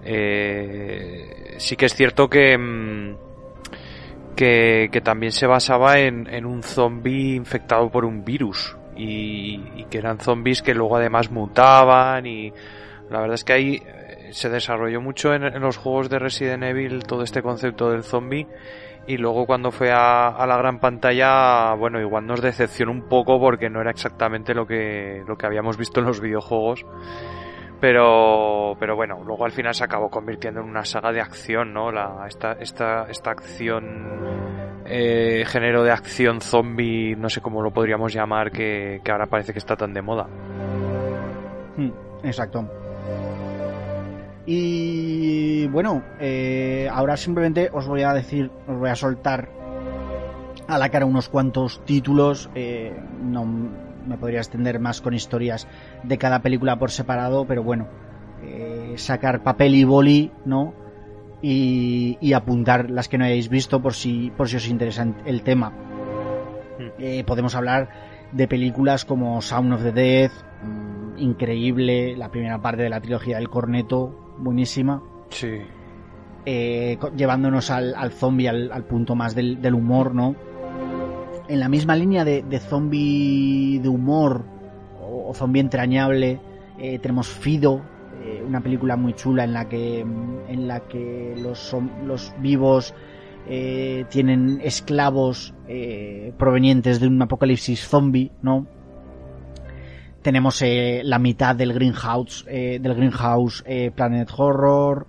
[0.05, 3.17] eh, sí que es cierto que, mm,
[4.37, 9.85] que, que también se basaba en, en un zombie infectado por un virus y, y
[9.91, 12.53] que eran zombies que luego además mutaban y
[13.11, 13.98] La verdad es que ahí eh,
[14.33, 18.47] se desarrolló mucho en, en los juegos de Resident Evil todo este concepto del zombie
[19.09, 23.71] y luego cuando fue a, la gran pantalla, bueno, igual nos decepcionó un poco porque
[23.71, 26.85] no era exactamente lo que, lo que habíamos visto en los videojuegos.
[27.81, 31.91] Pero, pero bueno, luego al final se acabó convirtiendo en una saga de acción, ¿no?
[31.91, 38.13] La, esta, esta, esta acción, eh, género de acción zombie, no sé cómo lo podríamos
[38.13, 40.27] llamar, que, que ahora parece que está tan de moda.
[41.79, 41.93] Hmm,
[42.25, 42.69] exacto.
[44.51, 49.51] Y bueno, eh, ahora simplemente os voy a decir, os voy a soltar
[50.67, 52.49] a la cara unos cuantos títulos.
[52.55, 55.69] Eh, no me podría extender más con historias
[56.03, 57.89] de cada película por separado, pero bueno,
[58.43, 60.73] eh, sacar papel y boli, ¿no?
[61.43, 65.43] Y, y, apuntar las que no hayáis visto por si, por si os interesa el
[65.43, 65.75] tema.
[66.99, 67.91] Eh, podemos hablar
[68.33, 70.31] de películas como Sound of the Dead,
[70.63, 75.03] mmm, increíble, la primera parte de la trilogía del corneto, buenísima.
[75.31, 75.59] Sí.
[76.47, 80.35] Eh, llevándonos al, al zombie, al, al, punto más del, del, humor, ¿no?
[81.49, 84.45] En la misma línea de, de zombie de humor
[85.03, 86.41] o, o zombie entrañable,
[86.79, 87.83] eh, tenemos Fido,
[88.25, 92.95] eh, una película muy chula en la que, en la que los, los vivos
[94.11, 95.55] tienen esclavos
[96.37, 98.67] provenientes de un apocalipsis zombie, ¿no?
[100.29, 105.07] Tenemos eh, la mitad del Greenhouse, eh, del Greenhouse eh, Planet Horror,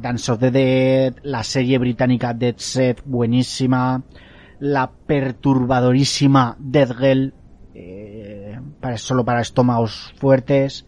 [0.00, 4.02] Dance of the Dead, la serie británica Dead Set, buenísima,
[4.58, 7.34] la perturbadorísima Dead Girl,
[8.80, 10.86] para, solo para estómagos fuertes,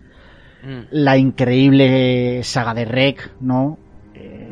[0.65, 0.81] mm.
[0.91, 3.79] la increíble saga de Rec, ¿no?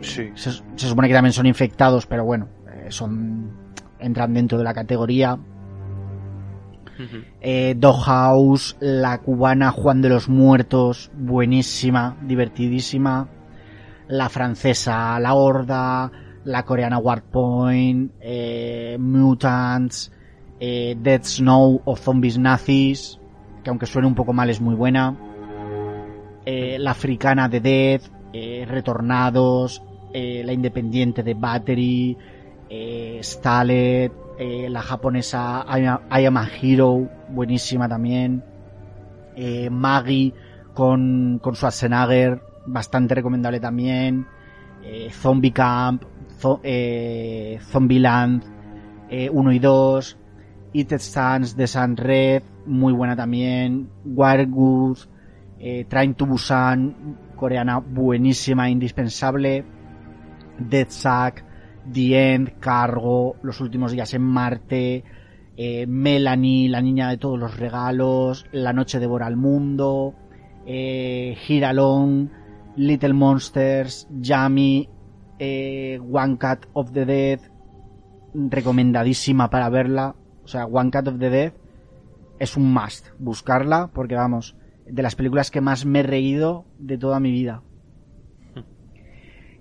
[0.02, 0.30] Sí.
[0.34, 2.50] Se, se, supone que también son infectados, pero bueno,
[2.90, 3.50] son
[3.98, 5.40] entran dentro de la categoría.
[7.40, 13.28] Eh, Doghouse, la cubana Juan de los Muertos, buenísima, divertidísima.
[14.08, 16.10] La francesa La Horda,
[16.44, 20.12] la coreana Warpoint, eh, Mutants,
[20.60, 23.18] eh, Dead Snow o Zombies Nazis,
[23.62, 25.16] que aunque suene un poco mal es muy buena.
[26.44, 28.00] Eh, la africana de Dead,
[28.66, 29.80] Retornados,
[30.12, 32.16] la independiente de Battery,
[33.20, 36.24] Stalet, eh, la japonesa I
[36.60, 38.42] Hero, buenísima también.
[39.36, 40.32] Eh, Maggie
[40.74, 44.26] con, con Schwarzenegger, bastante recomendable también.
[44.82, 46.02] Eh, Zombie Camp,
[46.38, 46.60] zo,
[47.60, 48.42] Zombieland
[49.10, 50.18] 1 y 2.
[50.72, 53.88] It Stands de Sun Red, muy buena también.
[54.04, 54.98] Wiregood,
[55.88, 59.64] Train to Busan, coreana buenísima, indispensable.
[60.58, 61.44] Dead Sack,
[61.92, 65.04] The End, Cargo, Los últimos días en Marte,
[65.56, 70.14] eh, Melanie, la niña de todos los regalos, La noche devora al mundo,
[70.66, 72.28] eh, Giralong,
[72.76, 74.88] Little Monsters, Yami,
[75.38, 77.40] eh, One Cat of the Dead,
[78.34, 80.16] recomendadísima para verla.
[80.44, 81.52] O sea, One Cat of the Dead
[82.38, 84.56] es un must buscarla porque vamos,
[84.86, 87.62] de las películas que más me he reído de toda mi vida.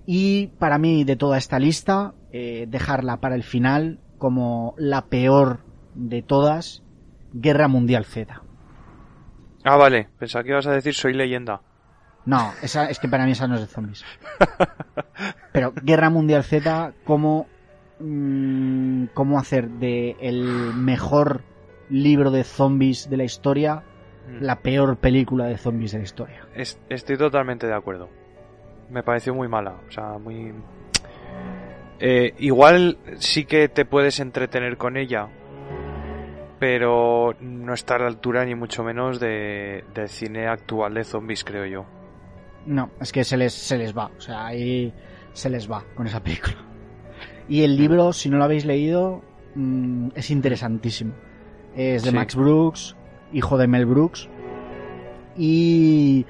[0.06, 5.60] Y para mí, de toda esta lista, eh, dejarla para el final como la peor
[5.94, 6.82] de todas,
[7.32, 8.42] Guerra Mundial Z.
[9.64, 10.08] Ah, vale.
[10.18, 11.62] Pensaba que ibas a decir Soy Leyenda.
[12.26, 14.04] No, esa, es que para mí esa no es de zombies.
[15.52, 17.46] Pero Guerra Mundial Z, ¿cómo,
[17.98, 21.42] mmm, cómo hacer de el mejor
[21.90, 23.84] libro de zombies de la historia
[24.40, 26.46] la peor película de zombies de la historia?
[26.54, 28.08] Es, estoy totalmente de acuerdo
[28.94, 29.74] me pareció muy mala.
[29.86, 30.54] O sea, muy.
[31.98, 35.28] Eh, igual sí que te puedes entretener con ella,
[36.60, 41.44] pero no está a la altura ni mucho menos de, del cine actual de zombies,
[41.44, 41.84] creo yo.
[42.66, 44.10] No, es que se les, se les va.
[44.16, 44.94] O sea, ahí
[45.32, 46.56] se les va con esa película.
[47.48, 49.22] Y el libro, si no lo habéis leído,
[49.54, 51.14] mmm, es interesantísimo.
[51.74, 52.16] Es de sí.
[52.16, 52.96] Max Brooks,
[53.32, 54.28] hijo de Mel Brooks.
[55.36, 56.24] Y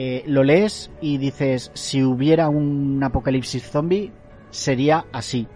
[0.00, 4.12] eh, lo lees y dices, si hubiera un apocalipsis zombie,
[4.50, 5.48] sería así.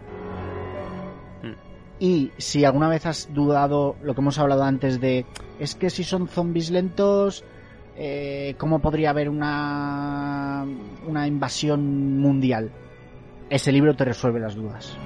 [1.44, 1.52] Mm.
[2.00, 5.26] Y si alguna vez has dudado lo que hemos hablado antes de,
[5.60, 7.44] es que si son zombies lentos,
[7.96, 10.66] eh, ¿cómo podría haber una,
[11.06, 12.72] una invasión mundial?
[13.48, 14.98] Ese libro te resuelve las dudas.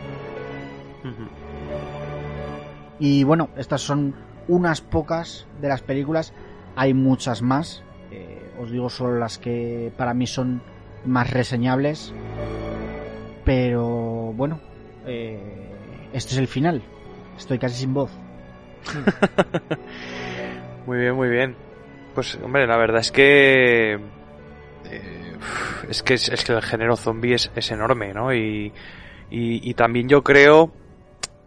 [2.98, 4.14] Y bueno, estas son
[4.48, 6.32] unas pocas de las películas.
[6.74, 7.82] Hay muchas más
[8.58, 10.62] os digo solo las que para mí son
[11.04, 12.12] más reseñables.
[13.44, 14.60] Pero bueno,
[15.06, 15.38] eh,
[16.12, 16.82] este es el final.
[17.36, 18.10] Estoy casi sin voz.
[20.86, 21.56] muy bien, muy bien.
[22.14, 23.98] Pues hombre, la verdad es que
[24.90, 25.36] eh,
[25.88, 28.34] es que es, que el género zombie es, es enorme, ¿no?
[28.34, 28.72] Y,
[29.30, 30.72] y, y, también yo creo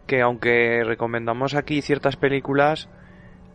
[0.06, 2.90] que aunque recomendamos aquí ciertas películas,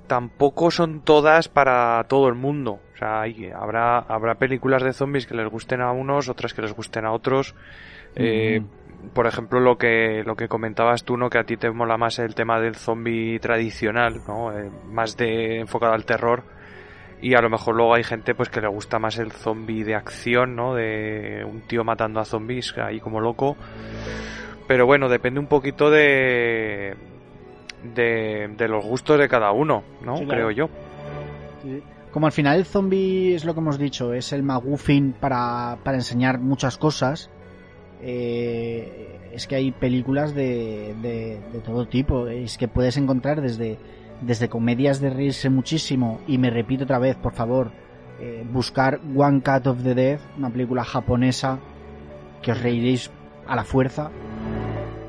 [0.06, 2.80] tampoco son todas para todo el mundo.
[3.04, 6.62] O sea, hay, habrá, habrá películas de zombies que les gusten a unos, otras que
[6.62, 7.54] les gusten a otros.
[8.16, 8.62] Eh,
[9.12, 11.28] por ejemplo, lo que, lo que comentabas tú, ¿no?
[11.28, 14.58] Que a ti te mola más el tema del zombie tradicional, ¿no?
[14.58, 16.44] Eh, más de enfocado al terror.
[17.20, 19.96] Y a lo mejor luego hay gente pues que le gusta más el zombie de
[19.96, 20.74] acción, ¿no?
[20.74, 23.54] De un tío matando a zombies ahí como loco.
[24.66, 26.96] Pero bueno, depende un poquito de,
[27.82, 30.14] de, los gustos de cada uno, ¿no?
[30.26, 30.70] Creo yo.
[32.14, 35.96] Como al final el zombie es lo que hemos dicho, es el maguffin para, para
[35.96, 37.28] enseñar muchas cosas.
[38.00, 42.28] Eh, es que hay películas de, de, todo tipo.
[42.28, 43.80] Es que puedes encontrar desde,
[44.20, 46.20] desde comedias de reírse muchísimo.
[46.28, 47.72] Y me repito otra vez, por favor,
[48.20, 51.58] eh, buscar One Cut of the Dead, una película japonesa
[52.42, 53.10] que os reiréis
[53.44, 54.12] a la fuerza.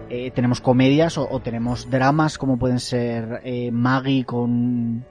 [0.10, 5.06] Eh, tenemos comedias o, tenemos dramas como pueden ser Maggie con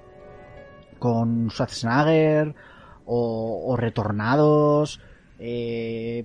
[1.05, 2.55] con Schwarzenegger
[3.05, 5.03] o, Retornados
[5.39, 6.25] eh,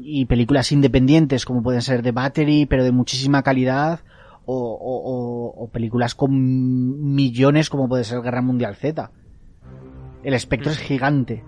[0.00, 4.00] y películas independientes como pueden ser The Battery pero de muchísima calidad
[4.46, 9.10] o, o películas con millones como puede ser Guerra Mundial Z.
[10.24, 11.44] El espectro es gigante.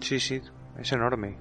[0.00, 0.40] Sí sí
[0.78, 1.36] es enorme.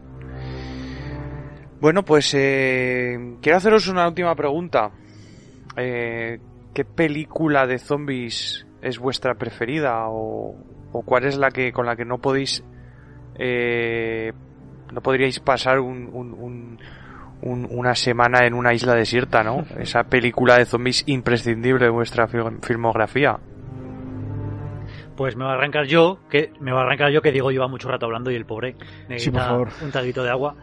[1.82, 4.92] Bueno, pues eh, quiero haceros una última pregunta.
[5.76, 6.40] Eh,
[6.74, 10.56] ¿Qué película de zombies es vuestra preferida o,
[11.06, 12.64] cuál es la que con la que no podéis
[13.36, 14.34] eh,
[14.92, 16.80] no podríais pasar un,
[17.42, 19.64] una semana en una isla desierta, ¿no?
[19.80, 23.40] Esa película de zombies imprescindible de vuestra filmografía.
[25.16, 27.68] Pues me va a arrancar yo, que me va a arrancar yo que Diego lleva
[27.68, 28.76] mucho rato hablando y el pobre
[29.10, 30.56] necesita un traguito de agua.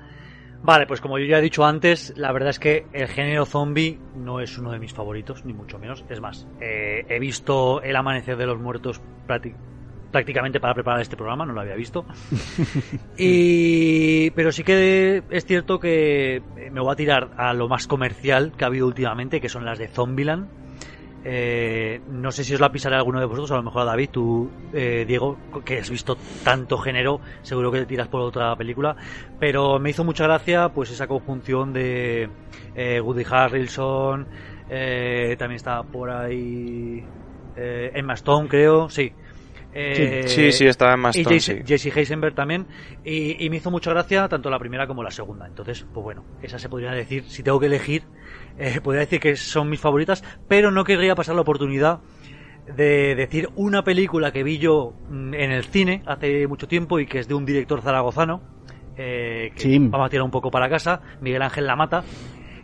[0.67, 4.01] Vale, pues como yo ya he dicho antes, la verdad es que el género zombie
[4.17, 6.05] no es uno de mis favoritos, ni mucho menos.
[6.09, 11.47] Es más, eh, he visto El Amanecer de los Muertos prácticamente para preparar este programa,
[11.47, 12.05] no lo había visto.
[13.17, 18.51] y pero sí que es cierto que me voy a tirar a lo más comercial
[18.57, 20.49] que ha habido últimamente, que son las de Zombieland
[21.29, 23.87] eh, no sé si os la pisaré a alguno de vosotros, a lo mejor a
[23.87, 28.55] David, tú, eh, Diego, que has visto tanto género, seguro que te tiras por otra
[28.55, 28.95] película,
[29.41, 32.31] pero me hizo mucha gracia pues esa conjunción de
[32.77, 34.29] eh, Woody Harrelson,
[34.69, 37.05] también está por ahí
[37.57, 39.13] Emma Stone, creo, sí.
[40.27, 42.69] sí, sí, estaba en más Y Jesse, Heisenberg también.
[43.05, 45.47] Y, y, me hizo mucha gracia tanto la primera como la segunda.
[45.49, 48.05] Entonces, pues bueno, esa se podría decir, si tengo que elegir,
[48.59, 52.01] eh, podría decir que son mis favoritas, pero no querría pasar la oportunidad
[52.75, 57.07] de decir una película que vi yo mm, en el cine hace mucho tiempo y
[57.07, 58.41] que es de un director zaragozano,
[58.97, 62.03] eh, que vamos a tirar un poco para casa, Miguel Ángel La Mata,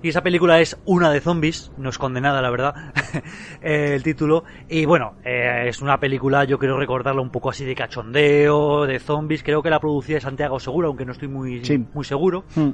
[0.03, 2.75] y esa película es Una de zombies, no es condenada la verdad,
[3.63, 4.45] el título.
[4.69, 8.99] Y bueno, eh, es una película, yo quiero recordarla un poco así de cachondeo, de
[8.99, 9.43] zombies.
[9.43, 11.63] Creo que la producía Santiago Seguro, aunque no estoy muy,
[11.95, 12.45] muy seguro.
[12.57, 12.71] Mm,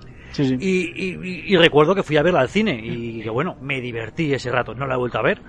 [0.58, 4.74] y, recuerdo que fui a verla al cine y que bueno, me divertí ese rato.
[4.74, 5.42] No la he vuelto a ver,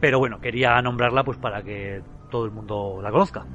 [0.00, 3.46] pero bueno, quería nombrarla pues para que todo el mundo la conozca.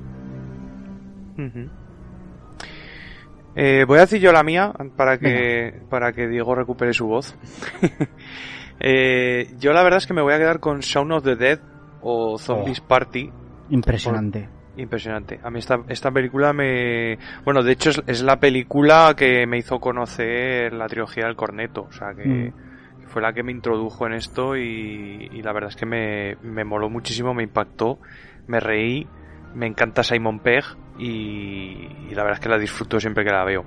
[3.56, 7.38] Eh, voy a decir yo la mía para que, para que Diego recupere su voz.
[8.80, 11.60] eh, yo la verdad es que me voy a quedar con Sound of the Dead
[12.02, 12.88] o Zombies oh.
[12.88, 13.32] Party.
[13.70, 14.50] Impresionante.
[14.78, 15.40] impresionante.
[15.42, 17.18] A mí esta, esta película me...
[17.46, 21.84] Bueno, de hecho es, la película que me hizo conocer la trilogía del corneto.
[21.84, 23.08] O sea, que, mm.
[23.08, 26.66] fue la que me introdujo en esto y, y la verdad es que me, me
[26.66, 28.00] moló muchísimo, me impactó,
[28.48, 29.08] me reí
[29.56, 30.66] me encanta Simon Pegg
[30.98, 33.66] y, la verdad es que la disfruto siempre que la veo.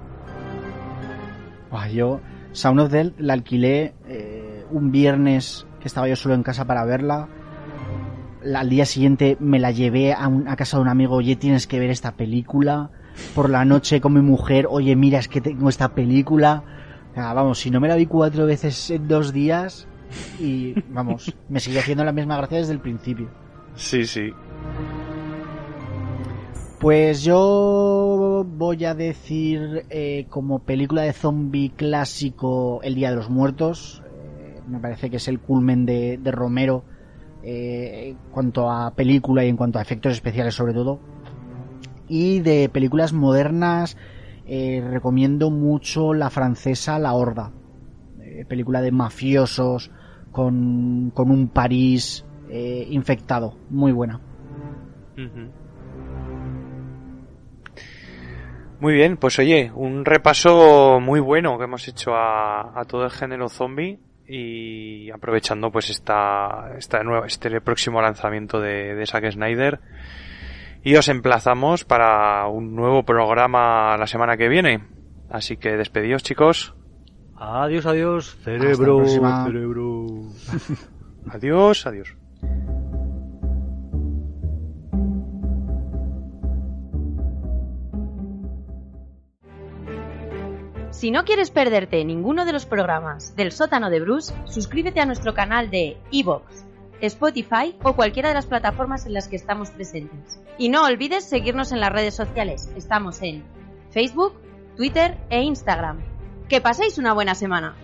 [1.92, 2.20] yo,
[2.52, 6.84] Sound of Death la alquilé eh, un viernes que estaba yo solo en casa para
[6.84, 7.28] verla.
[8.54, 11.78] al día siguiente me la llevé a, a, casa de un amigo, oye, tienes que
[11.78, 12.90] ver esta película.
[13.34, 16.62] Por la noche con mi mujer, oye, mira, es que tengo esta película.
[17.16, 19.88] vamos, si no me la vi cuatro veces en dos días
[20.38, 23.28] y vamos, me sigue haciendo la misma gracia desde el principio.
[23.74, 24.32] Sí, sí.
[26.80, 33.28] Pues yo voy a decir eh, como película de zombie clásico El Día de los
[33.28, 34.00] Muertos.
[34.38, 36.84] Eh, me parece que es el culmen de, Romero
[37.42, 41.00] eh, en cuanto a película y en cuanto a efectos especiales sobre todo.
[42.06, 43.96] Y de películas modernas
[44.46, 47.52] recomiendo mucho la francesa La Horda.
[48.48, 49.90] película de mafiosos
[50.30, 53.56] con, con un París infectado.
[53.68, 54.20] Muy buena.
[58.80, 63.10] Muy bien, pues oye, un repaso muy bueno que hemos hecho a, a todo el
[63.10, 63.98] género zombie
[64.28, 69.80] y aprovechando pues esta, esta nueva, este próximo lanzamiento de, de Zack Snyder
[70.84, 74.84] y os emplazamos para un nuevo programa la semana que viene.
[75.30, 76.74] Así que despedidos chicos.
[77.36, 79.02] Adiós, adiós, cerebro.
[81.30, 82.16] Adiós, adiós.
[90.98, 95.32] Si no quieres perderte ninguno de los programas del sótano de Bruce, suscríbete a nuestro
[95.32, 96.42] canal de iVoox,
[97.00, 100.40] Spotify o cualquiera de las plataformas en las que estamos presentes.
[100.58, 102.68] Y no olvides seguirnos en las redes sociales.
[102.74, 103.44] Estamos en
[103.92, 104.40] Facebook,
[104.76, 106.00] Twitter e Instagram.
[106.48, 107.76] Que paséis una buena semana.